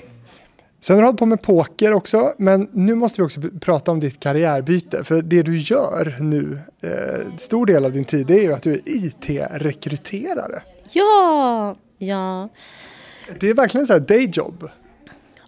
Sen 0.82 0.96
har 0.96 1.02
du 1.02 1.08
hållit 1.08 1.20
på 1.20 1.26
med 1.26 1.42
poker 1.42 1.94
också, 1.94 2.34
men 2.38 2.70
nu 2.72 2.96
måste 2.96 3.22
vi 3.22 3.26
också 3.26 3.42
prata 3.62 3.92
om 3.92 4.00
ditt 4.00 4.20
karriärbyte. 4.20 5.04
För 5.04 5.22
det 5.22 5.44
du 5.44 5.58
gör 5.58 6.18
nu, 6.20 6.60
eh, 6.82 7.38
stor 7.38 7.66
del 7.66 7.86
av 7.86 7.92
din 7.92 8.06
tid, 8.06 8.28
det 8.28 8.40
är 8.40 8.44
ju 8.44 8.54
att 8.54 8.64
du 8.64 8.74
är 8.74 8.82
IT-rekryterare. 8.86 10.62
Ja, 10.92 11.76
ja. 11.98 12.50
Det 13.40 13.50
är 13.50 13.54
verkligen 13.54 13.88
så 13.88 13.94
här 13.94 14.00
dayjob. 14.00 14.70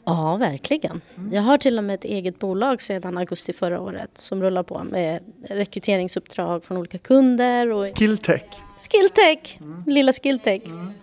Ja, 0.06 0.38
verkligen. 0.40 1.02
Jag 1.32 1.42
har 1.42 1.58
till 1.58 1.78
och 1.78 1.84
med 1.84 1.94
ett 1.94 2.04
eget 2.04 2.40
bolag 2.40 2.82
sedan 2.82 3.18
augusti 3.18 3.54
förra 3.54 3.82
året 3.82 4.10
som 4.14 4.44
rullar 4.44 4.64
på 4.64 4.84
med 4.84 5.20
rekryteringsuppdrag 5.50 6.64
från 6.64 6.78
olika 6.78 6.98
kunder. 6.98 7.72
Och... 7.72 7.98
Skilltech. 7.98 8.44
Skilltech, 8.92 9.58
mm. 9.62 9.84
lilla 9.88 10.14
Skilltech. 10.14 10.66
Mm. 10.66 10.94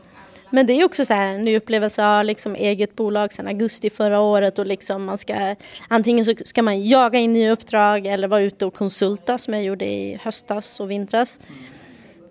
Men 0.50 0.66
det 0.66 0.72
är 0.72 0.84
också 0.84 1.04
så 1.04 1.14
här 1.14 1.34
en 1.34 1.44
ny 1.44 1.56
upplevelse 1.56 2.02
att 2.02 2.16
ha 2.16 2.22
liksom 2.22 2.54
eget 2.54 2.96
bolag 2.96 3.32
sedan 3.32 3.46
augusti 3.46 3.90
förra 3.90 4.20
året 4.20 4.58
och 4.58 4.66
liksom 4.66 5.04
man 5.04 5.18
ska 5.18 5.56
antingen 5.88 6.24
så 6.24 6.34
ska 6.44 6.62
man 6.62 6.88
jaga 6.88 7.18
in 7.18 7.32
nya 7.32 7.52
uppdrag 7.52 8.06
eller 8.06 8.28
vara 8.28 8.40
ute 8.40 8.66
och 8.66 8.74
konsulta 8.74 9.38
som 9.38 9.54
jag 9.54 9.62
gjorde 9.62 9.84
i 9.84 10.18
höstas 10.22 10.80
och 10.80 10.90
vintras. 10.90 11.40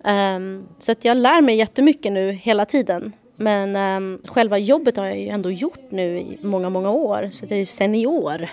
Um, 0.04 0.68
så 0.78 0.92
att 0.92 1.04
jag 1.04 1.16
lär 1.16 1.40
mig 1.40 1.56
jättemycket 1.56 2.12
nu 2.12 2.30
hela 2.30 2.64
tiden. 2.64 3.12
Men 3.36 3.76
um, 3.76 4.22
själva 4.24 4.58
jobbet 4.58 4.96
har 4.96 5.04
jag 5.04 5.20
ju 5.20 5.28
ändå 5.28 5.50
gjort 5.50 5.90
nu 5.90 6.18
i 6.18 6.38
många, 6.42 6.70
många 6.70 6.90
år. 6.90 7.28
Så 7.32 7.46
det 7.46 7.54
är 7.54 7.64
senior 7.64 8.48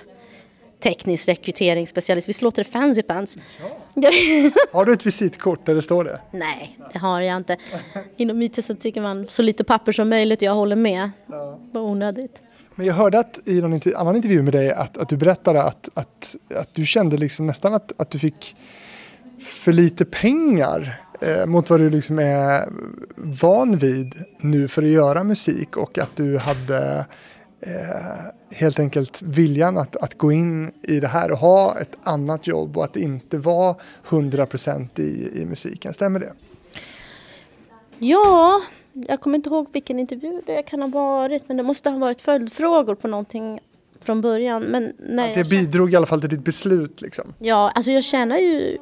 teknisk 0.80 1.30
rekryteringsspecialist. 1.30 2.30
Visst 2.30 2.42
låter 2.42 2.64
det 2.64 2.70
fancy 2.70 3.04
pants? 3.04 3.38
Ja. 3.96 4.10
har 4.72 4.86
du 4.86 4.94
ett 4.94 5.06
visitkort 5.06 5.66
där 5.66 5.76
det 5.76 5.82
står 5.82 6.04
det? 6.04 6.22
Nej, 6.32 6.78
det 6.94 7.00
har 7.00 7.22
jag 7.22 7.38
inte. 7.38 7.58
Inom 8.18 8.42
IT 8.42 8.66
så 8.66 8.76
tycker 8.76 9.02
man 9.02 9.28
så 9.28 9.42
lite 9.42 9.64
papper 9.64 9.92
som 9.92 10.10
möjligt. 10.10 10.42
Jag 10.42 10.54
håller 10.54 10.76
med. 10.76 11.12
Ja. 11.28 11.60
Vad 11.72 11.84
onödigt. 11.84 12.42
Men 12.76 12.86
jag 12.86 12.94
hörde 12.94 13.20
att 13.20 13.40
i 13.46 13.62
någon 13.62 13.82
annan 13.96 14.16
intervju 14.16 14.42
med 14.42 14.54
dig 14.54 14.72
att, 14.72 14.98
att 14.98 15.10
du 15.10 15.18
berättade 15.18 15.64
att, 15.64 15.90
att, 15.94 16.36
att 16.56 16.76
du 16.76 16.86
kände 16.86 17.18
liksom 17.18 17.46
nästan 17.48 17.74
att, 17.74 18.02
att 18.02 18.12
du 18.12 18.20
fick 18.20 18.56
för 19.40 19.74
lite 19.74 20.06
pengar 20.06 21.02
eh, 21.22 21.46
mot 21.46 21.70
vad 21.70 21.80
du 21.80 21.90
liksom 21.90 22.20
är 22.20 22.70
van 23.16 23.78
vid 23.78 24.14
nu 24.40 24.68
för 24.68 24.84
att 24.84 24.90
göra 24.90 25.24
musik 25.24 25.78
och 25.78 25.98
att 25.98 26.16
du 26.16 26.38
hade 26.38 27.06
eh, 27.62 28.32
helt 28.52 28.80
enkelt 28.80 29.22
viljan 29.22 29.78
att, 29.78 29.96
att 29.96 30.18
gå 30.18 30.32
in 30.32 30.72
i 30.84 31.00
det 31.00 31.08
här 31.08 31.32
och 31.32 31.38
ha 31.38 31.80
ett 31.80 31.98
annat 32.04 32.48
jobb 32.48 32.78
och 32.78 32.84
att 32.84 32.96
inte 32.96 33.38
vara 33.38 33.76
100% 34.10 35.00
i, 35.00 35.42
i 35.42 35.46
musiken. 35.46 35.94
Stämmer 35.94 36.20
det? 36.20 36.34
Ja, 38.00 38.62
jag 38.94 39.22
kommer 39.22 39.36
inte 39.36 39.50
ihåg 39.50 39.68
vilken 39.74 40.00
intervju 40.00 40.42
det 40.46 40.64
kan 40.64 40.82
ha 40.82 40.88
varit 40.88 41.44
men 41.48 41.58
det 41.58 41.64
måste 41.64 41.90
ha 41.90 42.00
varit 42.00 42.22
följdfrågor 42.22 42.96
på 42.96 43.08
någonting 43.08 43.60
från 44.02 44.22
början. 44.22 44.64
Men 44.64 44.94
nej, 44.98 45.36
det 45.36 45.50
bidrog 45.50 45.94
i 45.94 45.96
alla 45.96 46.06
fall 46.06 46.22
till 46.22 46.30
ditt 46.30 46.44
beslut 46.44 47.02
liksom? 47.02 47.34
Ja, 47.40 47.72
alltså 47.76 47.92
jag 47.92 48.04
tjänar 48.04 48.38
ju 48.38 48.78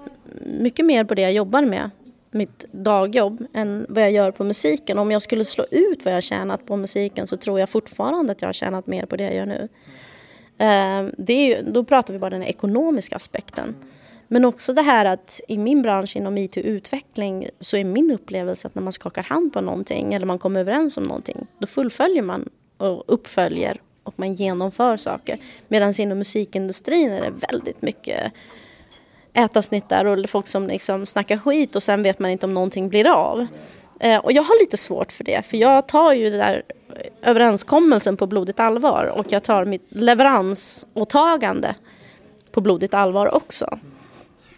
mycket 0.60 0.86
mer 0.86 1.04
på 1.04 1.16
det 1.16 1.22
jag 1.22 1.34
jobbar 1.34 1.62
med 1.62 1.90
mitt 2.38 2.66
dagjobb 2.72 3.46
än 3.54 3.86
vad 3.90 4.04
jag 4.04 4.12
gör 4.12 4.32
på 4.32 4.44
musiken. 4.44 5.00
Om 5.00 5.12
jag 5.12 5.22
skulle 5.22 5.46
slå 5.46 5.66
ut 5.72 6.06
vad 6.06 6.14
jag 6.14 6.24
tjänat 6.24 6.66
på 6.66 6.76
musiken 6.76 7.28
så 7.28 7.38
tror 7.38 7.60
jag 7.60 7.70
fortfarande 7.70 8.32
att 8.32 8.42
jag 8.42 8.48
har 8.48 8.54
tjänat 8.54 8.88
mer 8.88 9.06
på 9.06 9.16
det 9.16 9.24
jag 9.24 9.36
gör 9.36 9.46
nu. 9.46 9.68
Eh, 10.58 11.14
det 11.18 11.34
är 11.34 11.48
ju, 11.48 11.72
då 11.72 11.84
pratar 11.84 12.14
vi 12.14 12.20
bara 12.20 12.30
den 12.30 12.44
ekonomiska 12.44 13.16
aspekten. 13.16 13.76
Men 14.28 14.46
också 14.46 14.74
det 14.74 14.82
här 14.82 15.06
att 15.06 15.42
i 15.48 15.58
min 15.58 15.82
bransch 15.82 16.16
inom 16.16 16.38
IT-utveckling 16.38 17.50
så 17.60 17.78
är 17.78 17.84
min 17.84 18.12
upplevelse 18.12 18.68
att 18.68 18.76
när 18.76 18.82
man 18.82 18.94
skakar 18.94 19.24
hand 19.24 19.54
på 19.54 19.62
någonting 19.62 20.14
eller 20.14 20.26
man 20.26 20.40
kommer 20.40 20.60
överens 20.60 20.98
om 20.98 21.04
någonting 21.04 21.48
då 21.60 21.68
fullföljer 21.68 22.22
man 22.22 22.50
och 22.78 23.04
uppföljer 23.08 23.82
och 24.04 24.14
man 24.20 24.34
genomför 24.34 24.98
saker. 24.98 25.40
Medan 25.68 25.94
inom 25.98 26.18
musikindustrin 26.18 27.12
är 27.12 27.22
det 27.22 27.34
väldigt 27.52 27.82
mycket 27.82 28.34
ätarsnittar 29.38 30.06
och 30.06 30.30
folk 30.30 30.48
som 30.48 30.68
liksom 30.68 31.06
snackar 31.06 31.38
skit 31.38 31.76
och 31.76 31.84
sen 31.84 32.04
vet 32.04 32.20
man 32.20 32.32
inte 32.32 32.46
om 32.46 32.54
någonting 32.54 32.90
blir 32.90 33.08
av. 33.08 33.48
Eh, 34.00 34.18
och 34.18 34.32
jag 34.32 34.44
har 34.44 34.60
lite 34.60 34.78
svårt 34.78 35.12
för 35.12 35.24
det 35.24 35.46
för 35.46 35.58
jag 35.58 35.88
tar 35.88 36.14
ju 36.14 36.30
det 36.30 36.38
där 36.38 36.64
överenskommelsen 37.22 38.18
på 38.18 38.28
blodigt 38.28 38.60
allvar 38.60 39.06
och 39.06 39.26
jag 39.30 39.44
tar 39.44 39.66
mitt 39.66 39.86
leveransåtagande 39.90 41.76
på 42.52 42.62
blodigt 42.62 42.94
allvar 42.94 43.36
också. 43.36 43.80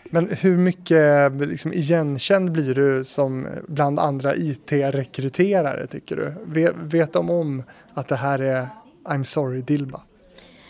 Men 0.04 0.30
hur 0.30 0.58
mycket 0.58 1.32
liksom, 1.32 1.74
igenkänd 1.74 2.52
blir 2.52 2.76
du 2.76 3.04
som 3.04 3.48
bland 3.68 4.00
andra 4.00 4.36
IT-rekryterare 4.36 5.88
tycker 5.88 6.16
du? 6.16 6.34
Vet, 6.46 6.74
vet 6.76 7.14
de 7.14 7.30
om 7.30 7.64
att 7.94 8.08
det 8.08 8.16
här 8.16 8.40
är 8.40 8.68
I'm 9.06 9.24
sorry 9.24 9.62
Dilba? 9.62 10.02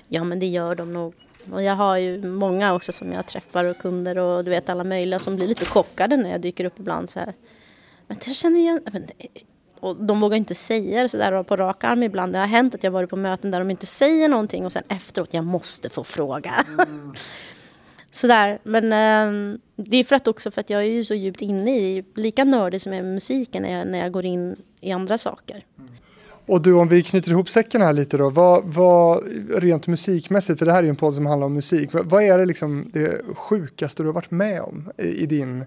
Ja 0.08 0.24
men 0.24 0.40
det 0.40 0.46
gör 0.46 0.76
de 0.76 0.94
nog 0.94 1.14
och 1.54 1.64
jag 1.64 1.76
har 1.76 1.98
ju 1.98 2.28
många 2.28 2.74
också 2.74 2.92
som 2.92 3.12
jag 3.12 3.26
träffar 3.26 3.66
och 3.66 3.78
kunder 3.78 4.18
och 4.18 4.44
du 4.44 4.52
vet 4.52 4.70
alla 4.70 4.84
möjliga 4.84 5.20
som 5.20 5.36
blir 5.36 5.48
lite 5.48 5.66
chockade 5.66 6.18
när 6.18 6.30
jag 6.30 6.42
dyker 6.42 6.66
upp 6.66 6.80
ibland 6.80 7.10
så 7.10 7.20
här. 7.20 7.34
Men 8.08 8.18
jag 8.26 8.36
känner 8.36 8.60
igen... 8.60 8.82
Och 9.80 9.96
de 9.96 10.20
vågar 10.20 10.38
inte 10.38 10.56
säga 10.56 11.02
det 11.02 11.10
sådär 11.10 11.44
på 11.44 11.56
rak 11.56 11.84
arm 11.84 12.04
ibland. 12.04 12.34
Det 12.34 12.40
har 12.40 12.48
hänt 12.48 12.76
att 12.76 12.84
jag 12.84 12.92
varit 12.92 13.10
på 13.10 13.16
möten 13.16 13.52
där 13.52 13.60
de 13.60 13.72
inte 13.72 13.86
säger 13.86 14.30
någonting 14.30 14.66
och 14.66 14.72
sen 14.72 14.84
efteråt, 14.88 15.34
jag 15.34 15.46
måste 15.46 15.90
få 15.90 16.04
fråga. 16.04 16.66
Mm. 16.90 17.14
sådär, 18.12 18.60
men 18.64 18.84
eh, 18.84 19.60
det 19.76 19.98
är 19.98 20.04
för 20.04 20.16
att 20.16 20.28
också 20.28 20.52
för 20.52 20.62
att 20.62 20.70
jag 20.70 20.82
är 20.82 20.92
ju 20.92 21.04
så 21.04 21.14
djupt 21.14 21.42
inne 21.42 21.80
i, 21.80 22.04
lika 22.16 22.44
nördig 22.44 22.82
som 22.82 22.94
jag 22.94 23.00
är 23.00 23.04
med 23.04 23.14
musiken 23.14 23.64
när 23.64 23.78
jag, 23.78 23.88
när 23.88 24.00
jag 24.00 24.12
går 24.12 24.26
in 24.26 24.56
i 24.82 24.92
andra 24.92 25.18
saker. 25.18 25.64
Mm. 25.78 25.92
Och 26.50 26.62
du, 26.62 26.74
om 26.74 26.88
vi 26.88 27.04
knyter 27.04 27.32
ihop 27.32 27.50
säcken 27.50 27.82
här 27.82 27.94
lite 27.94 28.18
då, 28.18 28.30
vad, 28.30 28.64
vad, 28.66 29.24
rent 29.56 29.88
musikmässigt, 29.88 30.60
för 30.60 30.66
det 30.66 30.72
här 30.72 30.80
är 30.80 30.84
ju 30.84 30.90
en 30.90 30.96
podd 30.96 31.16
som 31.16 31.26
handlar 31.26 31.46
om 31.46 31.54
musik, 31.54 31.94
vad, 31.94 32.06
vad 32.06 32.24
är 32.24 32.38
det, 32.38 32.46
liksom 32.46 32.90
det 32.94 33.22
sjukaste 33.36 34.04
du 34.04 34.08
har 34.08 34.14
varit 34.14 34.32
med 34.32 34.62
om 34.62 34.92
i, 34.98 35.08
i 35.08 35.26
din 35.26 35.66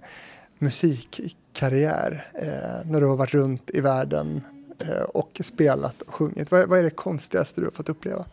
musikkarriär? 0.58 2.24
Eh, 2.34 2.90
när 2.90 3.00
du 3.00 3.06
har 3.06 3.16
varit 3.16 3.34
runt 3.34 3.70
i 3.74 3.80
världen 3.80 4.42
eh, 4.78 5.02
och 5.02 5.40
spelat 5.42 6.02
och 6.02 6.14
sjungit. 6.14 6.50
Vad, 6.50 6.68
vad 6.68 6.78
är 6.78 6.82
det 6.82 6.90
konstigaste 6.90 7.60
du 7.60 7.64
har 7.64 7.72
fått 7.72 7.88
uppleva? 7.88 8.24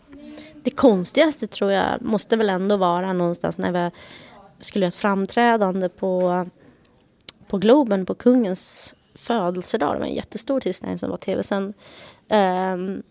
Det 0.64 0.72
konstigaste 0.72 1.47
tror 1.47 1.72
jag 1.72 2.02
måste 2.02 2.36
väl 2.36 2.50
ändå 2.50 2.78
vara 2.78 3.14
någonstans 3.14 3.58
när 3.58 3.72
vi 3.72 3.91
skulle 4.64 4.86
göra 4.86 4.89
ett 4.89 4.95
framträdande 4.95 5.89
på, 5.89 6.45
på 7.47 7.58
Globen 7.58 8.06
på 8.06 8.16
kungens 8.16 8.95
födelsedag. 9.16 9.95
Det 9.95 10.00
var 10.00 10.06
en 10.06 10.14
jättestor 10.14 10.60
tillställning 10.60 10.97
som 10.97 11.10
var 11.10 11.18
tv-sänd. 11.18 11.74
Um, 12.30 13.04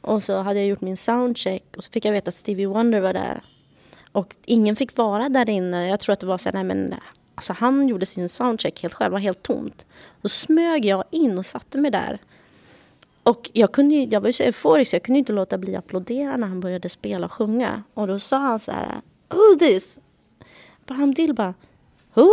och 0.00 0.22
så 0.22 0.42
hade 0.42 0.58
jag 0.58 0.68
gjort 0.68 0.80
min 0.80 0.96
soundcheck 0.96 1.64
och 1.76 1.84
så 1.84 1.90
fick 1.90 2.04
jag 2.04 2.12
veta 2.12 2.28
att 2.28 2.34
Stevie 2.34 2.66
Wonder 2.66 3.00
var 3.00 3.12
där. 3.12 3.40
Och 4.12 4.36
ingen 4.44 4.76
fick 4.76 4.96
vara 4.96 5.28
där 5.28 5.50
inne. 5.50 5.88
Jag 5.88 6.00
tror 6.00 6.12
att 6.12 6.20
det 6.20 6.26
var 6.26 6.38
så 6.38 6.48
här, 6.48 6.54
nej 6.54 6.64
men 6.64 6.94
alltså 7.34 7.52
han 7.52 7.88
gjorde 7.88 8.06
sin 8.06 8.28
soundcheck 8.28 8.82
helt 8.82 8.94
själv, 8.94 9.10
det 9.10 9.12
var 9.12 9.18
helt 9.18 9.42
tomt. 9.42 9.86
Då 10.22 10.28
smög 10.28 10.84
jag 10.84 11.04
in 11.10 11.38
och 11.38 11.46
satte 11.46 11.78
mig 11.78 11.90
där. 11.90 12.18
Och 13.22 13.50
jag, 13.52 13.72
kunde 13.72 13.94
ju, 13.94 14.04
jag 14.04 14.20
var 14.20 14.28
ju 14.28 14.32
så 14.32 14.42
euforisk, 14.42 14.94
jag 14.94 15.02
kunde 15.02 15.18
inte 15.18 15.32
låta 15.32 15.58
bli 15.58 15.76
att 15.76 15.84
applådera 15.84 16.36
när 16.36 16.46
han 16.46 16.60
började 16.60 16.88
spela 16.88 17.26
och 17.26 17.32
sjunga. 17.32 17.82
Och 17.94 18.06
då 18.06 18.18
sa 18.18 18.38
han 18.38 18.60
så 18.60 18.72
här, 18.72 19.00
Who 19.28 19.58
this? 19.58 20.00
But 20.86 21.16
Dilba. 21.16 21.54
Who? 22.14 22.28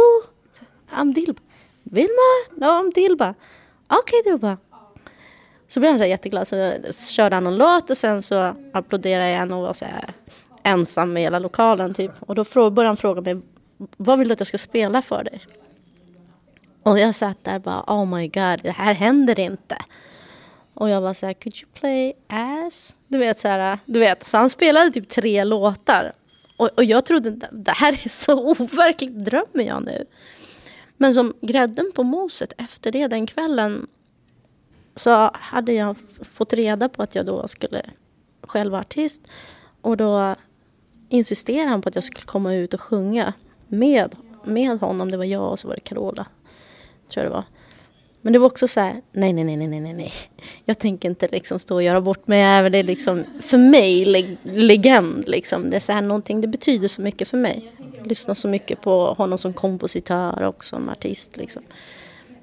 I'm 0.92 1.14
Dilba. 1.14 1.42
Vilma? 1.84 2.56
No, 2.56 2.66
I'm 2.66 2.94
Dilba. 2.94 3.36
Okej 3.88 4.20
okay, 4.20 4.32
Dilba. 4.32 4.58
Så 5.68 5.80
blev 5.80 5.92
han 5.92 6.00
så 6.00 6.06
jätteglad 6.06 6.48
så 6.48 6.74
körde 6.92 7.36
han 7.36 7.48
en 7.48 7.58
låt 7.58 7.90
och 7.90 7.98
sen 7.98 8.22
så 8.22 8.56
applåderade 8.74 9.30
jag 9.30 9.52
och 9.52 9.62
var 9.62 9.74
så 9.74 9.86
här 9.86 10.14
ensam 10.64 11.18
i 11.18 11.22
hela 11.22 11.40
lokalen 11.40 11.94
typ. 11.94 12.12
Och 12.20 12.36
då 12.36 12.44
började 12.44 12.90
han 12.90 12.98
fråga 12.98 13.22
mig 13.22 13.42
vad 13.98 14.20
vill 14.20 14.28
du 14.28 14.34
att 14.34 14.40
jag 14.40 14.48
ska 14.48 14.58
spela 14.58 15.02
för 15.02 15.24
dig? 15.24 15.42
Och 16.84 17.00
jag 17.00 17.16
satt 17.16 17.44
där 17.44 17.60
bara 17.60 17.84
oh 17.88 18.06
my 18.06 18.28
god 18.28 18.60
det 18.64 18.72
här 18.72 18.94
händer 18.94 19.40
inte. 19.40 19.78
Och 20.74 20.90
jag 20.90 21.02
var 21.02 21.14
så 21.14 21.26
här 21.26 21.34
could 21.34 21.56
you 21.56 21.72
play 21.74 22.14
ass? 22.28 22.96
Du 23.08 23.18
vet 23.18 23.40
så 23.40 23.48
här, 23.48 23.80
du 23.86 24.00
vet. 24.00 24.24
Så 24.24 24.38
han 24.38 24.50
spelade 24.50 24.92
typ 24.92 25.10
tre 25.10 25.44
låtar. 25.44 26.12
Och, 26.58 26.70
och 26.76 26.84
jag 26.84 27.06
trodde 27.06 27.32
det 27.52 27.72
här 27.72 27.94
är 28.04 28.10
så 28.10 28.52
overkligt 28.52 29.26
drömmer 29.26 29.64
jag 29.64 29.86
nu. 29.86 30.06
Men 30.98 31.14
som 31.14 31.34
grädden 31.42 31.92
på 31.96 32.04
moset 32.04 32.54
efter 32.58 32.92
det 32.92 33.08
den 33.08 33.28
kvällen 33.28 33.88
så 35.00 35.30
hade 35.34 35.74
jag 35.74 35.96
fått 36.24 36.54
reda 36.54 36.90
på 36.90 37.04
att 37.04 37.16
jag 37.16 37.26
då 37.26 37.48
skulle 37.48 37.82
själv 38.42 38.72
vara 38.72 38.82
artist. 38.82 39.22
Och 39.82 39.98
då 39.98 40.36
insisterade 41.10 41.70
han 41.70 41.82
på 41.82 41.90
att 41.90 41.96
jag 41.96 42.04
skulle 42.04 42.26
komma 42.26 42.54
ut 42.54 42.74
och 42.74 42.82
sjunga 42.82 43.34
med, 43.68 44.16
med 44.44 44.80
honom. 44.80 45.12
Det 45.12 45.18
var 45.18 45.26
jag 45.26 45.52
och 45.52 45.60
så 45.60 45.68
var 45.68 45.76
det 45.76 45.82
Carola, 45.82 46.26
tror 47.10 47.24
jag 47.24 47.32
det 47.32 47.36
var. 47.36 47.46
Men 48.22 48.34
det 48.34 48.40
var 48.40 48.48
också 48.48 48.68
så 48.68 48.80
här, 48.80 49.02
nej, 49.12 49.34
nej, 49.34 49.44
nej, 49.44 49.58
nej, 49.68 49.80
nej, 49.80 49.94
nej. 49.94 50.14
Jag 50.66 50.80
tänker 50.80 51.10
inte 51.10 51.28
liksom 51.28 51.60
stå 51.60 51.76
och 51.76 51.84
göra 51.84 52.02
bort 52.02 52.28
mig. 52.28 52.70
Det 52.70 52.78
är 52.78 52.84
liksom, 52.84 53.24
för 53.42 53.58
mig, 53.58 54.06
leg 54.06 54.38
legend 54.44 55.28
liksom. 55.28 55.70
Det 55.70 55.76
är 55.76 55.80
så 55.80 55.92
här 55.92 56.02
någonting, 56.02 56.42
det 56.42 56.48
betyder 56.48 56.88
så 56.88 57.02
mycket 57.02 57.28
för 57.28 57.38
mig. 57.38 57.74
Lyssna 57.80 58.04
lyssnar 58.04 58.34
så 58.36 58.48
mycket 58.48 58.82
på 58.82 59.14
honom 59.14 59.38
som 59.38 59.54
kompositör 59.54 60.42
och 60.42 60.64
som 60.64 60.90
artist 60.90 61.38
liksom. 61.38 61.64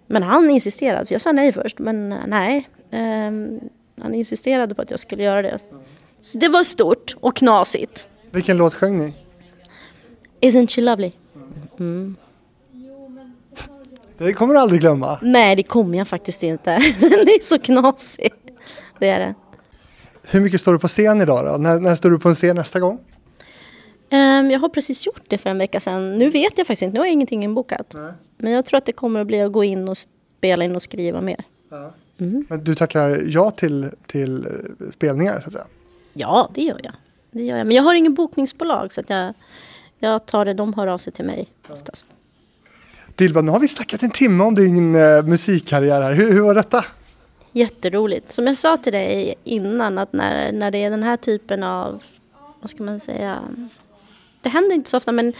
Men 0.07 0.23
han 0.23 0.51
insisterade, 0.51 1.07
för 1.07 1.15
jag 1.15 1.21
sa 1.21 1.33
nej 1.33 1.53
först, 1.53 1.79
men 1.79 2.13
eh, 2.13 2.19
nej. 2.27 2.69
Um, 2.91 3.61
han 4.03 4.15
insisterade 4.15 4.75
på 4.75 4.83
att 4.83 4.91
jag 4.91 5.01
skulle 5.01 5.23
göra 5.23 5.43
det. 5.43 5.59
Så 6.21 6.39
det 6.39 6.49
var 6.49 6.65
stort 6.65 7.17
och 7.21 7.37
knasigt. 7.37 8.07
Vilken 8.31 8.57
låt 8.57 8.75
sjöng 8.75 8.99
ni? 8.99 9.15
Isn't 10.41 10.67
she 10.67 10.81
lovely? 10.81 11.13
Mm. 11.79 12.17
Det 14.19 14.33
kommer 14.33 14.55
du 14.55 14.61
aldrig 14.61 14.81
glömma. 14.81 15.19
Nej, 15.23 15.57
det 15.57 15.63
kommer 15.63 15.99
jag 15.99 16.09
faktiskt 16.09 16.43
inte. 16.43 16.71
Den 17.01 17.13
är 17.13 17.43
så 17.43 17.59
knasig. 17.59 18.33
Det 18.99 19.09
är 19.09 19.21
det. 19.21 19.35
Hur 20.23 20.41
mycket 20.41 20.61
står 20.61 20.73
du 20.73 20.79
på 20.79 20.89
scen 20.89 21.21
idag 21.21 21.45
då? 21.45 21.57
När, 21.59 21.81
när 21.81 21.95
står 21.95 22.11
du 22.11 22.19
på 22.19 22.29
en 22.29 22.35
scen 22.35 22.57
nästa 22.57 22.81
gång? 22.81 22.99
Um, 24.13 24.51
jag 24.51 24.61
har 24.61 24.69
precis 24.69 25.07
gjort 25.07 25.23
det 25.29 25.39
för 25.39 25.51
en 25.51 25.59
vecka 25.59 25.81
sedan. 25.81 26.19
Nu 26.19 26.31
vet 26.31 26.59
jag 26.59 26.67
faktiskt 26.67 26.83
inte, 26.83 26.95
nu 26.95 27.01
har 27.01 27.07
jag 27.07 27.13
ingenting 27.13 27.45
inbokat. 27.45 27.93
Nej. 27.95 28.13
Men 28.45 28.53
jag 28.53 28.65
tror 28.65 28.79
att 28.79 28.85
det 28.85 28.93
kommer 28.93 29.21
att 29.21 29.27
bli 29.27 29.41
att 29.41 29.53
gå 29.53 29.65
in 29.65 29.89
och 29.89 29.97
spela 29.97 30.65
in 30.65 30.77
och 30.77 30.83
skriva 30.83 31.21
mer. 31.21 31.45
Mm. 32.19 32.47
Men 32.49 32.65
du 32.65 32.75
tackar 32.75 33.23
ja 33.27 33.51
till, 33.51 33.91
till 34.07 34.47
eh, 34.47 34.91
spelningar 34.91 35.41
så 35.41 35.47
att 35.47 35.53
säga? 35.53 35.67
Ja, 36.13 36.51
det 36.55 36.63
gör 36.63 36.81
jag. 36.83 36.93
Det 37.31 37.43
gör 37.43 37.57
jag. 37.57 37.67
Men 37.67 37.77
jag 37.77 37.83
har 37.83 37.95
ingen 37.95 38.15
bokningsbolag 38.15 38.93
så 38.93 39.01
att 39.01 39.11
jag, 39.11 39.35
jag 39.99 40.27
tar 40.27 40.45
det, 40.45 40.55
de 40.55 40.75
hör 40.75 40.87
av 40.87 40.99
sig 40.99 41.13
till 41.13 41.25
mig 41.25 41.49
oftast. 41.69 42.07
Dilba, 43.15 43.41
nu 43.41 43.51
har 43.51 43.61
vi 43.61 43.69
snackat 43.69 44.03
en 44.03 44.11
timme 44.11 44.45
om 44.45 44.55
din 44.55 44.95
uh, 44.95 45.23
musikkarriär 45.23 46.03
här. 46.03 46.13
Hur, 46.13 46.33
hur 46.33 46.41
var 46.41 46.55
detta? 46.55 46.85
Jätteroligt. 47.53 48.33
Som 48.33 48.47
jag 48.47 48.57
sa 48.57 48.77
till 48.77 48.93
dig 48.93 49.35
innan 49.45 49.99
att 49.99 50.13
när, 50.13 50.53
när 50.53 50.71
det 50.71 50.79
är 50.79 50.91
den 50.91 51.03
här 51.03 51.17
typen 51.17 51.63
av, 51.63 52.03
vad 52.61 52.71
ska 52.71 52.83
man 52.83 53.01
säga, 53.01 53.39
det 54.43 54.49
händer 54.49 54.75
inte 54.75 54.91
så 54.91 54.97
ofta 54.97 55.13
men 55.13 55.33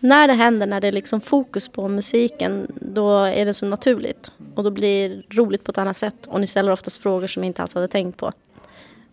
när 0.00 0.28
det 0.28 0.34
händer, 0.34 0.66
när 0.66 0.80
det 0.80 0.88
är 0.88 0.92
liksom 0.92 1.20
fokus 1.20 1.68
på 1.68 1.88
musiken, 1.88 2.66
då 2.80 3.18
är 3.18 3.44
det 3.44 3.54
så 3.54 3.66
naturligt. 3.66 4.32
Och 4.54 4.64
då 4.64 4.70
blir 4.70 5.08
det 5.08 5.36
roligt 5.36 5.64
på 5.64 5.70
ett 5.70 5.78
annat 5.78 5.96
sätt. 5.96 6.26
Och 6.26 6.40
ni 6.40 6.46
ställer 6.46 6.72
oftast 6.72 7.02
frågor 7.02 7.26
som 7.26 7.42
jag 7.42 7.48
inte 7.48 7.62
alls 7.62 7.74
hade 7.74 7.88
tänkt 7.88 8.16
på. 8.16 8.32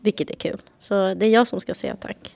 Vilket 0.01 0.29
är 0.29 0.35
kul. 0.35 0.61
Så 0.79 1.13
det 1.13 1.25
är 1.25 1.29
jag 1.29 1.47
som 1.47 1.59
ska 1.59 1.73
säga 1.73 1.95
tack. 1.95 2.35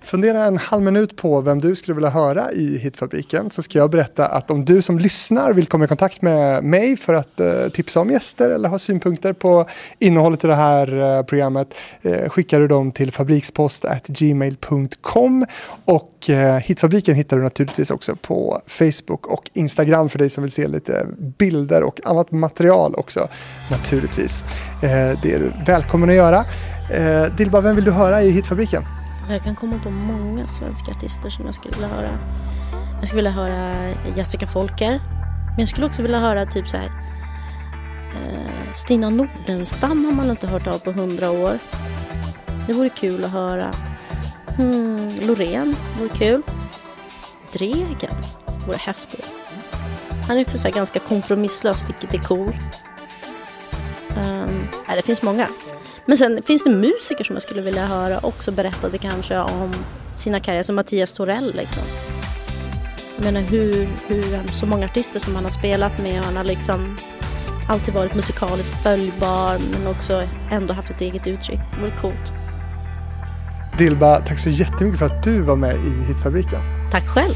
Fundera 0.00 0.44
en 0.44 0.58
halv 0.58 0.82
minut 0.82 1.16
på 1.16 1.40
vem 1.40 1.60
du 1.60 1.74
skulle 1.74 1.94
vilja 1.94 2.10
höra 2.10 2.52
i 2.52 2.78
Hitfabriken 2.78 3.50
så 3.50 3.62
ska 3.62 3.78
jag 3.78 3.90
berätta 3.90 4.26
att 4.26 4.50
om 4.50 4.64
du 4.64 4.82
som 4.82 4.98
lyssnar 4.98 5.52
vill 5.52 5.66
komma 5.66 5.84
i 5.84 5.88
kontakt 5.88 6.22
med 6.22 6.64
mig 6.64 6.96
för 6.96 7.14
att 7.14 7.40
eh, 7.40 7.68
tipsa 7.72 8.00
om 8.00 8.10
gäster 8.10 8.50
eller 8.50 8.68
ha 8.68 8.78
synpunkter 8.78 9.32
på 9.32 9.66
innehållet 9.98 10.44
i 10.44 10.46
det 10.46 10.54
här 10.54 11.16
eh, 11.18 11.22
programmet 11.22 11.74
eh, 12.02 12.28
skickar 12.28 12.60
du 12.60 12.68
dem 12.68 12.92
till 12.92 13.12
fabrikspost.gmail.com 13.12 15.46
och 15.84 16.30
eh, 16.30 16.56
Hitfabriken 16.56 17.14
hittar 17.14 17.36
du 17.36 17.42
naturligtvis 17.42 17.90
också 17.90 18.16
på 18.16 18.60
Facebook 18.66 19.26
och 19.26 19.50
Instagram 19.54 20.08
för 20.08 20.18
dig 20.18 20.30
som 20.30 20.42
vill 20.42 20.52
se 20.52 20.68
lite 20.68 21.06
bilder 21.38 21.82
och 21.82 22.00
annat 22.04 22.30
material 22.30 22.94
också 22.94 23.28
naturligtvis. 23.70 24.44
Eh, 24.82 25.20
det 25.22 25.34
är 25.34 25.38
du 25.38 25.52
välkommen 25.66 26.08
att 26.08 26.16
göra. 26.16 26.44
Eh, 26.92 27.36
Dilba, 27.36 27.60
vem 27.60 27.76
vill 27.76 27.84
du 27.84 27.90
höra 27.90 28.22
i 28.22 28.30
Hitfabriken? 28.30 28.82
Jag 29.30 29.42
kan 29.42 29.56
komma 29.56 29.78
på 29.82 29.90
många 29.90 30.46
svenska 30.46 30.90
artister 30.90 31.30
som 31.30 31.46
jag 31.46 31.54
skulle 31.54 31.74
vilja 31.74 31.88
höra. 31.88 32.18
Jag 32.98 33.08
skulle 33.08 33.18
vilja 33.18 33.30
höra 33.30 33.94
Jessica 34.16 34.46
Folker. 34.46 35.00
Men 35.50 35.58
jag 35.58 35.68
skulle 35.68 35.86
också 35.86 36.02
vilja 36.02 36.18
höra 36.18 36.46
typ 36.46 36.68
så 36.68 36.76
här 36.76 36.90
eh, 38.14 38.72
Stina 38.72 39.10
Nordenstam 39.10 40.04
har 40.04 40.12
man 40.12 40.30
inte 40.30 40.46
hört 40.46 40.66
av 40.66 40.78
på 40.78 40.92
hundra 40.92 41.30
år. 41.30 41.58
Det 42.66 42.72
vore 42.72 42.88
kul 42.88 43.24
att 43.24 43.30
höra. 43.30 43.74
Hmm, 44.56 45.14
Loreen 45.20 45.76
vore 45.98 46.08
kul. 46.08 46.42
Dregen 47.52 48.16
vore 48.66 48.76
häftig. 48.76 49.24
Han 50.28 50.38
är 50.38 50.42
också 50.42 50.58
så 50.58 50.70
ganska 50.70 51.00
kompromisslös, 51.00 51.84
vilket 51.88 52.14
är 52.14 52.18
cool. 52.18 52.56
Um, 54.16 54.68
nej, 54.88 54.96
det 54.96 55.02
finns 55.02 55.22
många. 55.22 55.48
Men 56.08 56.16
sen 56.16 56.42
finns 56.42 56.64
det 56.64 56.70
musiker 56.70 57.24
som 57.24 57.36
jag 57.36 57.42
skulle 57.42 57.60
vilja 57.60 57.86
höra 57.86 58.18
också 58.22 58.52
berättade 58.52 58.98
kanske 58.98 59.38
om 59.38 59.74
sina 60.14 60.40
karriärer, 60.40 60.62
som 60.62 60.76
Mattias 60.76 61.14
Torell 61.14 61.52
liksom. 61.56 61.82
Jag 63.16 63.24
menar 63.24 63.40
hur, 63.40 63.88
hur 64.06 64.52
så 64.52 64.66
många 64.66 64.84
artister 64.84 65.20
som 65.20 65.34
han 65.34 65.44
har 65.44 65.50
spelat 65.50 66.02
med, 66.02 66.20
han 66.20 66.36
har 66.36 66.44
liksom 66.44 66.96
alltid 67.68 67.94
varit 67.94 68.14
musikaliskt 68.14 68.82
följbar 68.82 69.58
men 69.72 69.86
också 69.86 70.22
ändå 70.50 70.74
haft 70.74 70.90
ett 70.90 71.00
eget 71.00 71.26
uttryck. 71.26 71.60
Det 71.74 71.80
vore 71.80 71.92
coolt. 72.00 72.32
Dilba, 73.78 74.20
tack 74.20 74.38
så 74.38 74.50
jättemycket 74.50 74.98
för 74.98 75.06
att 75.06 75.22
du 75.22 75.40
var 75.40 75.56
med 75.56 75.74
i 75.74 76.04
Hitfabriken. 76.08 76.60
Tack 76.90 77.08
själv. 77.08 77.34